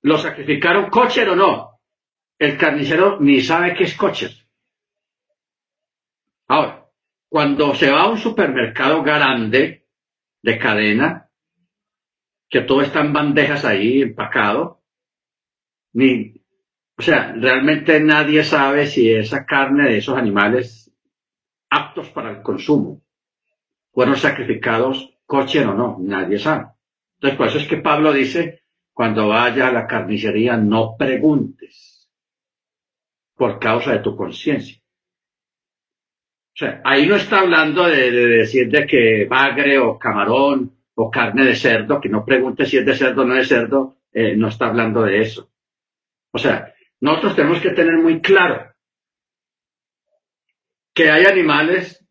¿lo 0.02 0.18
sacrificaron 0.18 0.88
cocher 0.88 1.28
o 1.28 1.36
no? 1.36 1.80
El 2.38 2.56
carnicero 2.56 3.20
ni 3.20 3.40
sabe 3.40 3.74
qué 3.74 3.84
es 3.84 3.94
cocher. 3.94 4.32
Ahora, 6.50 6.90
cuando 7.28 7.76
se 7.76 7.92
va 7.92 8.02
a 8.02 8.10
un 8.10 8.18
supermercado 8.18 9.04
grande 9.04 9.86
de 10.42 10.58
cadena, 10.58 11.30
que 12.48 12.62
todo 12.62 12.82
está 12.82 13.02
en 13.02 13.12
bandejas 13.12 13.64
ahí, 13.64 14.02
empacado. 14.02 14.82
Ni, 15.92 16.42
o 16.98 17.02
sea, 17.02 17.32
realmente 17.36 18.00
nadie 18.00 18.42
sabe 18.42 18.88
si 18.88 19.12
esa 19.12 19.46
carne 19.46 19.90
de 19.90 19.98
esos 19.98 20.18
animales 20.18 20.92
aptos 21.70 22.08
para 22.08 22.32
el 22.32 22.42
consumo 22.42 23.00
fueron 23.92 24.16
sacrificados 24.16 25.16
coche 25.26 25.64
o 25.64 25.72
no, 25.72 25.98
nadie 26.00 26.40
sabe. 26.40 26.66
Entonces, 27.14 27.38
por 27.38 27.46
eso 27.46 27.58
es 27.58 27.68
que 27.68 27.76
Pablo 27.76 28.12
dice, 28.12 28.64
cuando 28.92 29.28
vaya 29.28 29.68
a 29.68 29.72
la 29.72 29.86
carnicería, 29.86 30.56
no 30.56 30.96
preguntes 30.96 32.10
por 33.36 33.60
causa 33.60 33.92
de 33.92 34.00
tu 34.00 34.16
conciencia. 34.16 34.79
O 36.52 36.56
sea, 36.56 36.80
ahí 36.84 37.06
no 37.06 37.16
está 37.16 37.40
hablando 37.40 37.84
de, 37.86 38.10
de 38.10 38.26
decir 38.26 38.68
de 38.68 38.86
que 38.86 39.26
bagre 39.28 39.78
o 39.78 39.98
camarón 39.98 40.72
o 40.94 41.10
carne 41.10 41.44
de 41.44 41.54
cerdo, 41.54 42.00
que 42.00 42.08
no 42.08 42.24
pregunte 42.24 42.66
si 42.66 42.76
es 42.76 42.84
de 42.84 42.94
cerdo 42.94 43.22
o 43.22 43.24
no 43.24 43.34
de 43.34 43.44
cerdo, 43.44 43.96
eh, 44.12 44.36
no 44.36 44.48
está 44.48 44.66
hablando 44.66 45.02
de 45.02 45.20
eso. 45.20 45.50
O 46.32 46.38
sea, 46.38 46.74
nosotros 47.00 47.36
tenemos 47.36 47.60
que 47.60 47.70
tener 47.70 47.96
muy 47.96 48.20
claro 48.20 48.74
que 50.92 51.10
hay 51.10 51.24
animales 51.24 52.04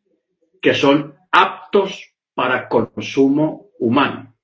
que 0.61 0.73
son 0.73 1.15
aptos 1.31 2.15
para 2.33 2.67
consumo 2.67 3.69
humano. 3.79 4.35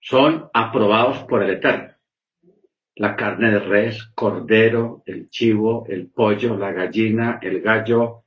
Son 0.00 0.48
aprobados 0.52 1.24
por 1.24 1.42
el 1.42 1.50
Eterno. 1.50 1.95
La 2.96 3.14
carne 3.14 3.50
de 3.50 3.58
res, 3.58 4.10
cordero, 4.14 5.02
el 5.06 5.28
chivo, 5.28 5.84
el 5.88 6.08
pollo, 6.08 6.56
la 6.56 6.72
gallina, 6.72 7.38
el 7.42 7.60
gallo, 7.60 8.24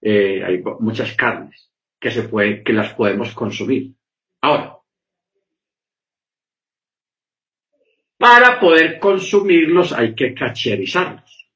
eh, 0.00 0.42
hay 0.44 0.62
muchas 0.80 1.14
carnes 1.14 1.70
que 2.00 2.10
se 2.10 2.24
puede, 2.24 2.62
que 2.62 2.72
las 2.72 2.94
podemos 2.94 3.34
consumir. 3.34 3.94
Ahora, 4.40 4.78
para 8.18 8.58
poder 8.58 8.98
consumirlos 8.98 9.92
hay 9.92 10.14
que 10.14 10.34
cacherizarlos. 10.34 11.48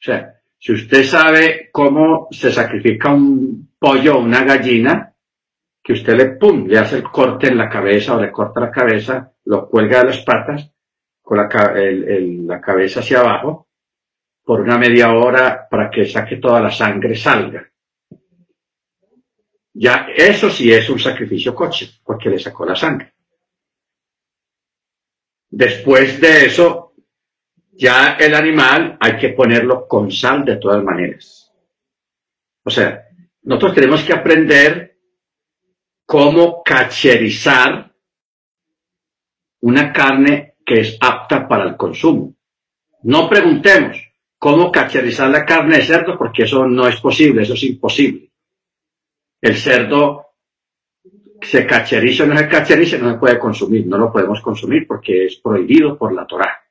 sea, 0.00 0.34
si 0.58 0.72
usted 0.72 1.04
sabe 1.04 1.68
cómo 1.70 2.28
se 2.30 2.50
sacrifica 2.50 3.12
un 3.12 3.74
pollo 3.78 4.16
o 4.16 4.20
una 4.20 4.44
gallina, 4.44 5.14
que 5.82 5.92
usted 5.92 6.16
le 6.16 6.26
pum, 6.36 6.66
le 6.66 6.78
hace 6.78 6.96
el 6.96 7.02
corte 7.04 7.48
en 7.48 7.58
la 7.58 7.68
cabeza 7.68 8.16
o 8.16 8.20
le 8.20 8.32
corta 8.32 8.60
la 8.60 8.70
cabeza, 8.70 9.32
lo 9.44 9.68
cuelga 9.68 10.00
de 10.00 10.06
las 10.06 10.24
patas, 10.24 10.73
con 11.24 11.38
la, 11.38 11.48
la 11.48 12.60
cabeza 12.60 13.00
hacia 13.00 13.20
abajo, 13.20 13.68
por 14.44 14.60
una 14.60 14.76
media 14.76 15.10
hora 15.14 15.66
para 15.70 15.90
que 15.90 16.04
saque 16.04 16.36
toda 16.36 16.60
la 16.60 16.70
sangre 16.70 17.16
salga. 17.16 17.66
Ya 19.72 20.08
eso 20.14 20.50
sí 20.50 20.70
es 20.70 20.88
un 20.90 21.00
sacrificio 21.00 21.54
coche, 21.54 21.98
porque 22.04 22.28
le 22.28 22.38
sacó 22.38 22.66
la 22.66 22.76
sangre. 22.76 23.14
Después 25.48 26.20
de 26.20 26.44
eso, 26.44 26.94
ya 27.72 28.16
el 28.20 28.34
animal 28.34 28.98
hay 29.00 29.16
que 29.16 29.30
ponerlo 29.30 29.88
con 29.88 30.12
sal 30.12 30.44
de 30.44 30.56
todas 30.56 30.84
maneras. 30.84 31.50
O 32.64 32.70
sea, 32.70 33.08
nosotros 33.42 33.74
tenemos 33.74 34.02
que 34.04 34.12
aprender 34.12 34.98
cómo 36.04 36.62
cacherizar 36.62 37.92
una 39.60 39.90
carne 39.90 40.53
que 40.64 40.80
es 40.80 40.96
apta 41.00 41.46
para 41.46 41.64
el 41.64 41.76
consumo. 41.76 42.34
No 43.02 43.28
preguntemos 43.28 43.98
cómo 44.38 44.72
cacherizar 44.72 45.30
la 45.30 45.44
carne 45.44 45.76
de 45.76 45.84
cerdo 45.84 46.16
porque 46.16 46.44
eso 46.44 46.66
no 46.66 46.88
es 46.88 47.00
posible, 47.00 47.42
eso 47.42 47.54
es 47.54 47.64
imposible. 47.64 48.30
El 49.40 49.56
cerdo 49.56 50.24
se 51.40 51.66
cacheriza 51.66 52.24
o 52.24 52.26
no 52.26 52.36
se 52.38 52.48
cacheriza, 52.48 52.98
no 52.98 53.12
se 53.12 53.18
puede 53.18 53.38
consumir, 53.38 53.86
no 53.86 53.98
lo 53.98 54.12
podemos 54.12 54.40
consumir 54.40 54.86
porque 54.86 55.26
es 55.26 55.36
prohibido 55.36 55.98
por 55.98 56.14
la 56.14 56.26
Torah. 56.26 56.62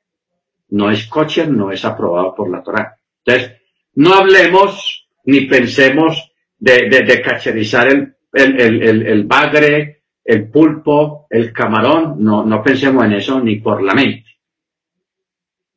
No 0.70 0.90
es 0.90 1.06
kosher, 1.08 1.50
no 1.50 1.72
es 1.72 1.86
aprobado 1.86 2.34
por 2.34 2.50
la 2.50 2.64
Torah. 2.64 2.98
Entonces, 3.24 3.62
no 3.96 4.16
hablemos 4.16 5.08
ni 5.26 5.42
pensemos 5.42 6.32
de, 6.58 6.90
de, 6.90 7.22
cacherizar 7.22 7.88
el, 7.88 8.16
el, 8.34 9.06
el, 9.06 9.24
bagre, 9.26 10.03
el 10.24 10.50
pulpo, 10.50 11.28
el 11.30 11.52
camarón, 11.52 12.16
no, 12.24 12.46
no 12.46 12.64
pensemos 12.64 13.04
en 13.06 13.14
eso 13.14 13.40
ni 13.40 13.58
por 13.58 13.84
la 13.84 13.94
mente. 13.94 14.34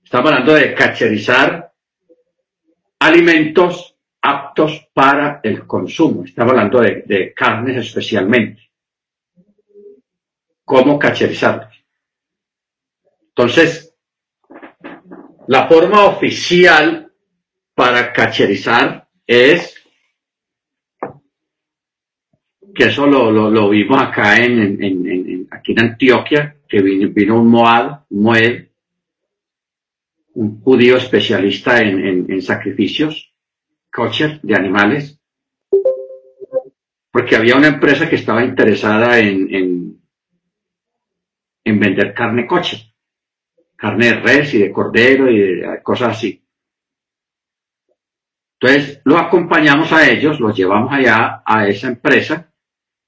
Estamos 0.04 0.30
hablando 0.30 0.54
de 0.54 0.72
cacherizar 0.72 1.72
alimentos 3.00 3.96
aptos 4.22 4.88
para 4.92 5.40
el 5.42 5.66
consumo. 5.66 6.24
Estamos 6.24 6.52
hablando 6.52 6.80
de, 6.80 7.32
carnes 7.34 7.76
especialmente. 7.76 8.70
¿Cómo 10.64 10.98
cacherizarlos? 10.98 11.74
Entonces, 13.28 13.94
la 15.48 15.68
forma 15.68 16.04
oficial 16.06 17.12
para 17.74 18.12
cacherizar 18.12 19.08
es 19.26 19.75
que 22.76 22.84
eso 22.84 23.06
lo, 23.06 23.70
vimos 23.70 24.02
acá 24.02 24.36
en, 24.38 25.48
aquí 25.50 25.72
en 25.72 25.80
Antioquia, 25.80 26.58
que 26.68 26.82
vino, 26.82 27.40
un 27.40 27.48
Moab, 27.48 28.04
un 28.10 28.22
Moed, 28.22 28.66
un 30.34 30.60
judío 30.60 30.98
especialista 30.98 31.80
en, 31.80 32.42
sacrificios, 32.42 33.34
kosher 33.90 34.40
de 34.42 34.54
animales, 34.54 35.18
porque 37.10 37.34
había 37.34 37.56
una 37.56 37.68
empresa 37.68 38.10
que 38.10 38.16
estaba 38.16 38.44
interesada 38.44 39.18
en, 39.20 39.98
en, 41.64 41.80
vender 41.80 42.12
carne 42.12 42.46
kosher, 42.46 42.80
carne 43.74 44.06
de 44.06 44.20
res 44.20 44.52
y 44.52 44.58
de 44.58 44.70
cordero 44.70 45.30
y 45.30 45.38
de 45.38 45.82
cosas 45.82 46.10
así. 46.10 46.42
Entonces, 48.60 49.00
lo 49.04 49.16
acompañamos 49.16 49.90
a 49.92 50.06
ellos, 50.10 50.40
los 50.40 50.54
llevamos 50.54 50.92
allá 50.92 51.42
a 51.44 51.66
esa 51.68 51.88
empresa, 51.88 52.52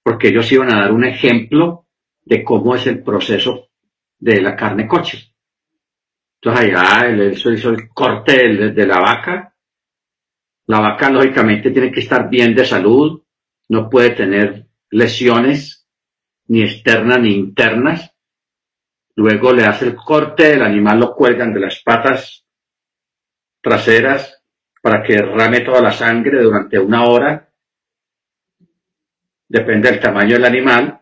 porque 0.02 0.28
ellos 0.28 0.50
iban 0.52 0.72
a 0.72 0.80
dar 0.80 0.92
un 0.92 1.04
ejemplo 1.04 1.86
de 2.24 2.44
cómo 2.44 2.74
es 2.74 2.86
el 2.86 3.02
proceso 3.02 3.68
de 4.18 4.40
la 4.40 4.56
carne 4.56 4.86
kosher. 4.86 5.20
Entonces 6.40 6.74
allá 6.74 7.06
él 7.06 7.32
hizo, 7.32 7.70
el 7.70 7.88
corte 7.88 8.48
de, 8.72 8.86
la 8.86 9.00
vaca. 9.00 9.54
La 10.66 10.80
vaca 10.80 11.10
lógicamente 11.10 11.70
tiene 11.70 11.90
que 11.90 12.00
estar 12.00 12.28
bien 12.28 12.54
de 12.54 12.64
salud, 12.64 13.22
no 13.68 13.88
puede 13.88 14.10
tener 14.10 14.66
lesiones 14.90 15.88
ni 16.46 16.62
externas 16.62 17.20
ni 17.20 17.34
internas. 17.34 18.14
Luego 19.16 19.52
le 19.52 19.64
hace 19.64 19.86
el 19.86 19.96
corte, 19.96 20.52
el 20.52 20.62
animal 20.62 21.00
lo 21.00 21.14
cuelgan 21.14 21.52
de 21.52 21.60
las 21.60 21.82
patas 21.82 22.44
traseras 23.60 24.42
para 24.80 25.02
que 25.02 25.14
derrame 25.14 25.60
toda 25.60 25.80
la 25.80 25.92
sangre 25.92 26.42
durante 26.42 26.78
una 26.78 27.04
hora. 27.04 27.47
Depende 29.48 29.90
del 29.90 30.00
tamaño 30.00 30.34
del 30.34 30.44
animal. 30.44 31.00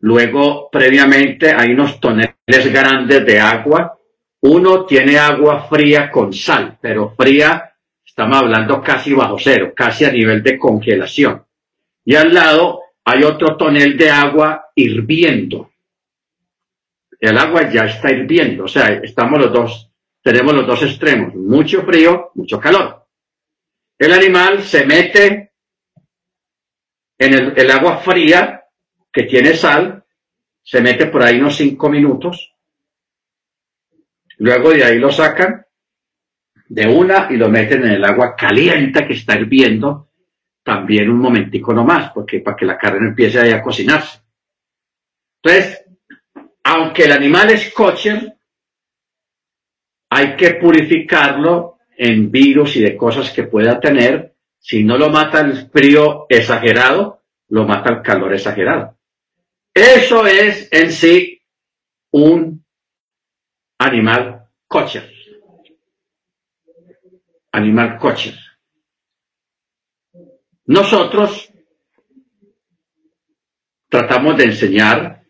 Luego, 0.00 0.70
previamente, 0.70 1.52
hay 1.52 1.72
unos 1.72 1.98
toneles 1.98 2.72
grandes 2.72 3.26
de 3.26 3.40
agua 3.40 3.98
uno 4.40 4.86
tiene 4.86 5.18
agua 5.18 5.66
fría 5.68 6.10
con 6.10 6.32
sal, 6.32 6.78
pero 6.80 7.10
fría, 7.16 7.74
estamos 8.04 8.38
hablando 8.38 8.80
casi 8.80 9.12
bajo 9.12 9.36
cero, 9.38 9.72
casi 9.74 10.04
a 10.04 10.12
nivel 10.12 10.42
de 10.42 10.58
congelación. 10.58 11.44
Y 12.04 12.14
al 12.14 12.32
lado 12.32 12.82
hay 13.04 13.24
otro 13.24 13.56
tonel 13.56 13.96
de 13.96 14.10
agua 14.10 14.70
hirviendo. 14.76 15.70
El 17.18 17.36
agua 17.36 17.68
ya 17.68 17.86
está 17.86 18.12
hirviendo, 18.12 18.64
o 18.64 18.68
sea, 18.68 19.00
estamos 19.02 19.40
los 19.40 19.52
dos, 19.52 19.90
tenemos 20.22 20.54
los 20.54 20.66
dos 20.66 20.82
extremos, 20.84 21.34
mucho 21.34 21.82
frío, 21.82 22.30
mucho 22.34 22.60
calor. 22.60 23.06
El 23.98 24.12
animal 24.12 24.62
se 24.62 24.86
mete 24.86 25.47
en 27.18 27.34
el, 27.56 27.70
agua 27.70 27.98
fría 27.98 28.64
que 29.12 29.24
tiene 29.24 29.54
sal, 29.54 30.04
se 30.62 30.80
mete 30.80 31.06
por 31.06 31.22
ahí 31.22 31.40
unos 31.40 31.56
cinco 31.56 31.88
minutos, 31.88 32.54
Luego 34.38 34.70
de 34.70 34.84
ahí 34.84 34.98
lo 34.98 35.10
sacan 35.10 35.64
de 36.68 36.86
una 36.86 37.28
y 37.30 37.36
lo 37.36 37.48
meten 37.48 37.84
en 37.84 37.92
el 37.92 38.04
agua 38.04 38.36
caliente 38.36 39.06
que 39.06 39.14
está 39.14 39.36
hirviendo 39.36 40.10
también 40.62 41.10
un 41.10 41.18
momentico 41.18 41.72
nomás, 41.72 42.12
porque 42.12 42.40
para 42.40 42.56
que 42.56 42.66
la 42.66 42.78
carne 42.78 43.08
empiece 43.08 43.52
a 43.52 43.62
cocinarse. 43.62 44.20
Entonces, 45.42 45.84
aunque 46.62 47.04
el 47.04 47.12
animal 47.12 47.50
es 47.50 47.72
kosher, 47.72 48.36
hay 50.10 50.36
que 50.36 50.54
purificarlo 50.54 51.78
en 51.96 52.30
virus 52.30 52.76
y 52.76 52.82
de 52.82 52.96
cosas 52.96 53.30
que 53.30 53.44
pueda 53.44 53.80
tener. 53.80 54.34
Si 54.68 54.84
no 54.84 54.98
lo 54.98 55.08
mata 55.08 55.40
el 55.40 55.70
frío 55.70 56.26
exagerado, 56.28 57.22
lo 57.48 57.64
mata 57.64 57.90
el 57.90 58.02
calor 58.02 58.34
exagerado. 58.34 58.98
Eso 59.72 60.26
es 60.26 60.68
en 60.70 60.92
sí 60.92 61.40
un 62.10 62.66
animal 63.78 64.46
kosher. 64.66 65.10
Animal 67.52 67.96
kosher. 67.96 68.34
Nosotros 70.66 71.50
tratamos 73.88 74.36
de 74.36 74.44
enseñar 74.44 75.24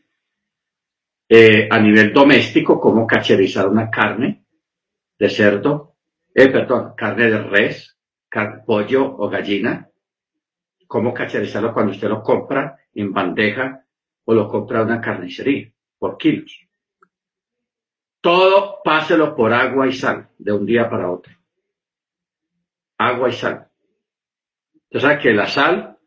eh, 1.29 1.69
a 1.71 1.79
nivel 1.79 2.13
doméstico 2.13 2.81
cómo 2.81 3.07
cacherizar 3.07 3.69
una 3.69 3.89
carne 3.89 4.47
de 5.17 5.31
cerdo, 5.31 5.95
eh, 6.35 6.49
perdón, 6.49 6.95
carne 6.97 7.31
de 7.31 7.39
res, 7.39 7.98
pollo 8.65 9.17
o 9.17 9.29
gallina, 9.29 9.89
cómo 10.87 11.13
cacherizarlo 11.13 11.73
cuando 11.73 11.93
usted 11.93 12.09
lo 12.09 12.23
compra 12.23 12.79
en 12.95 13.13
bandeja 13.13 13.85
o 14.25 14.35
lo 14.35 14.49
compra 14.49 14.81
en 14.81 14.87
una 14.87 15.01
carnicería 15.01 15.71
por 15.99 16.17
kilos. 16.17 16.67
Todo 18.21 18.81
páselo 18.83 19.35
por 19.35 19.53
agua 19.53 19.87
y 19.87 19.93
sal, 19.93 20.29
de 20.39 20.53
un 20.53 20.67
día 20.67 20.91
para 20.91 21.11
otro. 21.11 21.33
Agua 22.99 23.29
y 23.29 23.33
sal. 23.33 23.69
Usted 24.91 25.19
que 25.21 25.33
la 25.33 25.47
sal 25.47 25.99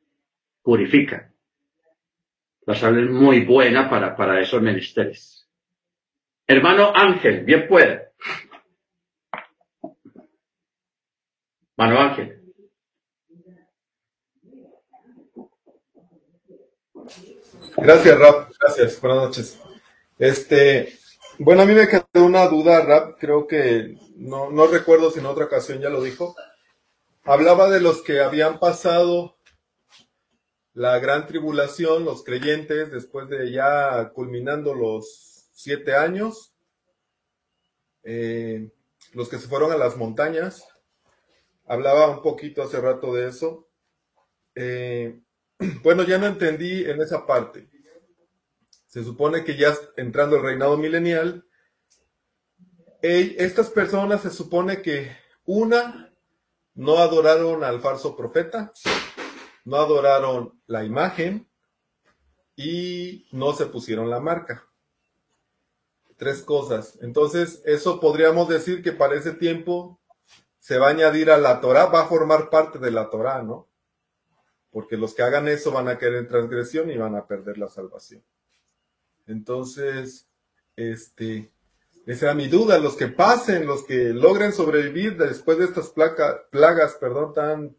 purifica. 0.62 1.32
La 2.66 2.76
sal 2.76 3.00
es 3.00 3.10
muy 3.10 3.46
buena 3.46 3.90
para, 3.90 4.16
para 4.16 4.40
esos 4.40 4.62
menesteres. 4.62 5.50
Hermano 6.48 6.92
Ángel, 6.94 7.44
bien 7.46 7.68
puede. 7.68 8.11
Hermano 11.82 12.00
Ángel. 12.00 12.40
Gracias, 17.76 18.20
Rap. 18.20 18.52
Gracias. 18.60 19.02
Buenas 19.02 19.24
noches. 19.24 19.60
Este, 20.20 20.94
bueno, 21.40 21.64
a 21.64 21.66
mí 21.66 21.74
me 21.74 21.88
quedó 21.88 22.24
una 22.24 22.46
duda, 22.46 22.86
Rap, 22.86 23.18
creo 23.20 23.48
que 23.48 23.98
no, 24.16 24.52
no 24.52 24.68
recuerdo 24.68 25.10
si 25.10 25.18
en 25.18 25.26
otra 25.26 25.46
ocasión 25.46 25.80
ya 25.80 25.90
lo 25.90 26.04
dijo. 26.04 26.36
Hablaba 27.24 27.68
de 27.68 27.82
los 27.82 28.04
que 28.04 28.22
habían 28.22 28.60
pasado 28.60 29.38
la 30.74 31.00
gran 31.00 31.26
tribulación, 31.26 32.06
los 32.06 32.24
creyentes, 32.24 32.92
después 32.92 33.28
de 33.28 33.52
ya 33.52 34.12
culminando 34.14 34.76
los 34.76 35.50
siete 35.52 35.96
años, 35.96 36.54
eh, 38.04 38.70
los 39.14 39.30
que 39.30 39.40
se 39.40 39.48
fueron 39.48 39.72
a 39.72 39.78
las 39.78 39.98
montañas, 39.98 40.68
hablaba 41.72 42.10
un 42.10 42.22
poquito 42.22 42.62
hace 42.62 42.82
rato 42.82 43.14
de 43.14 43.30
eso. 43.30 43.70
Eh, 44.56 45.22
bueno, 45.84 46.04
ya 46.04 46.18
no 46.18 46.28
entendí 46.28 46.84
en 46.84 47.02
esa 47.02 47.26
parte. 47.26 47.70
Se 48.88 49.06
supone 49.06 49.46
que 49.46 49.56
ya 49.56 49.74
entrando 49.96 50.36
el 50.36 50.44
reinado 50.44 50.76
milenial, 50.76 51.46
estas 53.02 53.70
personas 53.70 54.22
se 54.22 54.32
supone 54.32 54.82
que 54.82 55.16
una, 55.46 56.14
no 56.74 56.98
adoraron 56.98 57.64
al 57.64 57.80
falso 57.80 58.18
profeta, 58.18 58.74
no 59.64 59.78
adoraron 59.78 60.62
la 60.68 60.84
imagen 60.84 61.50
y 62.58 63.30
no 63.32 63.54
se 63.54 63.68
pusieron 63.68 64.10
la 64.10 64.20
marca. 64.20 64.68
Tres 66.18 66.44
cosas. 66.44 67.00
Entonces, 67.02 67.62
eso 67.64 68.02
podríamos 68.02 68.50
decir 68.50 68.84
que 68.84 68.92
para 68.92 69.16
ese 69.16 69.32
tiempo 69.32 70.01
se 70.62 70.78
va 70.78 70.88
a 70.88 70.92
añadir 70.92 71.32
a 71.32 71.40
la 71.40 71.60
Torah, 71.60 71.88
va 71.88 72.04
a 72.04 72.08
formar 72.08 72.52
parte 72.52 72.78
de 72.78 72.92
la 72.92 73.10
Torah, 73.10 73.42
¿no? 73.42 73.68
Porque 74.70 74.96
los 74.96 75.16
que 75.16 75.24
hagan 75.24 75.48
eso 75.48 75.72
van 75.72 75.88
a 75.88 75.98
caer 75.98 76.14
en 76.14 76.28
transgresión 76.28 76.92
y 76.92 76.98
van 76.98 77.16
a 77.16 77.26
perder 77.26 77.58
la 77.58 77.68
salvación. 77.68 78.24
Entonces, 79.26 80.28
este, 80.76 81.52
esa 82.06 82.28
era 82.28 82.36
mi 82.36 82.48
duda, 82.48 82.78
los 82.78 82.96
que 82.96 83.08
pasen, 83.08 83.66
los 83.66 83.84
que 83.84 84.10
logren 84.10 84.54
sobrevivir 84.54 85.18
después 85.18 85.58
de 85.58 85.66
estas 85.66 85.90
plagas, 85.90 86.94
perdón, 87.00 87.34
tan 87.34 87.76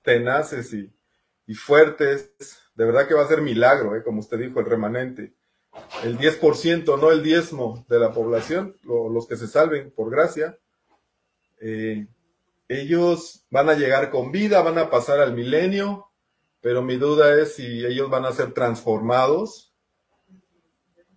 tenaces 0.00 0.72
y, 0.72 0.90
fuertes, 1.54 2.32
de 2.74 2.84
verdad 2.86 3.06
que 3.06 3.12
va 3.12 3.24
a 3.24 3.28
ser 3.28 3.42
milagro, 3.42 3.94
¿eh? 3.94 4.02
como 4.02 4.20
usted 4.20 4.38
dijo, 4.38 4.58
el 4.58 4.64
remanente. 4.66 5.34
El 6.02 6.16
10%, 6.16 6.98
no 6.98 7.10
el 7.10 7.22
diezmo 7.22 7.84
de 7.90 7.98
la 7.98 8.10
población, 8.10 8.78
los 8.84 9.26
que 9.26 9.36
se 9.36 9.46
salven 9.46 9.90
por 9.90 10.10
gracia, 10.10 10.58
eh, 11.60 12.06
ellos 12.80 13.44
van 13.50 13.68
a 13.68 13.74
llegar 13.74 14.10
con 14.10 14.32
vida, 14.32 14.62
van 14.62 14.78
a 14.78 14.90
pasar 14.90 15.20
al 15.20 15.34
milenio, 15.34 16.10
pero 16.60 16.82
mi 16.82 16.96
duda 16.96 17.40
es 17.40 17.56
si 17.56 17.84
ellos 17.84 18.08
van 18.08 18.24
a 18.24 18.32
ser 18.32 18.52
transformados 18.52 19.72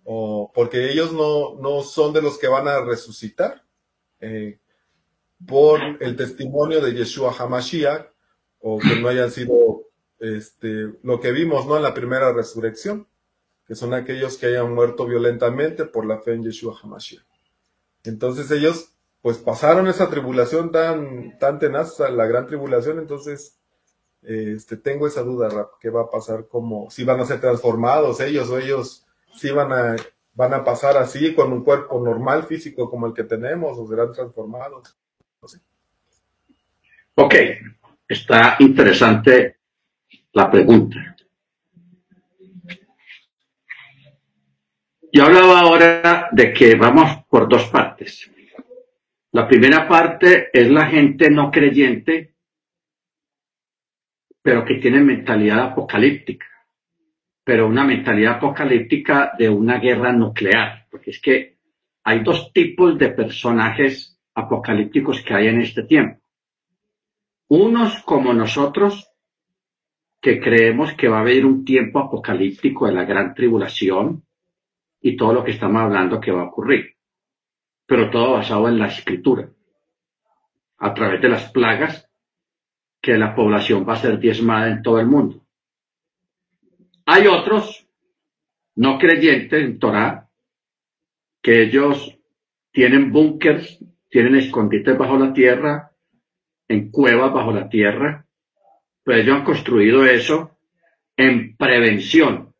o 0.04 0.52
porque 0.54 0.90
ellos 0.90 1.12
no, 1.12 1.56
no 1.56 1.82
son 1.82 2.12
de 2.12 2.22
los 2.22 2.38
que 2.38 2.48
van 2.48 2.68
a 2.68 2.80
resucitar 2.80 3.64
eh, 4.20 4.60
por 5.46 5.80
el 6.00 6.16
testimonio 6.16 6.80
de 6.80 6.94
Yeshua 6.94 7.34
Hamashiach 7.36 8.06
o 8.60 8.78
que 8.78 8.96
no 8.96 9.08
hayan 9.08 9.30
sido 9.30 9.82
este, 10.18 10.94
lo 11.02 11.20
que 11.20 11.32
vimos 11.32 11.66
¿no? 11.66 11.76
en 11.76 11.82
la 11.82 11.94
primera 11.94 12.32
resurrección, 12.32 13.06
que 13.66 13.74
son 13.74 13.94
aquellos 13.94 14.38
que 14.38 14.46
hayan 14.46 14.74
muerto 14.74 15.06
violentamente 15.06 15.84
por 15.84 16.06
la 16.06 16.20
fe 16.20 16.34
en 16.34 16.44
Yeshua 16.44 16.78
Hamashiach. 16.82 17.24
Entonces 18.04 18.50
ellos 18.50 18.95
pues 19.26 19.38
pasaron 19.38 19.88
esa 19.88 20.08
tribulación 20.08 20.70
tan, 20.70 21.36
tan 21.40 21.58
tenaz, 21.58 21.98
la 21.98 22.26
gran 22.26 22.46
tribulación, 22.46 23.00
entonces 23.00 23.58
este, 24.22 24.76
tengo 24.76 25.08
esa 25.08 25.22
duda, 25.22 25.48
Rap, 25.48 25.70
¿qué 25.80 25.90
va 25.90 26.02
a 26.02 26.08
pasar? 26.08 26.46
como 26.46 26.88
si 26.90 27.02
van 27.02 27.18
a 27.18 27.24
ser 27.24 27.40
transformados 27.40 28.20
ellos 28.20 28.48
o 28.50 28.58
ellos 28.60 29.04
si 29.34 29.50
van 29.50 29.72
a, 29.72 29.96
van 30.32 30.54
a 30.54 30.62
pasar 30.62 30.96
así 30.96 31.34
con 31.34 31.52
un 31.52 31.64
cuerpo 31.64 31.98
normal 31.98 32.44
físico 32.44 32.88
como 32.88 33.08
el 33.08 33.14
que 33.14 33.24
tenemos 33.24 33.76
o 33.76 33.88
serán 33.88 34.12
transformados. 34.12 34.96
Ok, 37.16 37.34
está 38.06 38.54
interesante 38.60 39.56
la 40.34 40.48
pregunta. 40.48 41.16
Yo 45.12 45.24
hablaba 45.24 45.58
ahora 45.58 46.28
de 46.30 46.52
que 46.52 46.76
vamos 46.76 47.24
por 47.28 47.48
dos 47.48 47.64
partes. 47.70 48.30
La 49.36 49.46
primera 49.46 49.86
parte 49.86 50.48
es 50.52 50.70
la 50.70 50.86
gente 50.86 51.30
no 51.30 51.50
creyente, 51.50 52.34
pero 54.40 54.64
que 54.64 54.76
tiene 54.76 55.00
mentalidad 55.00 55.60
apocalíptica 55.60 56.46
pero 57.46 57.68
una 57.68 57.84
mentalidad 57.84 58.38
apocalíptica 58.38 59.34
de 59.38 59.48
una 59.48 59.78
guerra 59.78 60.12
nuclear, 60.12 60.88
porque 60.90 61.10
es 61.10 61.20
que 61.20 61.58
hay 62.02 62.24
dos 62.24 62.52
tipos 62.52 62.98
de 62.98 63.10
personajes 63.10 64.18
apocalípticos 64.34 65.22
que 65.22 65.32
hay 65.32 65.46
en 65.46 65.60
este 65.60 65.84
tiempo. 65.84 66.20
Unos 67.46 68.02
como 68.02 68.32
nosotros, 68.32 69.08
que 70.20 70.40
creemos 70.40 70.94
que 70.94 71.06
va 71.06 71.18
a 71.18 71.20
haber 71.20 71.46
un 71.46 71.64
tiempo 71.64 72.00
apocalíptico 72.00 72.86
de 72.86 72.94
la 72.94 73.04
gran 73.04 73.32
tribulación 73.32 74.24
y 75.00 75.16
todo 75.16 75.32
lo 75.32 75.44
que 75.44 75.52
estamos 75.52 75.82
hablando 75.82 76.20
que 76.20 76.32
va 76.32 76.42
a 76.42 76.46
ocurrir, 76.46 76.95
pero 77.86 78.10
todo 78.10 78.32
basado 78.32 78.68
en 78.68 78.78
la 78.78 78.88
escritura, 78.88 79.48
a 80.78 80.92
través 80.92 81.22
de 81.22 81.28
las 81.28 81.50
plagas 81.52 82.08
que 83.00 83.16
la 83.16 83.34
población 83.34 83.86
va 83.88 83.94
a 83.94 83.96
ser 83.96 84.18
diezmada 84.18 84.68
en 84.68 84.82
todo 84.82 84.98
el 84.98 85.06
mundo. 85.06 85.46
Hay 87.06 87.28
otros 87.28 87.88
no 88.74 88.98
creyentes 88.98 89.62
en 89.62 89.78
Torah 89.78 90.28
que 91.40 91.62
ellos 91.62 92.18
tienen 92.72 93.12
búnkers, 93.12 93.78
tienen 94.10 94.34
escondites 94.34 94.98
bajo 94.98 95.16
la 95.16 95.32
tierra, 95.32 95.92
en 96.68 96.90
cuevas 96.90 97.32
bajo 97.32 97.52
la 97.52 97.68
tierra, 97.68 98.26
pues 99.04 99.18
ellos 99.18 99.36
han 99.36 99.44
construido 99.44 100.04
eso 100.04 100.58
en 101.16 101.56
prevención, 101.56 102.52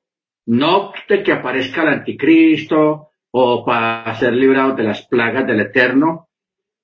no 0.46 0.92
de 1.08 1.22
que 1.22 1.32
aparezca 1.32 1.82
el 1.82 1.88
anticristo 1.88 3.10
o 3.38 3.62
para 3.66 4.14
ser 4.14 4.32
librados 4.32 4.78
de 4.78 4.84
las 4.84 5.06
plagas 5.06 5.46
del 5.46 5.60
Eterno, 5.60 6.30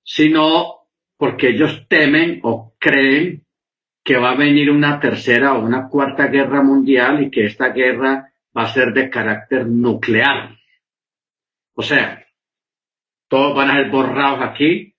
sino 0.03 0.87
porque 1.17 1.49
ellos 1.49 1.87
temen 1.89 2.41
o 2.43 2.75
creen 2.79 3.47
que 4.05 4.19
va 4.19 4.33
a 4.33 4.37
venir 4.37 4.71
una 4.71 5.01
tercera 5.01 5.55
o 5.55 5.65
una 5.65 5.89
cuarta 5.89 6.27
guerra 6.27 6.63
mundial 6.63 7.23
y 7.23 7.31
que 7.31 7.47
esta 7.47 7.71
guerra 7.71 8.35
va 8.55 8.65
a 8.65 8.69
ser 8.69 8.93
de 8.93 9.09
carácter 9.09 9.67
nuclear. 9.67 10.59
O 11.73 11.81
sea, 11.81 12.23
todos 13.29 13.57
van 13.57 13.71
a 13.71 13.77
ser 13.77 13.91
borrados 13.91 14.43
aquí, 14.43 14.95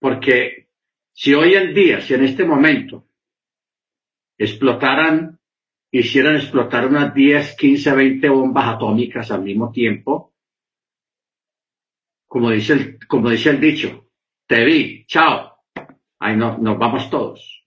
porque 0.00 0.68
si 1.12 1.34
hoy 1.34 1.52
en 1.52 1.74
día, 1.74 2.00
si 2.00 2.14
en 2.14 2.24
este 2.24 2.46
momento 2.46 3.06
explotaran, 4.38 5.38
hicieran 5.90 6.36
explotar 6.36 6.86
unas 6.86 7.12
10, 7.12 7.56
15, 7.56 7.92
20 7.94 8.28
bombas 8.30 8.74
atómicas 8.74 9.30
al 9.30 9.42
mismo 9.42 9.70
tiempo, 9.70 10.31
como 12.32 12.48
dice 12.48 12.72
el, 12.72 13.06
como 13.06 13.28
dice 13.28 13.50
el 13.50 13.60
dicho, 13.60 14.08
te 14.46 14.64
vi, 14.64 15.04
chao, 15.04 15.54
ahí 16.18 16.34
no, 16.34 16.56
nos 16.56 16.78
vamos 16.78 17.10
todos. 17.10 17.66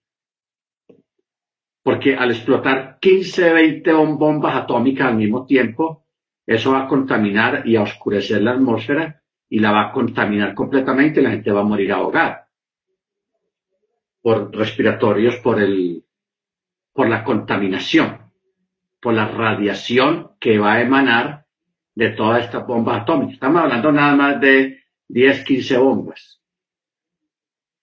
Porque 1.84 2.16
al 2.16 2.32
explotar 2.32 2.98
15, 3.00 3.54
20 3.54 3.94
bombas 3.94 4.56
atómicas 4.56 5.10
al 5.10 5.18
mismo 5.18 5.46
tiempo, 5.46 6.08
eso 6.48 6.72
va 6.72 6.86
a 6.86 6.88
contaminar 6.88 7.62
y 7.68 7.76
a 7.76 7.84
oscurecer 7.84 8.42
la 8.42 8.54
atmósfera 8.54 9.22
y 9.48 9.60
la 9.60 9.72
va 9.72 9.90
a 9.90 9.92
contaminar 9.92 10.56
completamente 10.56 11.22
la 11.22 11.30
gente 11.30 11.52
va 11.52 11.62
a 11.62 11.66
morir 11.66 11.92
ahogada 11.92 12.50
por 14.20 14.52
respiratorios, 14.52 15.36
por 15.36 15.62
el, 15.62 16.04
por 16.92 17.08
la 17.08 17.24
contaminación, 17.24 18.32
por 19.00 19.14
la 19.14 19.28
radiación 19.28 20.32
que 20.40 20.58
va 20.58 20.74
a 20.74 20.82
emanar 20.82 21.45
de 21.96 22.10
todas 22.10 22.44
estas 22.44 22.68
bombas 22.68 23.02
atómicas. 23.02 23.36
Estamos 23.36 23.62
hablando 23.64 23.92
nada 23.92 24.16
más 24.16 24.42
de 24.42 24.84
10, 25.08 25.44
15 25.46 25.78
bombas. 25.78 26.42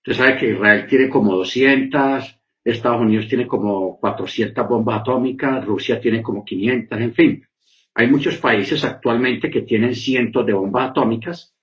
Usted 0.04 0.12
sabe 0.12 0.38
que 0.38 0.50
Israel 0.50 0.86
tiene 0.86 1.08
como 1.08 1.34
200, 1.36 2.38
Estados 2.64 3.00
Unidos 3.00 3.28
tiene 3.28 3.46
como 3.46 3.98
400 3.98 4.68
bombas 4.68 5.00
atómicas, 5.00 5.64
Rusia 5.64 6.00
tiene 6.00 6.22
como 6.22 6.44
500, 6.44 7.00
en 7.00 7.14
fin. 7.14 7.48
Hay 7.94 8.08
muchos 8.08 8.36
países 8.36 8.84
actualmente 8.84 9.50
que 9.50 9.62
tienen 9.62 9.94
cientos 9.94 10.44
de 10.46 10.52
bombas 10.52 10.90
atómicas, 10.90 11.54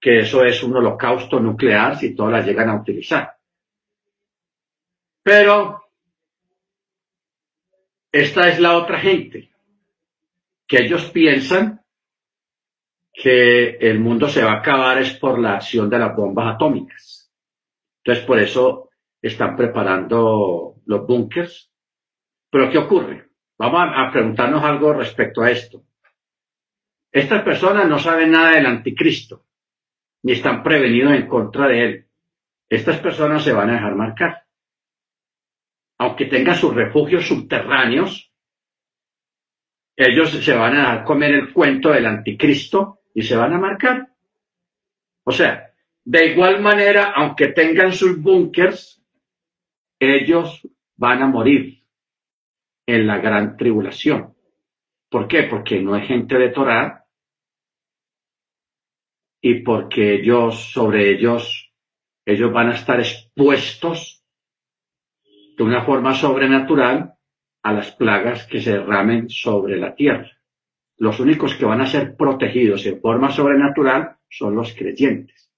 que 0.00 0.20
eso 0.20 0.44
es 0.44 0.62
un 0.62 0.76
holocausto 0.76 1.40
nuclear 1.40 1.96
si 1.96 2.14
todas 2.14 2.32
las 2.32 2.46
llegan 2.46 2.68
a 2.68 2.80
utilizar. 2.80 3.36
Pero 5.22 5.82
esta 8.12 8.48
es 8.48 8.60
la 8.60 8.76
otra 8.76 9.00
gente, 9.00 9.53
que 10.66 10.82
ellos 10.82 11.10
piensan 11.10 11.80
que 13.12 13.76
el 13.76 14.00
mundo 14.00 14.28
se 14.28 14.42
va 14.42 14.52
a 14.52 14.58
acabar 14.58 14.98
es 14.98 15.14
por 15.14 15.38
la 15.38 15.54
acción 15.54 15.88
de 15.88 15.98
las 15.98 16.16
bombas 16.16 16.54
atómicas. 16.54 17.32
Entonces, 18.02 18.24
por 18.24 18.38
eso 18.40 18.90
están 19.22 19.56
preparando 19.56 20.76
los 20.84 21.06
búnkers. 21.06 21.72
Pero 22.50 22.70
¿qué 22.70 22.78
ocurre? 22.78 23.30
Vamos 23.58 23.80
a, 23.94 24.10
preguntarnos 24.10 24.62
algo 24.62 24.92
respecto 24.92 25.42
a 25.42 25.50
esto. 25.50 25.84
Estas 27.10 27.42
personas 27.42 27.88
no 27.88 27.98
saben 27.98 28.32
nada 28.32 28.56
del 28.56 28.66
anticristo, 28.66 29.46
ni 30.24 30.32
están 30.32 30.62
prevenidos 30.62 31.14
en 31.14 31.28
contra 31.28 31.68
de 31.68 31.84
él. 31.84 32.08
Estas 32.68 32.98
personas 32.98 33.44
se 33.44 33.52
van 33.52 33.70
a 33.70 33.74
dejar 33.74 33.94
marcar. 33.94 34.44
Aunque 35.98 36.26
tengan 36.26 36.56
sus 36.56 36.74
refugios 36.74 37.26
subterráneos, 37.26 38.33
ellos 39.96 40.30
se 40.30 40.54
van 40.54 40.76
a 40.76 41.04
comer 41.04 41.34
el 41.34 41.52
cuento 41.52 41.90
del 41.90 42.06
anticristo 42.06 43.00
y 43.14 43.22
se 43.22 43.36
van 43.36 43.52
a 43.52 43.58
marcar. 43.58 44.08
O 45.24 45.32
sea, 45.32 45.70
de 46.04 46.26
igual 46.26 46.60
manera, 46.60 47.12
aunque 47.14 47.48
tengan 47.48 47.92
sus 47.92 48.20
búnkers, 48.20 49.02
ellos 49.98 50.60
van 50.96 51.22
a 51.22 51.26
morir 51.26 51.82
en 52.86 53.06
la 53.06 53.18
gran 53.18 53.56
tribulación. 53.56 54.34
¿Por 55.08 55.28
qué? 55.28 55.44
Porque 55.44 55.80
no 55.80 55.94
hay 55.94 56.06
gente 56.06 56.36
de 56.36 56.50
Torah 56.50 57.06
y 59.40 59.60
porque 59.62 60.14
ellos, 60.14 60.72
sobre 60.72 61.10
ellos, 61.10 61.72
ellos 62.26 62.52
van 62.52 62.70
a 62.70 62.74
estar 62.74 62.98
expuestos 62.98 64.24
de 65.56 65.62
una 65.62 65.84
forma 65.84 66.14
sobrenatural 66.14 67.14
a 67.64 67.72
las 67.72 67.92
plagas 67.92 68.46
que 68.46 68.60
se 68.60 68.72
derramen 68.72 69.30
sobre 69.30 69.78
la 69.78 69.94
tierra. 69.94 70.30
Los 70.98 71.18
únicos 71.18 71.54
que 71.54 71.64
van 71.64 71.80
a 71.80 71.86
ser 71.86 72.14
protegidos 72.14 72.84
en 72.84 73.00
forma 73.00 73.30
sobrenatural 73.30 74.18
son 74.28 74.54
los 74.54 74.74
creyentes. 74.74 75.50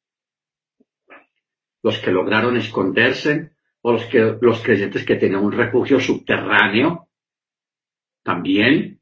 Los 1.82 1.98
que 1.98 2.12
lograron 2.12 2.56
esconderse 2.56 3.50
o 3.80 3.92
los, 3.92 4.04
que, 4.04 4.38
los 4.40 4.62
creyentes 4.62 5.04
que 5.04 5.16
tienen 5.16 5.40
un 5.40 5.50
refugio 5.50 5.98
subterráneo, 5.98 7.08
también 8.22 9.00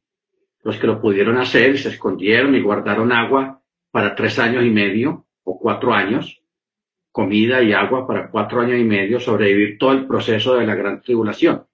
los 0.62 0.78
que 0.78 0.86
lo 0.86 1.02
pudieron 1.02 1.36
hacer, 1.36 1.78
se 1.78 1.90
escondieron 1.90 2.54
y 2.54 2.62
guardaron 2.62 3.12
agua 3.12 3.62
para 3.90 4.14
tres 4.14 4.38
años 4.38 4.64
y 4.64 4.70
medio 4.70 5.26
o 5.42 5.58
cuatro 5.58 5.92
años, 5.92 6.42
comida 7.12 7.62
y 7.62 7.74
agua 7.74 8.06
para 8.06 8.30
cuatro 8.30 8.62
años 8.62 8.80
y 8.80 8.84
medio, 8.84 9.20
sobrevivir 9.20 9.76
todo 9.76 9.92
el 9.92 10.06
proceso 10.06 10.54
de 10.54 10.66
la 10.66 10.74
gran 10.74 11.02
tribulación. 11.02 11.66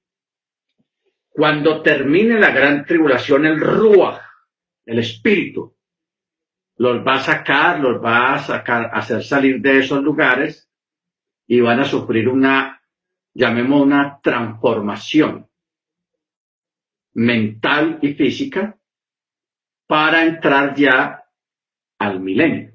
Cuando 1.41 1.81
termine 1.81 2.39
la 2.39 2.51
gran 2.51 2.85
tribulación, 2.85 3.47
el 3.47 3.59
Ruach, 3.59 4.21
el 4.85 4.99
Espíritu, 4.99 5.75
los 6.77 6.99
va 6.99 7.15
a 7.15 7.21
sacar, 7.21 7.81
los 7.81 8.05
va 8.05 8.35
a 8.35 8.39
sacar, 8.41 8.91
hacer 8.93 9.25
salir 9.25 9.59
de 9.63 9.79
esos 9.79 10.03
lugares 10.03 10.71
y 11.47 11.63
van 11.63 11.81
a 11.81 11.87
sufrir 11.87 12.29
una, 12.29 12.83
llamemos 13.33 13.81
una 13.81 14.21
transformación 14.21 15.49
mental 17.15 18.01
y 18.03 18.13
física 18.13 18.79
para 19.87 20.27
entrar 20.27 20.75
ya 20.75 21.25
al 22.01 22.21
milenio. 22.21 22.75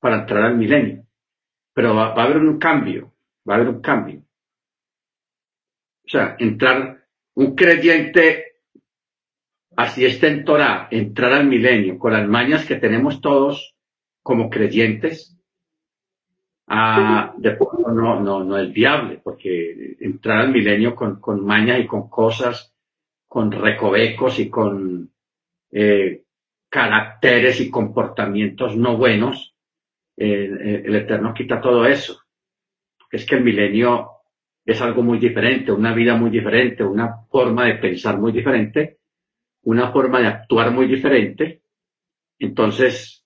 Para 0.00 0.22
entrar 0.22 0.46
al 0.46 0.56
milenio. 0.56 1.06
Pero 1.74 1.94
va, 1.94 2.06
a 2.08 2.24
haber 2.24 2.38
un 2.38 2.58
cambio, 2.58 3.14
va 3.48 3.54
a 3.54 3.56
haber 3.58 3.68
un 3.68 3.80
cambio. 3.80 4.21
O 6.12 6.18
sea, 6.18 6.36
entrar 6.38 7.06
un 7.36 7.54
creyente, 7.54 8.56
así 9.74 10.04
está 10.04 10.26
en 10.26 10.44
Torah, 10.44 10.88
entrar 10.90 11.32
al 11.32 11.46
milenio 11.46 11.98
con 11.98 12.12
las 12.12 12.28
mañas 12.28 12.66
que 12.66 12.76
tenemos 12.76 13.22
todos 13.22 13.74
como 14.22 14.50
creyentes, 14.50 15.40
ah, 16.66 17.32
de 17.38 17.56
no, 17.94 18.20
no, 18.20 18.44
no 18.44 18.58
es 18.58 18.70
viable, 18.74 19.22
porque 19.24 19.96
entrar 20.00 20.40
al 20.40 20.52
milenio 20.52 20.94
con, 20.94 21.18
con 21.18 21.46
mañas 21.46 21.80
y 21.80 21.86
con 21.86 22.10
cosas, 22.10 22.74
con 23.26 23.50
recovecos 23.50 24.38
y 24.38 24.50
con 24.50 25.10
eh, 25.70 26.24
caracteres 26.68 27.58
y 27.62 27.70
comportamientos 27.70 28.76
no 28.76 28.98
buenos, 28.98 29.54
eh, 30.18 30.50
eh, 30.60 30.82
el 30.84 30.94
Eterno 30.94 31.32
quita 31.32 31.58
todo 31.58 31.86
eso. 31.86 32.20
Es 33.10 33.24
que 33.24 33.36
el 33.36 33.44
milenio 33.44 34.21
es 34.64 34.80
algo 34.80 35.02
muy 35.02 35.18
diferente, 35.18 35.72
una 35.72 35.92
vida 35.92 36.16
muy 36.16 36.30
diferente, 36.30 36.84
una 36.84 37.24
forma 37.30 37.66
de 37.66 37.74
pensar 37.74 38.18
muy 38.18 38.32
diferente, 38.32 38.98
una 39.64 39.90
forma 39.90 40.20
de 40.20 40.28
actuar 40.28 40.70
muy 40.70 40.86
diferente. 40.86 41.62
Entonces, 42.38 43.24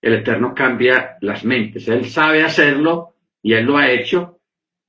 el 0.00 0.14
Eterno 0.14 0.54
cambia 0.54 1.16
las 1.20 1.44
mentes. 1.44 1.88
Él 1.88 2.06
sabe 2.06 2.42
hacerlo 2.42 3.16
y 3.42 3.54
Él 3.54 3.64
lo 3.64 3.76
ha 3.76 3.90
hecho 3.90 4.40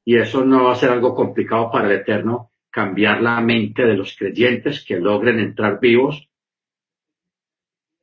y 0.04 0.18
eso 0.18 0.43
no 0.43 0.66
va 0.66 0.74
a 0.74 0.76
ser 0.76 0.91
algo 0.91 1.16
complicado 1.16 1.72
para 1.72 1.88
el 1.88 2.00
Eterno 2.00 2.52
cambiar 2.70 3.22
la 3.22 3.39
mente 3.41 3.84
de 3.84 3.96
los 3.96 4.16
creyentes 4.18 4.84
que 4.84 5.00
logren 5.00 5.39
entrar 5.39 5.80
vivos 5.80 6.30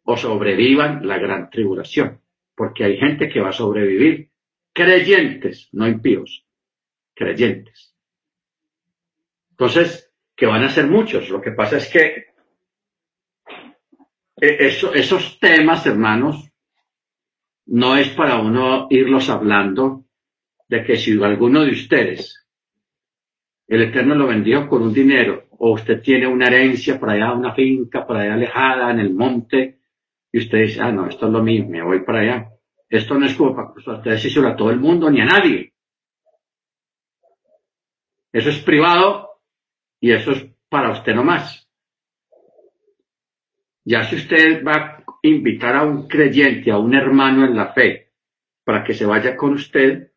o 0.04 0.16
sobrevivan 0.16 1.06
la 1.06 1.18
gran 1.18 1.50
tribulación, 1.50 2.20
porque 2.56 2.84
hay 2.84 2.96
gente 2.96 3.28
que 3.28 3.40
va 3.40 3.50
a 3.50 3.52
sobrevivir, 3.52 4.30
creyentes, 4.72 5.68
no 5.72 5.86
impíos, 5.86 6.44
creyentes. 7.14 7.94
Entonces, 9.50 10.12
que 10.36 10.46
van 10.46 10.64
a 10.64 10.70
ser 10.70 10.86
muchos. 10.86 11.28
Lo 11.28 11.40
que 11.40 11.52
pasa 11.52 11.76
es 11.76 11.88
que 11.88 12.26
e, 14.40 14.66
esos 14.66 15.38
temas, 15.38 15.86
hermanos, 15.86 16.50
no 17.66 17.96
es 17.96 18.08
para 18.10 18.40
uno 18.40 18.88
irlos 18.90 19.28
hablando 19.28 20.06
de 20.68 20.82
que 20.84 20.96
si 20.96 21.22
alguno 21.22 21.64
de 21.64 21.70
ustedes, 21.70 22.46
el 23.68 23.82
Eterno 23.82 24.14
lo 24.14 24.26
vendió 24.26 24.68
con 24.68 24.82
un 24.82 24.92
dinero, 24.92 25.46
o 25.58 25.72
usted 25.72 26.02
tiene 26.02 26.26
una 26.26 26.48
herencia 26.48 26.98
por 26.98 27.10
allá, 27.10 27.32
una 27.32 27.54
finca 27.54 28.06
por 28.06 28.16
allá 28.16 28.34
alejada 28.34 28.90
en 28.90 28.98
el 28.98 29.14
monte, 29.14 29.78
y 30.32 30.38
usted 30.38 30.58
dice, 30.62 30.80
ah, 30.80 30.90
no, 30.90 31.06
esto 31.06 31.26
es 31.26 31.32
lo 31.32 31.42
mismo, 31.42 31.70
me 31.70 31.82
voy 31.82 32.00
para 32.00 32.20
allá. 32.20 32.48
Esto 32.88 33.18
no 33.18 33.26
es 33.26 33.34
como 33.34 33.54
para 33.54 33.98
ustedes 33.98 34.36
a 34.38 34.56
todo 34.56 34.70
el 34.70 34.80
mundo 34.80 35.10
ni 35.10 35.20
a 35.20 35.26
nadie. 35.26 35.71
Eso 38.32 38.48
es 38.48 38.58
privado 38.60 39.40
y 40.00 40.12
eso 40.12 40.32
es 40.32 40.46
para 40.68 40.90
usted 40.90 41.14
nomás. 41.14 41.68
Ya 43.84 44.04
si 44.04 44.16
usted 44.16 44.64
va 44.64 44.72
a 44.72 45.04
invitar 45.22 45.76
a 45.76 45.82
un 45.82 46.08
creyente, 46.08 46.70
a 46.70 46.78
un 46.78 46.94
hermano 46.94 47.44
en 47.44 47.56
la 47.56 47.72
fe, 47.72 48.12
para 48.64 48.82
que 48.84 48.94
se 48.94 49.04
vaya 49.04 49.36
con 49.36 49.54
usted, 49.54 50.12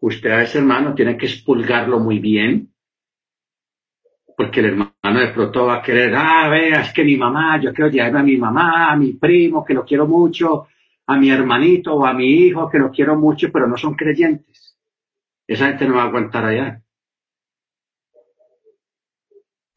usted 0.00 0.30
a 0.30 0.42
ese 0.42 0.58
hermano 0.58 0.94
tiene 0.94 1.16
que 1.16 1.26
expulgarlo 1.26 1.98
muy 1.98 2.18
bien, 2.18 2.72
porque 4.36 4.60
el 4.60 4.66
hermano 4.66 5.20
de 5.20 5.28
pronto 5.28 5.66
va 5.66 5.76
a 5.76 5.82
querer, 5.82 6.14
ah, 6.16 6.48
vea, 6.48 6.80
es 6.80 6.92
que 6.94 7.04
mi 7.04 7.16
mamá, 7.16 7.60
yo 7.60 7.74
quiero 7.74 7.90
llevarme 7.90 8.20
a 8.20 8.22
mi 8.22 8.36
mamá, 8.38 8.90
a 8.90 8.96
mi 8.96 9.12
primo, 9.12 9.64
que 9.64 9.74
lo 9.74 9.84
quiero 9.84 10.06
mucho, 10.06 10.68
a 11.06 11.16
mi 11.16 11.30
hermanito 11.30 11.94
o 11.94 12.06
a 12.06 12.14
mi 12.14 12.26
hijo, 12.26 12.70
que 12.70 12.78
lo 12.78 12.90
quiero 12.90 13.16
mucho, 13.16 13.50
pero 13.52 13.66
no 13.66 13.76
son 13.76 13.94
creyentes. 13.94 14.78
Esa 15.46 15.68
gente 15.68 15.86
no 15.86 15.96
va 15.96 16.04
a 16.04 16.06
aguantar 16.06 16.44
allá. 16.44 16.82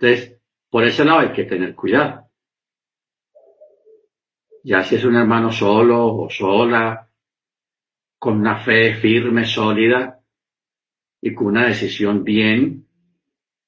Entonces, 0.04 0.38
por 0.70 0.84
ese 0.84 1.06
lado 1.06 1.20
hay 1.20 1.32
que 1.32 1.46
tener 1.46 1.74
cuidado. 1.74 2.30
Ya 4.62 4.84
si 4.84 4.96
es 4.96 5.06
un 5.06 5.16
hermano 5.16 5.50
solo 5.50 6.14
o 6.14 6.30
sola, 6.30 7.10
con 8.20 8.42
una 8.42 8.60
fe 8.60 8.96
firme, 8.96 9.46
sólida 9.46 10.20
y 11.22 11.34
con 11.34 11.48
una 11.48 11.68
decisión 11.68 12.22
bien, 12.26 12.86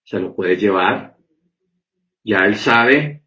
se 0.04 0.20
lo 0.20 0.36
puede 0.36 0.58
llevar. 0.58 1.16
Ya 2.22 2.40
él 2.40 2.56
sabe 2.56 3.24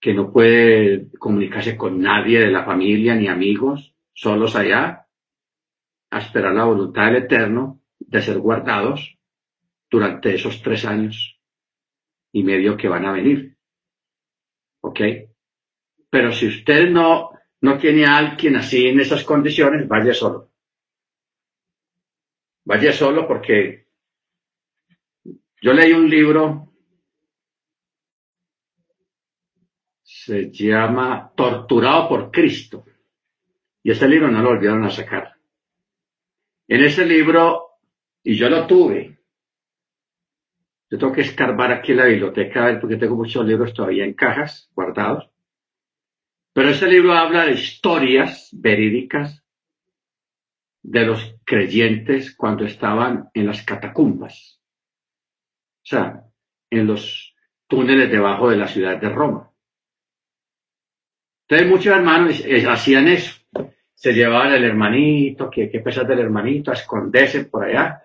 que 0.00 0.14
no 0.14 0.32
puede 0.32 1.10
comunicarse 1.18 1.76
con 1.76 2.00
nadie 2.00 2.38
de 2.38 2.52
la 2.52 2.64
familia 2.64 3.16
ni 3.16 3.26
amigos, 3.26 3.96
solos 4.12 4.54
allá, 4.54 5.08
a 6.10 6.18
esperar 6.18 6.54
la 6.54 6.64
voluntad 6.64 7.06
del 7.06 7.24
Eterno 7.24 7.80
de 7.98 8.22
ser 8.22 8.38
guardados 8.38 9.18
durante 9.90 10.36
esos 10.36 10.62
tres 10.62 10.84
años 10.84 11.41
y 12.32 12.42
medio 12.42 12.76
que 12.76 12.88
van 12.88 13.06
a 13.06 13.12
venir. 13.12 13.56
¿Ok? 14.80 15.00
Pero 16.10 16.32
si 16.32 16.48
usted 16.48 16.90
no, 16.90 17.30
no 17.60 17.78
tiene 17.78 18.04
a 18.04 18.16
alguien 18.16 18.56
así 18.56 18.86
en 18.86 19.00
esas 19.00 19.24
condiciones, 19.24 19.86
vaya 19.86 20.12
solo. 20.12 20.50
Vaya 22.64 22.92
solo 22.92 23.26
porque 23.26 23.86
yo 25.60 25.72
leí 25.72 25.92
un 25.92 26.08
libro, 26.08 26.72
se 30.02 30.50
llama 30.50 31.32
Torturado 31.36 32.08
por 32.08 32.30
Cristo, 32.30 32.84
y 33.82 33.90
ese 33.90 34.08
libro 34.08 34.28
no 34.28 34.42
lo 34.42 34.50
olvidaron 34.50 34.84
a 34.84 34.90
sacar. 34.90 35.36
En 36.68 36.84
ese 36.84 37.04
libro, 37.04 37.78
y 38.22 38.36
yo 38.36 38.48
lo 38.48 38.66
tuve, 38.66 39.11
yo 40.92 40.98
tengo 40.98 41.12
que 41.12 41.22
escarbar 41.22 41.72
aquí 41.72 41.92
en 41.92 41.98
la 41.98 42.04
biblioteca, 42.04 42.78
porque 42.78 42.96
tengo 42.96 43.16
muchos 43.16 43.44
libros 43.46 43.72
todavía 43.72 44.04
en 44.04 44.12
cajas 44.12 44.70
guardados, 44.74 45.30
pero 46.52 46.68
ese 46.68 46.86
libro 46.86 47.14
habla 47.14 47.46
de 47.46 47.52
historias 47.52 48.50
verídicas 48.52 49.42
de 50.82 51.06
los 51.06 51.36
creyentes 51.44 52.36
cuando 52.36 52.66
estaban 52.66 53.30
en 53.32 53.46
las 53.46 53.62
catacumbas 53.62 54.62
o 55.82 55.84
sea, 55.84 56.24
en 56.70 56.86
los 56.86 57.34
túneles 57.66 58.10
debajo 58.10 58.50
de 58.50 58.56
la 58.56 58.68
ciudad 58.68 59.00
de 59.00 59.08
Roma. 59.08 59.50
Entonces 61.48 61.68
muchos 61.68 61.96
hermanos 61.96 62.42
hacían 62.68 63.08
eso. 63.08 63.40
Se 63.94 64.12
llevaban 64.12 64.52
el 64.52 64.64
hermanito, 64.64 65.50
que 65.50 65.70
qué 65.70 65.80
pesar 65.80 66.06
del 66.06 66.20
hermanito, 66.20 66.70
a 66.70 66.74
esconderse 66.74 67.44
por 67.46 67.64
allá. 67.64 68.02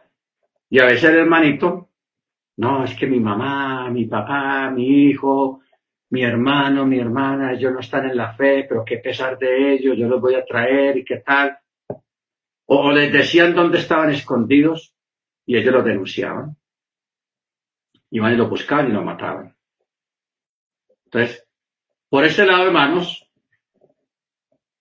Y 0.69 0.79
a 0.79 0.85
veces 0.85 1.05
el 1.05 1.17
hermanito, 1.17 1.86
no, 2.57 2.83
es 2.83 2.95
que 2.95 3.05
mi 3.05 3.19
mamá, 3.19 3.89
mi 3.91 4.05
papá, 4.05 4.71
mi 4.71 4.87
hijo, 4.87 5.61
mi 6.09 6.23
hermano, 6.23 6.85
mi 6.85 6.99
hermana, 6.99 7.53
ellos 7.53 7.71
no 7.71 7.79
están 7.79 8.09
en 8.09 8.17
la 8.17 8.33
fe, 8.33 8.65
pero 8.67 8.83
qué 8.83 8.97
pesar 8.97 9.37
de 9.37 9.73
ellos, 9.73 9.95
yo 9.95 10.07
los 10.07 10.19
voy 10.19 10.33
a 10.35 10.45
traer 10.45 10.97
y 10.97 11.05
qué 11.05 11.17
tal. 11.17 11.57
O, 12.65 12.91
les 12.91 13.13
decían 13.13 13.53
dónde 13.53 13.77
estaban 13.77 14.09
escondidos 14.09 14.95
y 15.45 15.55
ellos 15.55 15.73
lo 15.73 15.83
denunciaban. 15.83 16.57
Iban 18.09 18.33
y 18.33 18.37
lo 18.37 18.49
buscaban 18.49 18.89
y 18.89 18.93
lo 18.93 19.03
mataban. 19.03 19.55
Entonces, 21.05 21.47
por 22.09 22.25
ese 22.25 22.45
lado, 22.45 22.65
hermanos, 22.65 23.29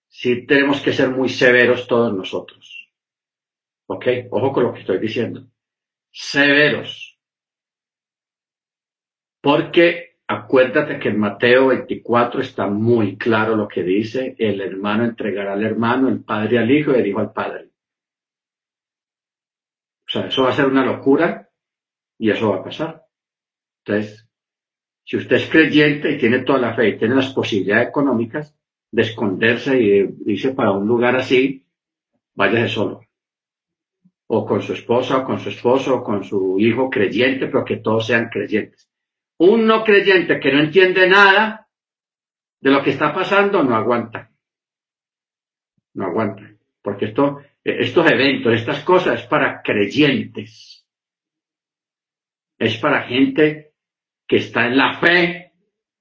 sí 0.07 0.47
tenemos 0.47 0.81
que 0.81 0.93
ser 0.93 1.11
muy 1.11 1.29
severos 1.29 1.87
todos 1.87 2.11
nosotros. 2.13 2.89
¿Ok? 3.85 4.05
Ojo 4.31 4.51
con 4.51 4.63
lo 4.63 4.73
que 4.73 4.79
estoy 4.79 4.97
diciendo. 4.97 5.47
Severos. 6.11 7.06
Porque 9.41 10.17
acuérdate 10.27 10.99
que 10.99 11.09
en 11.09 11.19
Mateo 11.19 11.67
24 11.67 12.41
está 12.41 12.67
muy 12.67 13.17
claro 13.17 13.55
lo 13.55 13.67
que 13.67 13.83
dice, 13.83 14.35
el 14.37 14.61
hermano 14.61 15.05
entregará 15.05 15.53
al 15.53 15.63
hermano, 15.63 16.09
el 16.09 16.23
padre 16.23 16.59
al 16.59 16.69
hijo 16.69 16.91
y 16.91 16.99
el 16.99 17.07
hijo 17.07 17.19
al 17.19 17.33
padre. 17.33 17.69
O 20.07 20.09
sea, 20.09 20.27
eso 20.27 20.43
va 20.43 20.49
a 20.49 20.53
ser 20.53 20.65
una 20.65 20.85
locura 20.85 21.49
y 22.17 22.29
eso 22.31 22.51
va 22.51 22.57
a 22.57 22.63
pasar. 22.63 23.05
Entonces, 23.85 24.27
si 25.03 25.17
usted 25.17 25.37
es 25.37 25.49
creyente 25.49 26.11
y 26.11 26.17
tiene 26.17 26.39
toda 26.39 26.59
la 26.59 26.73
fe 26.73 26.89
y 26.89 26.97
tiene 26.97 27.15
las 27.15 27.33
posibilidades 27.33 27.89
económicas 27.89 28.57
de 28.91 29.01
esconderse 29.01 29.81
y 29.81 30.31
irse 30.31 30.53
para 30.53 30.71
un 30.71 30.87
lugar 30.87 31.15
así, 31.15 31.65
váyase 32.35 32.69
solo. 32.69 33.01
O 34.27 34.45
con 34.45 34.61
su 34.61 34.73
esposa, 34.73 35.19
o 35.19 35.25
con 35.25 35.39
su 35.39 35.49
esposo, 35.49 35.95
o 35.95 36.03
con 36.03 36.23
su 36.23 36.59
hijo 36.59 36.89
creyente, 36.89 37.47
pero 37.47 37.63
que 37.63 37.77
todos 37.77 38.07
sean 38.07 38.29
creyentes. 38.29 38.86
Un 39.39 39.67
no 39.67 39.83
creyente 39.83 40.39
que 40.39 40.51
no 40.51 40.59
entiende 40.59 41.07
nada 41.07 41.67
de 42.59 42.71
lo 42.71 42.83
que 42.83 42.91
está 42.91 43.13
pasando 43.13 43.63
no 43.63 43.75
aguanta. 43.75 44.31
No 45.93 46.05
aguanta. 46.05 46.43
Porque 46.81 47.05
esto, 47.05 47.41
estos 47.63 48.11
eventos, 48.11 48.53
estas 48.53 48.83
cosas 48.83 49.21
es 49.21 49.27
para 49.27 49.61
creyentes. 49.61 50.85
Es 52.57 52.77
para 52.77 53.03
gente 53.03 53.73
que 54.27 54.37
está 54.37 54.65
en 54.65 54.77
la 54.77 54.99
fe, 54.99 55.53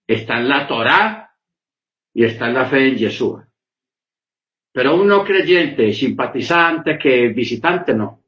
está 0.06 0.38
en 0.38 0.48
la 0.48 0.66
Torá 0.66 1.36
y 2.14 2.24
está 2.24 2.48
en 2.48 2.54
la 2.54 2.66
fe 2.66 2.88
en 2.88 2.96
Yeshua. 2.96 3.46
Pero 4.72 4.96
un 4.96 5.06
no 5.06 5.24
creyente, 5.24 5.92
simpatizante, 5.92 6.98
que 6.98 7.28
visitante, 7.28 7.94
no. 7.94 8.22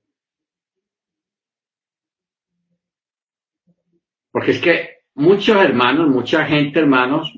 Porque 4.31 4.53
es 4.53 4.61
que 4.61 4.98
muchos 5.19 5.57
hermanos, 5.57 6.09
mucha 6.09 6.47
gente, 6.47 6.81
hermanos, 6.81 7.33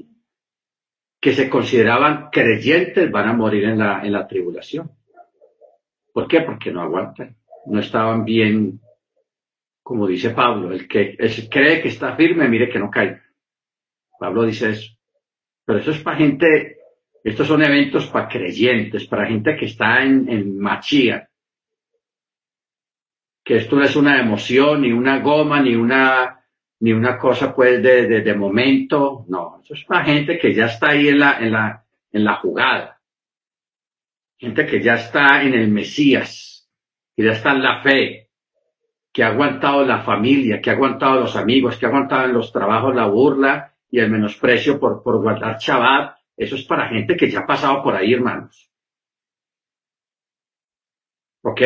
que 1.21 1.35
se 1.35 1.51
consideraban 1.51 2.31
creyentes 2.31 3.11
van 3.11 3.29
a 3.29 3.33
morir 3.33 3.65
en 3.65 3.79
la, 3.79 4.05
en 4.05 4.13
la 4.13 4.27
tribulación. 4.27 4.91
¿Por 6.13 6.27
qué? 6.29 6.41
Porque 6.41 6.71
no 6.73 6.81
aguantan, 6.81 7.37
no 7.67 7.81
estaban 7.81 8.25
bien 8.25 8.81
como 9.91 10.07
dice 10.07 10.31
Pablo, 10.31 10.71
el 10.71 10.87
que 10.87 11.17
cree 11.51 11.83
que 11.83 11.89
está 11.89 12.15
firme, 12.15 12.49
mire 12.49 12.69
que 12.69 12.79
no 12.79 12.89
caiga. 12.89 13.25
Pablo 14.21 14.45
dice 14.45 14.71
eso. 14.71 14.97
Pero 15.65 15.81
eso 15.81 15.91
es 15.91 15.99
para 15.99 16.17
gente, 16.17 16.79
estos 17.25 17.49
son 17.49 17.61
eventos 17.65 18.07
para 18.07 18.29
creyentes, 18.29 19.09
para 19.09 19.27
gente 19.27 19.57
que 19.57 19.65
está 19.65 20.05
en, 20.05 20.29
en 20.29 20.57
machía. 20.61 21.29
Que 23.43 23.57
esto 23.57 23.75
no 23.75 23.83
es 23.83 23.97
una 23.97 24.21
emoción, 24.21 24.83
ni 24.83 24.93
una 24.93 25.19
goma, 25.19 25.61
ni 25.61 25.75
una, 25.75 26.40
ni 26.81 26.93
una 26.93 27.19
cosa 27.19 27.55
pues 27.55 27.83
de, 27.83 28.07
de, 28.07 28.35
momento. 28.35 29.25
No, 29.29 29.61
eso 29.63 29.75
es 29.75 29.85
para 29.85 30.05
gente 30.05 30.39
que 30.39 30.55
ya 30.55 30.67
está 30.67 30.91
ahí 30.91 31.09
en 31.09 31.19
la, 31.19 31.39
en 31.39 31.53
la, 31.53 31.85
en 32.13 32.25
la 32.25 32.37
jugada. 32.37 33.01
Gente 34.39 34.67
que 34.67 34.83
ya 34.83 34.95
está 34.95 35.43
en 35.43 35.55
el 35.55 35.69
Mesías, 35.69 36.69
que 37.15 37.25
ya 37.25 37.33
está 37.33 37.53
en 37.53 37.63
la 37.63 37.83
fe, 37.83 38.31
que 39.13 39.23
ha 39.23 39.29
aguantado 39.29 39.85
la 39.85 40.03
familia, 40.03 40.61
que 40.61 40.71
ha 40.71 40.75
aguantado 40.75 41.21
los 41.21 41.37
amigos, 41.37 41.77
que 41.77 41.85
ha 41.85 41.91
aguantado 41.91 42.25
en 42.25 42.33
los 42.33 42.53
trabajos 42.53 42.95
la 42.95 43.07
burla 43.07 43.75
y 43.91 43.99
el 43.99 44.11
menosprecio 44.11 44.81
por, 44.81 45.03
por 45.03 45.21
guardar 45.21 45.59
chabat, 45.59 46.17
eso 46.37 46.55
es 46.55 46.65
para 46.65 46.89
gente 46.89 47.17
que 47.17 47.29
ya 47.29 47.41
ha 47.41 47.47
pasado 47.47 47.83
por 47.83 47.95
ahí, 47.95 48.15
hermanos. 48.15 48.71
¿Ok? 51.43 51.61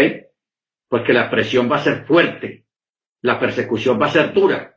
Porque 0.89 1.13
la 1.13 1.31
presión 1.31 1.71
va 1.71 1.77
a 1.77 1.85
ser 1.85 2.05
fuerte, 2.05 2.67
la 3.21 3.39
persecución 3.39 4.01
va 4.01 4.07
a 4.07 4.11
ser 4.11 4.33
dura. 4.33 4.74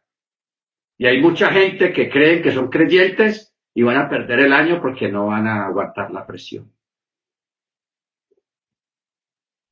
Y 0.98 1.06
hay 1.06 1.22
mucha 1.22 1.52
gente 1.52 1.94
que 1.94 2.10
creen 2.10 2.42
que 2.42 2.52
son 2.52 2.70
creyentes 2.70 3.56
y 3.74 3.84
van 3.84 3.98
a 3.98 4.10
perder 4.10 4.40
el 4.40 4.54
año 4.54 4.82
porque 4.82 5.10
no 5.10 5.28
van 5.28 5.48
a 5.48 5.68
aguantar 5.68 6.12
la 6.12 6.26
presión. 6.26 6.74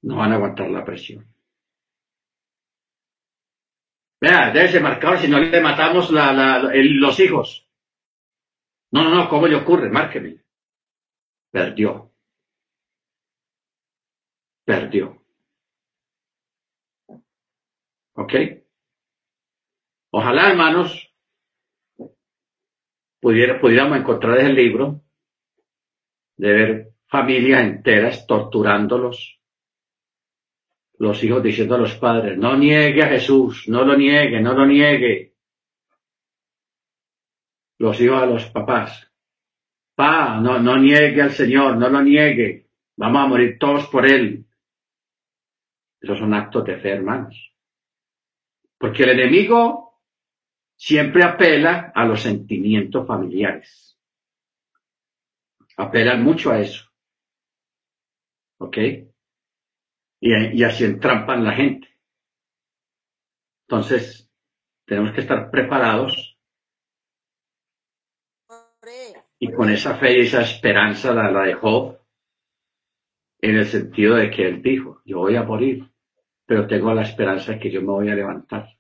No 0.04 0.18
van 0.18 0.32
a 0.32 0.36
aguantar 0.36 0.70
la 0.70 0.86
presión. 0.86 1.26
Vea, 4.22 4.52
debe 4.52 4.68
ser 4.68 4.82
marcador 4.84 5.18
si 5.20 5.28
no 5.28 5.40
le 5.40 5.62
matamos 5.62 6.12
los 6.12 7.20
hijos. 7.20 7.68
No, 8.92 9.04
no, 9.04 9.10
no, 9.10 9.30
¿cómo 9.30 9.48
le 9.48 9.56
ocurre? 9.56 9.90
Márqueme. 9.90 10.44
Perdió. 11.52 12.12
Perdió. 14.64 15.22
¿Ok? 18.14 18.34
Ojalá, 20.12 20.50
hermanos, 20.50 21.05
pudiera, 23.26 23.60
pudiéramos 23.60 23.98
encontrar 23.98 24.38
el 24.38 24.54
libro 24.54 25.02
de 26.38 26.54
ver 26.54 26.94
familias 27.08 27.64
enteras 27.64 28.28
torturándolos 28.28 29.42
los 31.00 31.24
hijos 31.24 31.42
diciendo 31.42 31.74
a 31.74 31.80
los 31.80 31.96
padres, 31.96 32.38
no 32.38 32.56
niegue 32.56 33.02
a 33.02 33.08
Jesús, 33.08 33.68
no 33.68 33.84
lo 33.84 33.98
niegue, 33.98 34.40
no 34.42 34.54
lo 34.54 34.68
niegue. 34.68 35.34
Los 37.80 38.00
hijos 38.00 38.22
a 38.22 38.28
los 38.28 38.46
papás, 38.52 39.12
pa, 39.96 40.40
no, 40.40 40.60
no 40.60 40.78
niegue 40.78 41.24
al 41.24 41.32
Señor, 41.32 41.78
no 41.78 41.90
lo 41.90 42.04
niegue, 42.04 42.68
vamos 42.96 43.24
a 43.24 43.28
morir 43.28 43.58
todos 43.58 43.88
por 43.88 44.06
Él. 44.06 44.46
Esos 46.00 46.20
son 46.20 46.32
actos 46.36 46.64
de 46.64 46.78
fe, 46.78 46.92
hermanos. 46.92 47.56
Porque 48.78 49.02
el 49.02 49.20
enemigo 49.20 49.85
siempre 50.76 51.24
apela 51.24 51.92
a 51.94 52.06
los 52.06 52.22
sentimientos 52.22 53.08
familiares. 53.08 53.98
Apelan 55.78 56.24
mucho 56.24 56.52
a 56.52 56.60
eso. 56.60 56.86
¿Ok? 58.58 58.78
y, 60.26 60.64
así 60.64 60.86
entrampan 60.86 61.44
la 61.44 61.54
gente. 61.54 61.88
Entonces, 63.68 64.30
tenemos 64.86 65.12
que 65.14 65.22
estar 65.22 65.52
preparados 65.52 66.38
y 69.40 69.52
con 69.52 69.70
esa 69.70 69.96
fe 69.98 70.18
y 70.18 70.22
esa 70.22 70.42
esperanza 70.42 71.14
la, 71.14 71.30
la 71.32 71.42
dejó 71.42 72.00
en 73.42 73.58
el 73.58 73.66
sentido 73.66 74.16
de 74.16 74.32
que 74.32 74.48
él 74.48 74.62
dijo, 74.62 75.02
yo 75.06 75.20
voy 75.20 75.36
a 75.36 75.44
morir, 75.44 75.90
pero 76.46 76.68
tengo 76.68 76.94
la 76.94 77.04
esperanza 77.04 77.54
de 77.54 77.60
que 77.60 77.72
yo 77.72 77.82
me 77.82 77.88
voy 77.88 78.10
a 78.10 78.16
levantar. 78.16 78.75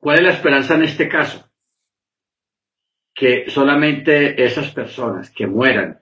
¿Cuál 0.00 0.18
es 0.18 0.24
la 0.24 0.32
esperanza 0.32 0.74
en 0.74 0.84
este 0.84 1.08
caso? 1.08 1.46
Que 3.14 3.50
solamente 3.50 4.42
esas 4.42 4.72
personas 4.72 5.30
que 5.30 5.46
mueran 5.46 6.00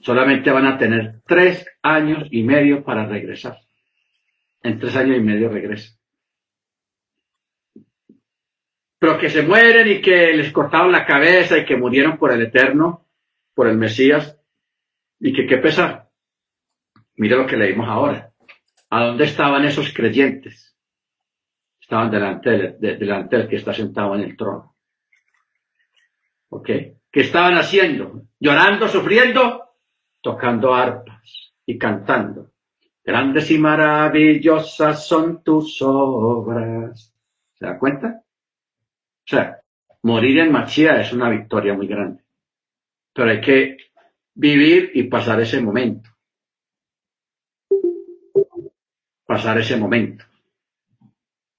solamente 0.00 0.50
van 0.50 0.66
a 0.66 0.78
tener 0.78 1.20
tres 1.26 1.66
años 1.82 2.28
y 2.30 2.42
medio 2.42 2.84
para 2.84 3.06
regresar. 3.06 3.58
En 4.62 4.78
tres 4.78 4.94
años 4.96 5.16
y 5.16 5.20
medio 5.20 5.48
regresan. 5.48 5.98
Pero 8.98 9.18
que 9.18 9.30
se 9.30 9.42
mueren 9.42 9.86
y 9.88 10.02
que 10.02 10.34
les 10.34 10.52
cortaron 10.52 10.92
la 10.92 11.06
cabeza 11.06 11.56
y 11.56 11.64
que 11.64 11.76
murieron 11.76 12.18
por 12.18 12.32
el 12.32 12.42
Eterno, 12.42 13.06
por 13.54 13.68
el 13.68 13.76
Mesías, 13.76 14.38
y 15.20 15.32
que 15.32 15.46
qué 15.46 15.58
pesar. 15.58 16.10
Mire 17.16 17.36
lo 17.36 17.46
que 17.46 17.56
leímos 17.56 17.88
ahora. 17.88 18.32
¿A 18.90 19.04
dónde 19.04 19.24
estaban 19.24 19.64
esos 19.64 19.92
creyentes? 19.92 20.76
Estaban 21.80 22.10
delante 22.10 22.76
delante 22.78 23.36
del 23.36 23.48
que 23.48 23.56
está 23.56 23.72
sentado 23.72 24.14
en 24.14 24.22
el 24.22 24.36
trono. 24.36 24.76
¿Ok? 26.50 26.66
¿Qué 26.66 27.20
estaban 27.20 27.56
haciendo? 27.56 28.22
¿Llorando, 28.38 28.88
sufriendo? 28.88 29.68
tocando 30.20 30.74
arpas 30.74 31.54
y 31.64 31.78
cantando. 31.78 32.52
Grandes 33.04 33.50
y 33.50 33.58
maravillosas 33.58 35.06
son 35.06 35.42
tus 35.42 35.80
obras. 35.80 37.14
¿Se 37.54 37.64
da 37.64 37.78
cuenta? 37.78 38.22
O 38.22 39.24
sea, 39.24 39.60
morir 40.02 40.38
en 40.40 40.52
Machía 40.52 41.00
es 41.00 41.12
una 41.12 41.30
victoria 41.30 41.74
muy 41.74 41.86
grande. 41.86 42.22
Pero 43.14 43.30
hay 43.30 43.40
que 43.40 43.78
vivir 44.34 44.90
y 44.94 45.04
pasar 45.04 45.40
ese 45.40 45.60
momento. 45.60 46.07
Pasar 49.28 49.58
ese 49.58 49.76
momento. 49.76 50.24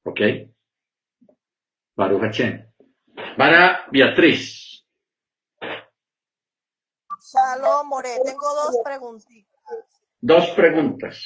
¿Ok? 0.03 0.19
Baruch 1.95 2.41
Para 3.37 3.85
Beatriz. 3.91 4.83
Shalom, 7.21 7.87
More. 7.87 8.09
Tengo 8.25 8.55
dos 8.55 8.75
preguntitas. 8.83 9.61
Dos 10.19 10.49
preguntas. 10.55 11.23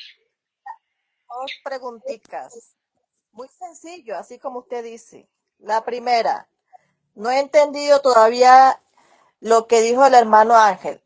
dos 1.29 1.51
preguntitas. 1.63 2.75
Muy 3.31 3.47
sencillo, 3.47 4.17
así 4.17 4.37
como 4.37 4.59
usted 4.59 4.83
dice. 4.83 5.29
La 5.59 5.85
primera, 5.85 6.49
no 7.15 7.31
he 7.31 7.39
entendido 7.39 8.01
todavía 8.01 8.81
lo 9.39 9.67
que 9.67 9.79
dijo 9.79 10.05
el 10.05 10.13
hermano 10.13 10.57
Ángel. 10.57 11.01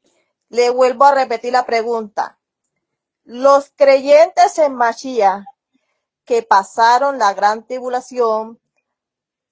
Le 0.49 0.71
vuelvo 0.71 1.05
a 1.05 1.13
repetir 1.13 1.53
la 1.53 1.67
pregunta. 1.67 2.36
Los 3.29 3.73
creyentes 3.75 4.57
en 4.57 4.73
Mashiach 4.75 5.43
que 6.25 6.43
pasaron 6.43 7.19
la 7.19 7.33
gran 7.33 7.67
tribulación 7.67 8.57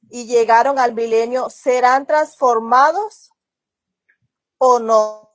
y 0.09 0.27
llegaron 0.27 0.79
al 0.79 0.93
milenio, 0.93 1.49
¿serán 1.49 2.05
transformados 2.05 3.31
o 4.57 4.79
no? 4.79 5.29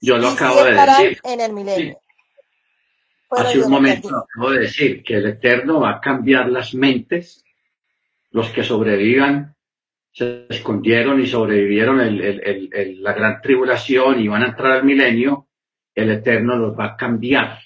Yo 0.00 0.18
lo 0.18 0.28
acabo 0.28 0.62
de 0.62 0.72
decir. 0.74 1.20
en 1.24 1.40
el 1.40 1.52
milenio. 1.52 1.94
Sí. 1.94 1.98
Hace 3.30 3.58
un 3.58 3.70
momento 3.72 4.08
acabo 4.16 4.50
de 4.52 4.60
decir 4.60 5.02
que 5.02 5.14
el 5.16 5.26
Eterno 5.26 5.80
va 5.80 5.96
a 5.96 6.00
cambiar 6.00 6.48
las 6.48 6.74
mentes. 6.74 7.42
Los 8.30 8.50
que 8.50 8.62
sobrevivan 8.62 9.56
se 10.12 10.46
escondieron 10.48 11.20
y 11.20 11.26
sobrevivieron 11.26 12.00
el- 12.00 12.20
el- 12.20 12.40
el- 12.44 12.70
el- 12.72 13.02
la 13.02 13.12
gran 13.14 13.40
tribulación 13.42 14.20
y 14.20 14.28
van 14.28 14.44
a 14.44 14.48
entrar 14.50 14.70
al 14.72 14.84
milenio. 14.84 15.45
El 15.96 16.10
Eterno 16.10 16.56
los 16.56 16.78
va 16.78 16.84
a 16.92 16.96
cambiar. 16.96 17.58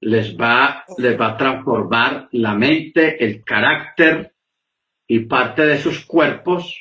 Les 0.00 0.34
va, 0.34 0.84
les 0.96 1.20
va 1.20 1.32
a 1.32 1.36
transformar 1.36 2.28
la 2.32 2.54
mente, 2.54 3.22
el 3.22 3.44
carácter 3.44 4.32
y 5.06 5.18
parte 5.20 5.66
de 5.66 5.78
sus 5.78 6.06
cuerpos. 6.06 6.74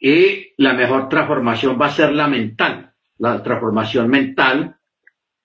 Y 0.00 0.54
la 0.56 0.72
mejor 0.72 1.08
transformación 1.08 1.78
va 1.80 1.86
a 1.86 1.90
ser 1.90 2.12
la 2.12 2.26
mental, 2.26 2.92
la 3.18 3.42
transformación 3.42 4.08
mental 4.08 4.76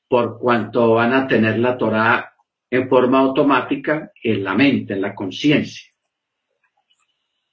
por 0.08 0.40
cuanto 0.40 0.94
van 0.94 1.14
a 1.14 1.28
tener 1.28 1.60
la 1.60 1.78
Torah 1.78 2.34
en 2.70 2.88
forma 2.90 3.20
automática 3.20 4.12
en 4.24 4.44
la 4.44 4.56
mente, 4.56 4.94
en 4.94 5.02
la 5.02 5.14
conciencia. 5.14 5.92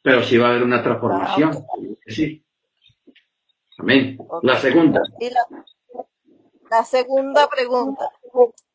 Pero 0.03 0.23
sí 0.23 0.39
va 0.39 0.47
a 0.47 0.51
haber 0.51 0.63
una 0.63 0.83
transformación. 0.83 1.53
Sí. 2.07 2.45
Amén. 3.79 4.19
La 4.43 4.59
segunda. 4.59 5.01
Y 5.21 5.31
la, 5.31 5.47
la 6.71 6.85
segunda 6.85 7.49
pregunta, 7.49 8.11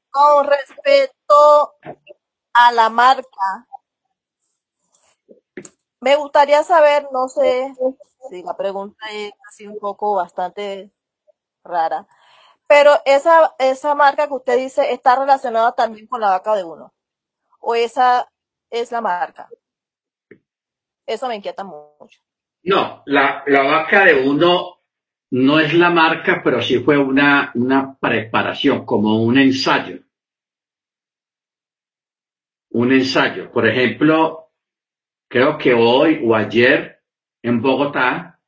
con 0.10 0.48
respecto 0.48 1.76
a 2.54 2.72
la 2.72 2.90
marca, 2.90 3.68
me 6.00 6.16
gustaría 6.16 6.64
saber, 6.64 7.08
no 7.12 7.28
sé 7.28 7.74
si 8.30 8.44
la 8.44 8.56
pregunta 8.56 9.06
es 9.12 9.34
así 9.48 9.68
un 9.68 9.78
poco 9.80 10.16
bastante 10.16 10.92
rara, 11.64 12.08
pero 12.68 12.94
esa, 13.06 13.56
esa 13.60 13.96
marca 13.96 14.28
que 14.28 14.34
usted 14.34 14.58
dice 14.58 14.94
está 14.94 15.18
relacionada 15.18 15.74
también 15.74 16.08
con 16.08 16.22
la 16.22 16.30
vaca 16.30 16.56
de 16.56 16.64
uno, 16.64 16.94
o 17.60 17.76
esa 17.76 18.30
es 18.70 18.92
la 18.92 19.02
marca. 19.02 19.50
Eso 21.06 21.28
me 21.28 21.36
inquieta 21.36 21.64
mucho. 21.64 22.22
No, 22.64 23.04
la, 23.06 23.44
la 23.46 23.64
vaca 23.64 24.06
de 24.06 24.28
uno 24.28 24.83
no 25.36 25.60
es 25.60 25.74
la 25.74 25.90
marca, 25.90 26.42
pero 26.44 26.62
sí 26.62 26.78
fue 26.80 26.98
una, 26.98 27.52
una 27.56 27.98
preparación, 28.00 28.86
como 28.86 29.24
un 29.24 29.38
ensayo. 29.40 30.00
Un 32.72 32.92
ensayo. 32.92 33.52
Por 33.52 33.68
ejemplo, 33.68 34.52
creo 35.28 35.58
que 35.58 35.74
hoy 35.74 36.22
o 36.24 36.36
ayer 36.36 37.00
en 37.42 37.62
Bogotá 37.62 38.40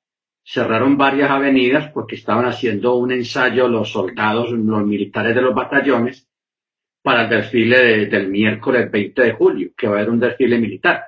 cerraron 0.43 0.95
varias 0.95 1.31
avenidas 1.31 1.91
porque 1.91 2.15
estaban 2.15 2.45
haciendo 2.45 2.95
un 2.97 3.11
ensayo 3.11 3.67
los 3.67 3.91
soldados, 3.91 4.51
los 4.51 4.85
militares 4.85 5.33
de 5.33 5.41
los 5.41 5.55
batallones 5.55 6.29
para 7.03 7.23
el 7.23 7.29
desfile 7.29 7.79
de- 7.83 8.05
del 8.07 8.27
miércoles 8.29 8.91
20 8.91 9.23
de 9.23 9.33
julio, 9.33 9.71
que 9.75 9.87
va 9.87 9.95
a 9.95 9.97
haber 9.97 10.11
un 10.11 10.19
desfile 10.19 10.59
militar. 10.59 11.03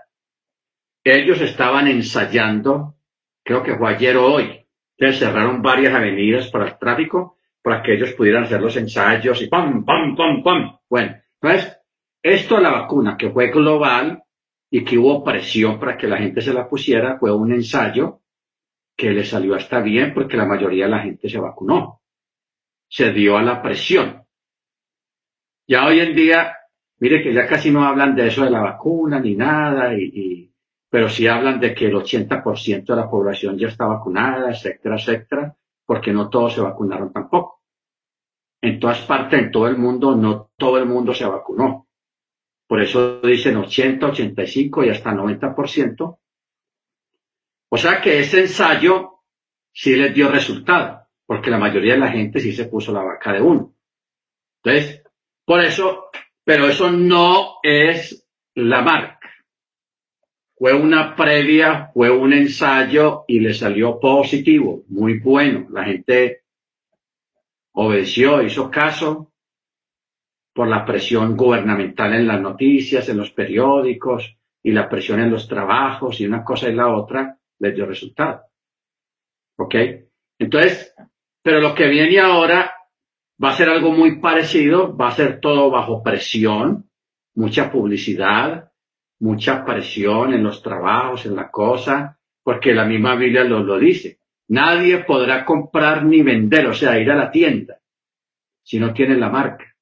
Ellos 1.04 1.40
estaban 1.42 1.88
ensayando, 1.88 2.96
creo 3.44 3.62
que 3.64 3.76
fue 3.76 3.94
ayer 3.94 4.18
o 4.18 4.26
hoy, 4.26 4.67
entonces 4.98 5.20
cerraron 5.20 5.62
varias 5.62 5.94
avenidas 5.94 6.50
para 6.50 6.68
el 6.68 6.78
tráfico 6.78 7.38
para 7.62 7.84
que 7.84 7.94
ellos 7.94 8.14
pudieran 8.14 8.44
hacer 8.44 8.62
los 8.62 8.76
ensayos 8.78 9.42
y 9.42 9.48
pam, 9.48 9.84
pam, 9.84 10.16
pam, 10.16 10.42
pam. 10.44 10.78
Bueno, 10.90 11.18
entonces, 11.42 11.78
esto 12.24 12.56
de 12.56 12.62
la 12.62 12.72
vacuna 12.72 13.18
que 13.18 13.30
fue 13.30 13.50
global 13.52 14.24
y 14.72 14.84
que 14.84 14.98
hubo 14.98 15.24
presión 15.24 15.80
para 15.80 15.98
que 15.98 16.08
la 16.08 16.18
gente 16.18 16.42
se 16.42 16.54
la 16.54 16.68
pusiera, 16.68 17.18
fue 17.20 17.34
un 17.34 17.52
ensayo 17.54 18.22
que 18.96 19.12
le 19.12 19.24
salió 19.24 19.56
hasta 19.56 19.80
bien 19.82 20.14
porque 20.14 20.38
la 20.38 20.46
mayoría 20.46 20.86
de 20.86 20.92
la 20.92 21.00
gente 21.00 21.30
se 21.30 21.40
vacunó. 21.40 22.02
Se 22.90 23.12
dio 23.12 23.38
a 23.38 23.44
la 23.44 23.62
presión. 23.62 24.24
Ya 25.68 25.86
hoy 25.86 26.00
en 26.00 26.16
día, 26.16 26.56
mire 27.00 27.22
que 27.22 27.34
ya 27.34 27.46
casi 27.46 27.70
no 27.70 27.84
hablan 27.84 28.16
de 28.16 28.28
eso 28.28 28.44
de 28.44 28.50
la 28.50 28.62
vacuna 28.62 29.20
ni 29.20 29.36
nada, 29.36 29.94
y, 29.94 30.04
y- 30.14 30.54
pero 30.90 31.10
sí 31.10 31.28
hablan 31.28 31.60
de 31.60 31.74
que 31.74 31.88
el 31.88 31.96
80% 31.96 32.86
de 32.86 32.96
la 32.96 33.10
población 33.10 33.58
ya 33.58 33.68
está 33.68 33.86
vacunada, 33.86 34.52
etcétera, 34.52 34.96
etcétera, 34.96 35.56
porque 35.86 36.12
no 36.12 36.30
todos 36.30 36.54
se 36.54 36.62
vacunaron 36.62 37.12
tampoco. 37.12 37.62
En 38.62 38.80
todas 38.80 39.00
partes, 39.02 39.40
en 39.40 39.52
todo 39.52 39.68
el 39.68 39.78
mundo, 39.78 40.16
no 40.16 40.52
todo 40.58 40.78
el 40.78 40.86
mundo 40.86 41.14
se 41.14 41.26
vacunó. 41.26 41.88
Por 42.68 42.82
eso 42.82 43.22
dicen 43.22 43.58
80, 43.58 44.08
85 44.08 44.84
y 44.84 44.90
hasta 44.90 45.14
90%. 45.14 46.20
O 47.70 47.78
sea 47.78 48.02
que 48.02 48.20
ese 48.20 48.42
ensayo 48.42 49.22
sí 49.72 49.96
les 49.96 50.14
dio 50.14 50.30
resultado, 50.30 51.08
porque 51.26 51.50
la 51.50 51.58
mayoría 51.58 51.94
de 51.94 52.00
la 52.00 52.12
gente 52.12 52.40
sí 52.40 52.52
se 52.54 52.66
puso 52.66 52.92
la 52.92 53.04
vaca 53.04 53.34
de 53.34 53.42
uno. 53.42 53.74
Entonces, 54.64 55.04
por 55.46 55.62
eso, 55.62 56.10
pero 56.44 56.68
eso 56.68 56.92
no 56.92 57.60
es 57.62 58.28
la 58.56 58.82
marca. 58.82 59.17
Fue 60.58 60.74
una 60.74 61.16
previa, 61.16 61.92
fue 61.94 62.10
un 62.10 62.34
ensayo 62.34 63.26
y 63.28 63.40
le 63.40 63.54
salió 63.54 64.00
positivo, 64.00 64.84
muy 64.88 65.20
bueno. 65.20 65.68
La 65.70 65.84
gente 65.84 66.44
obedeció, 67.74 68.42
hizo 68.42 68.72
caso 68.72 69.32
por 70.54 70.68
la 70.68 70.84
presión 70.84 71.38
gubernamental 71.38 72.16
en 72.16 72.28
las 72.28 72.42
noticias, 72.42 73.08
en 73.08 73.18
los 73.18 73.30
periódicos 73.30 74.36
y 74.64 74.72
la 74.72 74.90
presión 74.90 75.20
en 75.20 75.30
los 75.30 75.48
trabajos 75.48 76.20
y 76.20 76.26
una 76.26 76.44
cosa 76.44 76.68
y 76.68 76.74
la 76.74 76.88
otra 76.88 77.38
les 77.60 77.76
dio 77.76 77.86
resultado. 77.86 78.42
¿Ok? 79.58 79.76
Entonces, 80.40 80.96
pero 81.44 81.62
lo 81.62 81.76
que 81.76 81.88
viene 81.88 82.20
ahora 82.20 82.74
va 83.44 83.52
a 83.52 83.56
ser 83.56 83.70
algo 83.70 83.92
muy 83.92 84.20
parecido, 84.20 84.98
va 84.98 85.10
a 85.10 85.16
ser 85.16 85.40
todo 85.40 85.70
bajo 85.70 86.02
presión, 86.02 86.90
mucha 87.36 87.72
publicidad, 87.72 88.67
mucha 89.20 89.66
presión 89.66 90.34
en 90.34 90.44
los 90.44 90.62
trabajos, 90.62 91.26
en 91.26 91.36
la 91.36 91.50
cosa, 91.50 92.20
porque 92.44 92.74
la 92.74 92.86
misma 92.86 93.16
Biblia 93.16 93.44
lo, 93.44 93.62
lo 93.62 93.78
dice. 93.78 94.20
Nadie 94.50 95.04
podrá 95.04 95.44
comprar 95.44 96.06
ni 96.06 96.22
vender, 96.22 96.68
o 96.68 96.74
sea, 96.74 96.98
ir 97.00 97.12
a 97.12 97.16
la 97.16 97.30
tienda, 97.30 97.80
si 98.64 98.80
no 98.80 98.94
tiene 98.94 99.18
la 99.18 99.30
marca. 99.30 99.76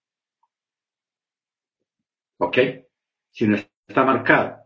¿Ok? 2.40 2.58
Si 3.32 3.48
no 3.48 3.56
está 3.56 4.04
marcado. 4.04 4.64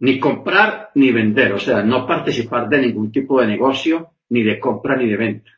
Ni 0.00 0.18
comprar 0.18 0.90
ni 0.94 1.12
vender, 1.12 1.52
o 1.52 1.58
sea, 1.58 1.82
no 1.82 2.06
participar 2.06 2.68
de 2.68 2.78
ningún 2.78 3.10
tipo 3.12 3.40
de 3.40 3.48
negocio, 3.48 4.14
ni 4.30 4.42
de 4.42 4.58
compra 4.58 4.96
ni 4.96 5.08
de 5.08 5.16
venta. 5.16 5.50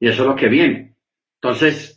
Y 0.00 0.08
eso 0.08 0.22
es 0.22 0.28
lo 0.28 0.34
que 0.34 0.48
viene. 0.48 0.96
Entonces, 1.40 1.93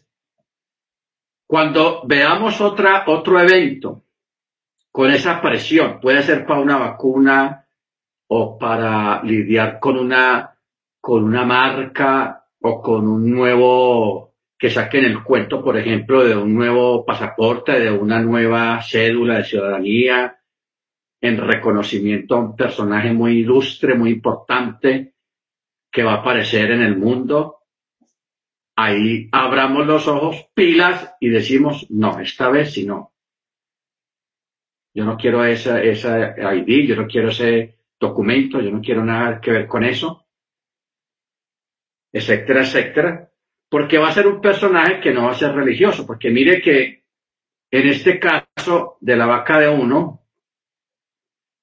cuando 1.47 2.01
veamos 2.05 2.59
otra, 2.59 3.05
otro 3.07 3.39
evento 3.39 4.03
con 4.91 5.09
esa 5.11 5.41
presión, 5.41 5.99
puede 6.01 6.21
ser 6.23 6.45
para 6.45 6.59
una 6.59 6.77
vacuna 6.77 7.65
o 8.27 8.57
para 8.57 9.23
lidiar 9.23 9.79
con 9.79 9.97
una, 9.97 10.57
con 10.99 11.23
una 11.23 11.45
marca 11.45 12.43
o 12.61 12.81
con 12.81 13.07
un 13.07 13.31
nuevo, 13.31 14.33
que 14.57 14.69
saquen 14.69 15.05
el 15.05 15.23
cuento, 15.23 15.63
por 15.63 15.77
ejemplo, 15.77 16.23
de 16.23 16.35
un 16.35 16.53
nuevo 16.53 17.05
pasaporte, 17.05 17.79
de 17.79 17.91
una 17.91 18.19
nueva 18.19 18.81
cédula 18.81 19.37
de 19.37 19.43
ciudadanía, 19.45 20.39
en 21.21 21.37
reconocimiento 21.37 22.35
a 22.35 22.39
un 22.39 22.55
personaje 22.55 23.13
muy 23.13 23.39
ilustre, 23.39 23.95
muy 23.95 24.09
importante, 24.09 25.13
que 25.91 26.03
va 26.03 26.13
a 26.13 26.17
aparecer 26.17 26.71
en 26.71 26.81
el 26.81 26.97
mundo, 26.97 27.56
ahí 28.77 29.27
abramos 29.31 29.87
los 29.87 30.07
ojos, 30.07 30.49
pilas 30.53 31.15
y 31.19 31.29
decimos, 31.29 31.87
no, 31.89 32.19
esta 32.19 32.49
vez 32.49 32.73
sí 32.73 32.85
no. 32.85 33.11
Yo 34.93 35.03
no 35.03 35.17
quiero 35.17 35.43
esa, 35.43 35.81
esa 35.81 36.55
ID, 36.55 36.87
yo 36.87 36.95
no 36.95 37.07
quiero 37.07 37.29
ese 37.29 37.79
documento, 37.99 38.61
yo 38.61 38.71
no 38.71 38.79
quiero 38.79 39.03
nada 39.03 39.41
que 39.41 39.51
ver 39.51 39.67
con 39.67 39.83
eso, 39.83 40.27
etcétera, 42.13 42.61
etcétera, 42.61 43.31
porque 43.67 43.97
va 43.97 44.09
a 44.09 44.13
ser 44.13 44.27
un 44.27 44.39
personaje 44.39 45.01
que 45.01 45.11
no 45.11 45.25
va 45.25 45.31
a 45.31 45.37
ser 45.37 45.53
religioso, 45.53 46.05
porque 46.05 46.29
mire 46.29 46.61
que 46.61 47.03
en 47.71 47.87
este 47.87 48.19
caso 48.19 48.97
de 49.01 49.17
la 49.17 49.25
vaca 49.25 49.59
de 49.59 49.69
uno, 49.69 50.23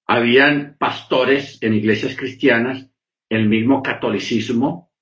habían 0.06 0.76
pastores 0.78 1.62
en 1.62 1.74
iglesias 1.74 2.16
cristianas, 2.16 2.90
el 3.30 3.48
mismo 3.48 3.82
catolicismo, 3.82 4.92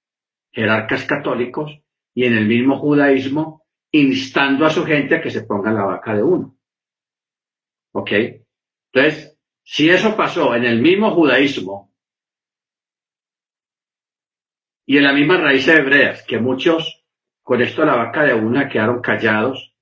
jerarcas 0.53 1.05
católicos, 1.05 1.82
y 2.15 2.25
en 2.25 2.35
el 2.35 2.47
mismo 2.47 2.79
judaísmo 2.79 3.67
instando 3.93 4.67
a 4.67 4.71
su 4.71 4.85
gente 4.85 5.17
a 5.17 5.21
que 5.21 5.31
se 5.31 5.43
ponga 5.43 5.73
la 5.73 5.85
vaca 5.85 6.15
de 6.15 6.23
uno. 6.23 6.57
¿Ok? 7.93 8.11
Entonces, 8.93 9.39
si 9.63 9.89
eso 9.89 10.17
pasó 10.17 10.55
en 10.55 10.65
el 10.65 10.81
mismo 10.81 11.11
judaísmo 11.13 11.93
y 14.87 14.97
en 14.97 15.05
la 15.05 15.13
misma 15.13 15.39
raíz 15.39 15.69
hebreas, 15.69 16.25
que 16.27 16.39
muchos 16.39 17.05
con 17.43 17.61
esto 17.61 17.85
la 17.85 17.97
vaca 17.97 18.25
de 18.25 18.35
una 18.35 18.69
quedaron 18.69 19.01
callados, 19.01 19.75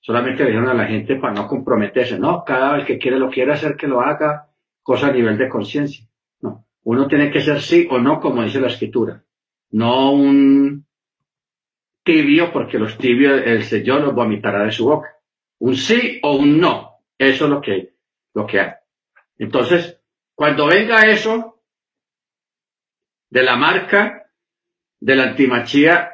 solamente 0.00 0.44
dijeron 0.44 0.68
a 0.68 0.74
la 0.74 0.86
gente 0.86 1.16
para 1.16 1.34
no 1.34 1.46
comprometerse, 1.46 2.18
no, 2.18 2.44
cada 2.44 2.76
vez 2.76 2.86
que 2.86 2.98
quiere 2.98 3.18
lo 3.18 3.30
quiere 3.30 3.52
hacer 3.52 3.76
que 3.76 3.86
lo 3.86 4.00
haga, 4.00 4.48
cosa 4.82 5.08
a 5.08 5.12
nivel 5.12 5.36
de 5.36 5.48
conciencia. 5.48 6.06
No, 6.40 6.66
uno 6.84 7.06
tiene 7.08 7.30
que 7.30 7.40
ser 7.40 7.60
sí 7.60 7.86
o 7.90 7.98
no, 7.98 8.20
como 8.20 8.42
dice 8.42 8.60
la 8.60 8.68
escritura, 8.68 9.24
no 9.70 10.12
un 10.12 10.86
tibio, 12.02 12.52
porque 12.52 12.78
los 12.78 12.96
tibios 12.98 13.42
el 13.44 13.62
Señor 13.64 14.02
los 14.02 14.14
vomitará 14.14 14.64
de 14.64 14.72
su 14.72 14.86
boca. 14.86 15.16
Un 15.60 15.76
sí 15.76 16.18
o 16.22 16.36
un 16.36 16.58
no, 16.58 17.00
eso 17.18 17.44
es 17.44 17.50
lo 17.50 17.60
que, 17.60 17.94
lo 18.34 18.46
que 18.46 18.60
hay. 18.60 18.72
Entonces, 19.38 20.00
cuando 20.34 20.66
venga 20.66 21.06
eso 21.06 21.62
de 23.30 23.42
la 23.42 23.56
marca 23.56 24.30
de 25.00 25.16
la 25.16 25.24
antimachía, 25.30 26.12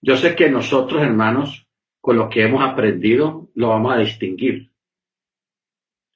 yo 0.00 0.16
sé 0.16 0.34
que 0.36 0.48
nosotros, 0.48 1.02
hermanos, 1.02 1.66
con 2.00 2.16
lo 2.16 2.28
que 2.28 2.44
hemos 2.44 2.62
aprendido, 2.62 3.50
lo 3.54 3.68
vamos 3.68 3.94
a 3.94 3.98
distinguir. 3.98 4.72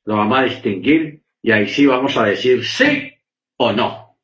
Lo 0.05 0.17
vamos 0.17 0.39
a 0.39 0.45
distinguir 0.45 1.23
y 1.43 1.51
ahí 1.51 1.67
sí 1.67 1.87
vamos 1.87 2.17
a 2.17 2.25
decir 2.25 2.65
sí 2.65 3.13
o 3.57 3.73
no, 3.73 4.17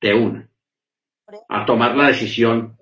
de 0.00 0.14
una. 0.14 0.48
A 1.48 1.64
tomar 1.64 1.96
la 1.96 2.08
decisión 2.08 2.76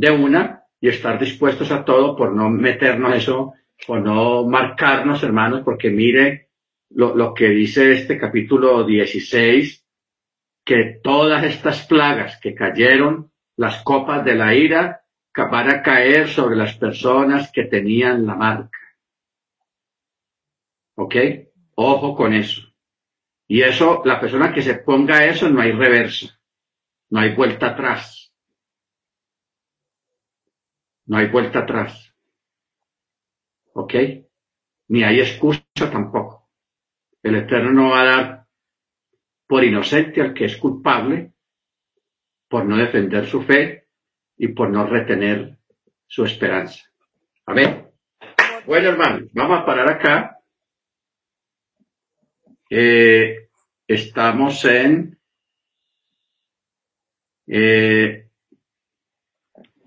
de 0.00 0.10
una 0.10 0.64
y 0.80 0.88
estar 0.88 1.18
dispuestos 1.18 1.70
a 1.70 1.84
todo 1.84 2.16
por 2.16 2.34
no 2.34 2.48
meternos 2.48 3.14
eso, 3.14 3.52
por 3.86 4.00
no 4.00 4.46
marcarnos, 4.46 5.22
hermanos, 5.22 5.60
porque 5.62 5.90
mire 5.90 6.48
lo, 6.88 7.14
lo 7.14 7.34
que 7.34 7.50
dice 7.50 7.92
este 7.92 8.16
capítulo 8.16 8.84
16, 8.84 9.86
que 10.64 11.00
todas 11.02 11.44
estas 11.44 11.86
plagas 11.86 12.38
que 12.40 12.54
cayeron, 12.54 13.30
las 13.56 13.82
copas 13.82 14.24
de 14.24 14.36
la 14.36 14.54
ira, 14.54 15.02
van 15.34 15.70
a 15.70 15.82
caer 15.82 16.28
sobre 16.28 16.56
las 16.56 16.76
personas 16.76 17.52
que 17.52 17.64
tenían 17.64 18.26
la 18.26 18.34
marca. 18.34 18.78
¿Ok? 20.96 21.14
Ojo 21.74 22.16
con 22.16 22.32
eso. 22.32 22.62
Y 23.46 23.60
eso, 23.60 24.00
la 24.06 24.18
persona 24.18 24.50
que 24.52 24.62
se 24.62 24.76
ponga 24.76 25.26
eso, 25.26 25.50
no 25.50 25.60
hay 25.60 25.72
reversa, 25.72 26.40
no 27.10 27.20
hay 27.20 27.34
vuelta 27.34 27.68
atrás. 27.68 28.29
No 31.10 31.16
hay 31.16 31.26
vuelta 31.26 31.58
atrás. 31.58 32.14
¿Ok? 33.72 33.94
Ni 34.90 35.02
hay 35.02 35.18
excusa 35.18 35.60
tampoco. 35.74 36.48
El 37.20 37.34
Eterno 37.34 37.72
no 37.72 37.90
va 37.90 38.00
a 38.02 38.04
dar 38.04 38.46
por 39.48 39.64
inocente 39.64 40.20
al 40.20 40.32
que 40.32 40.44
es 40.44 40.56
culpable, 40.56 41.32
por 42.48 42.64
no 42.64 42.76
defender 42.76 43.26
su 43.26 43.42
fe 43.42 43.88
y 44.36 44.48
por 44.54 44.70
no 44.70 44.86
retener 44.86 45.58
su 46.06 46.24
esperanza. 46.24 46.88
Amén. 47.44 47.90
Bueno, 48.64 48.90
hermano, 48.90 49.26
vamos 49.32 49.58
a 49.58 49.66
parar 49.66 49.90
acá. 49.90 50.38
Eh, 52.70 53.48
estamos 53.88 54.64
en 54.64 55.18
eh, 57.48 58.19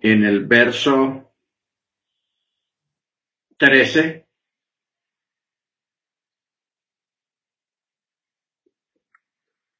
en 0.03 0.25
el 0.25 0.45
verso 0.45 1.33
13 3.57 4.27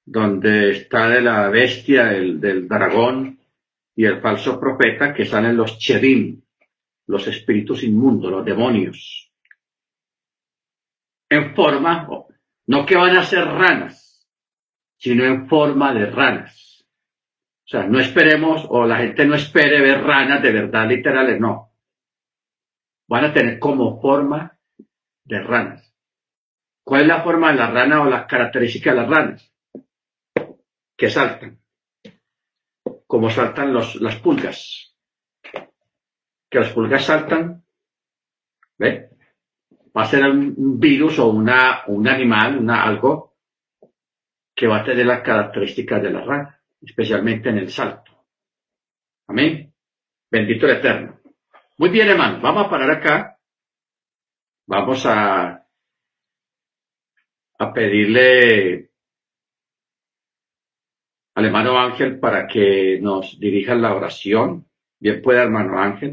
donde 0.06 0.72
está 0.72 1.10
de 1.10 1.22
la 1.22 1.50
bestia, 1.50 2.06
del, 2.06 2.40
del 2.40 2.68
dragón 2.68 3.40
y 3.96 4.06
el 4.06 4.22
falso 4.22 4.60
profeta, 4.60 5.14
que 5.14 5.26
salen 5.26 5.58
los 5.58 5.78
cherim, 5.78 6.42
los 7.08 7.28
espíritus 7.28 7.84
inmundos, 7.84 8.32
los 8.32 8.46
demonios, 8.46 9.32
en 11.30 11.56
forma, 11.56 12.08
no 12.68 12.86
que 12.86 12.96
van 12.96 13.18
a 13.18 13.26
ser 13.26 13.46
ranas, 13.46 14.28
sino 14.98 15.26
en 15.26 15.50
forma 15.50 15.94
de 15.94 16.06
ranas. 16.06 16.73
O 17.66 17.68
sea, 17.68 17.88
no 17.88 18.00
esperemos, 18.00 18.66
o 18.70 18.86
la 18.86 18.98
gente 18.98 19.26
no 19.26 19.36
espere 19.36 19.82
ver 19.82 20.04
ranas 20.04 20.42
de 20.42 20.52
verdad 20.52 20.88
literales, 20.88 21.40
no. 21.40 21.72
Van 23.08 23.26
a 23.26 23.34
tener 23.34 23.60
como 23.60 24.02
forma 24.02 24.58
de 25.24 25.42
ranas. 25.42 25.94
¿Cuál 26.84 27.04
es 27.04 27.08
la 27.08 27.24
forma 27.24 27.52
de 27.52 27.58
la 27.58 27.72
rana 27.72 28.02
o 28.02 28.10
la 28.10 28.28
característica 28.28 28.92
de 28.92 28.98
las 28.98 29.10
ranas? 29.10 29.54
Que 30.98 31.10
saltan. 31.10 31.60
Como 33.08 33.30
saltan 33.30 33.74
las 33.74 34.16
pulgas. 34.18 34.96
Que 36.50 36.60
las 36.60 36.70
pulgas 36.70 37.06
saltan. 37.06 37.64
¿Ve? 38.78 39.10
Va 39.96 40.04
a 40.04 40.08
ser 40.08 40.30
un 40.30 40.80
virus 40.80 41.20
o 41.20 41.28
una, 41.28 41.84
un 41.88 42.08
animal, 42.08 42.58
una, 42.58 42.84
algo 42.84 43.34
que 44.56 44.68
va 44.68 44.80
a 44.80 44.84
tener 44.84 45.06
las 45.06 45.22
características 45.22 46.02
de 46.02 46.12
la 46.12 46.22
rana, 46.22 46.63
especialmente 46.84 47.50
en 47.50 47.58
el 47.58 47.70
salto. 47.70 48.12
Amén. 49.28 49.74
Bendito 50.30 50.66
el 50.66 50.78
Eterno. 50.78 51.20
Muy 51.78 51.90
bien, 51.90 52.10
hermano. 52.10 52.42
Vamos 52.42 52.66
a 52.66 52.70
parar 52.70 52.92
acá. 52.92 53.40
Vamos 54.68 55.06
a, 55.06 55.66
a 57.60 57.74
pedirle 57.74 58.92
al 61.36 61.46
hermano 61.46 61.80
Ángel 61.80 62.20
para 62.20 62.48
que 62.48 63.00
nos 63.02 63.40
dirija 63.40 63.76
la 63.76 63.96
oración. 63.96 64.68
Bien 65.00 65.22
pueda, 65.22 65.44
hermano 65.44 65.80
Ángel. 65.80 66.12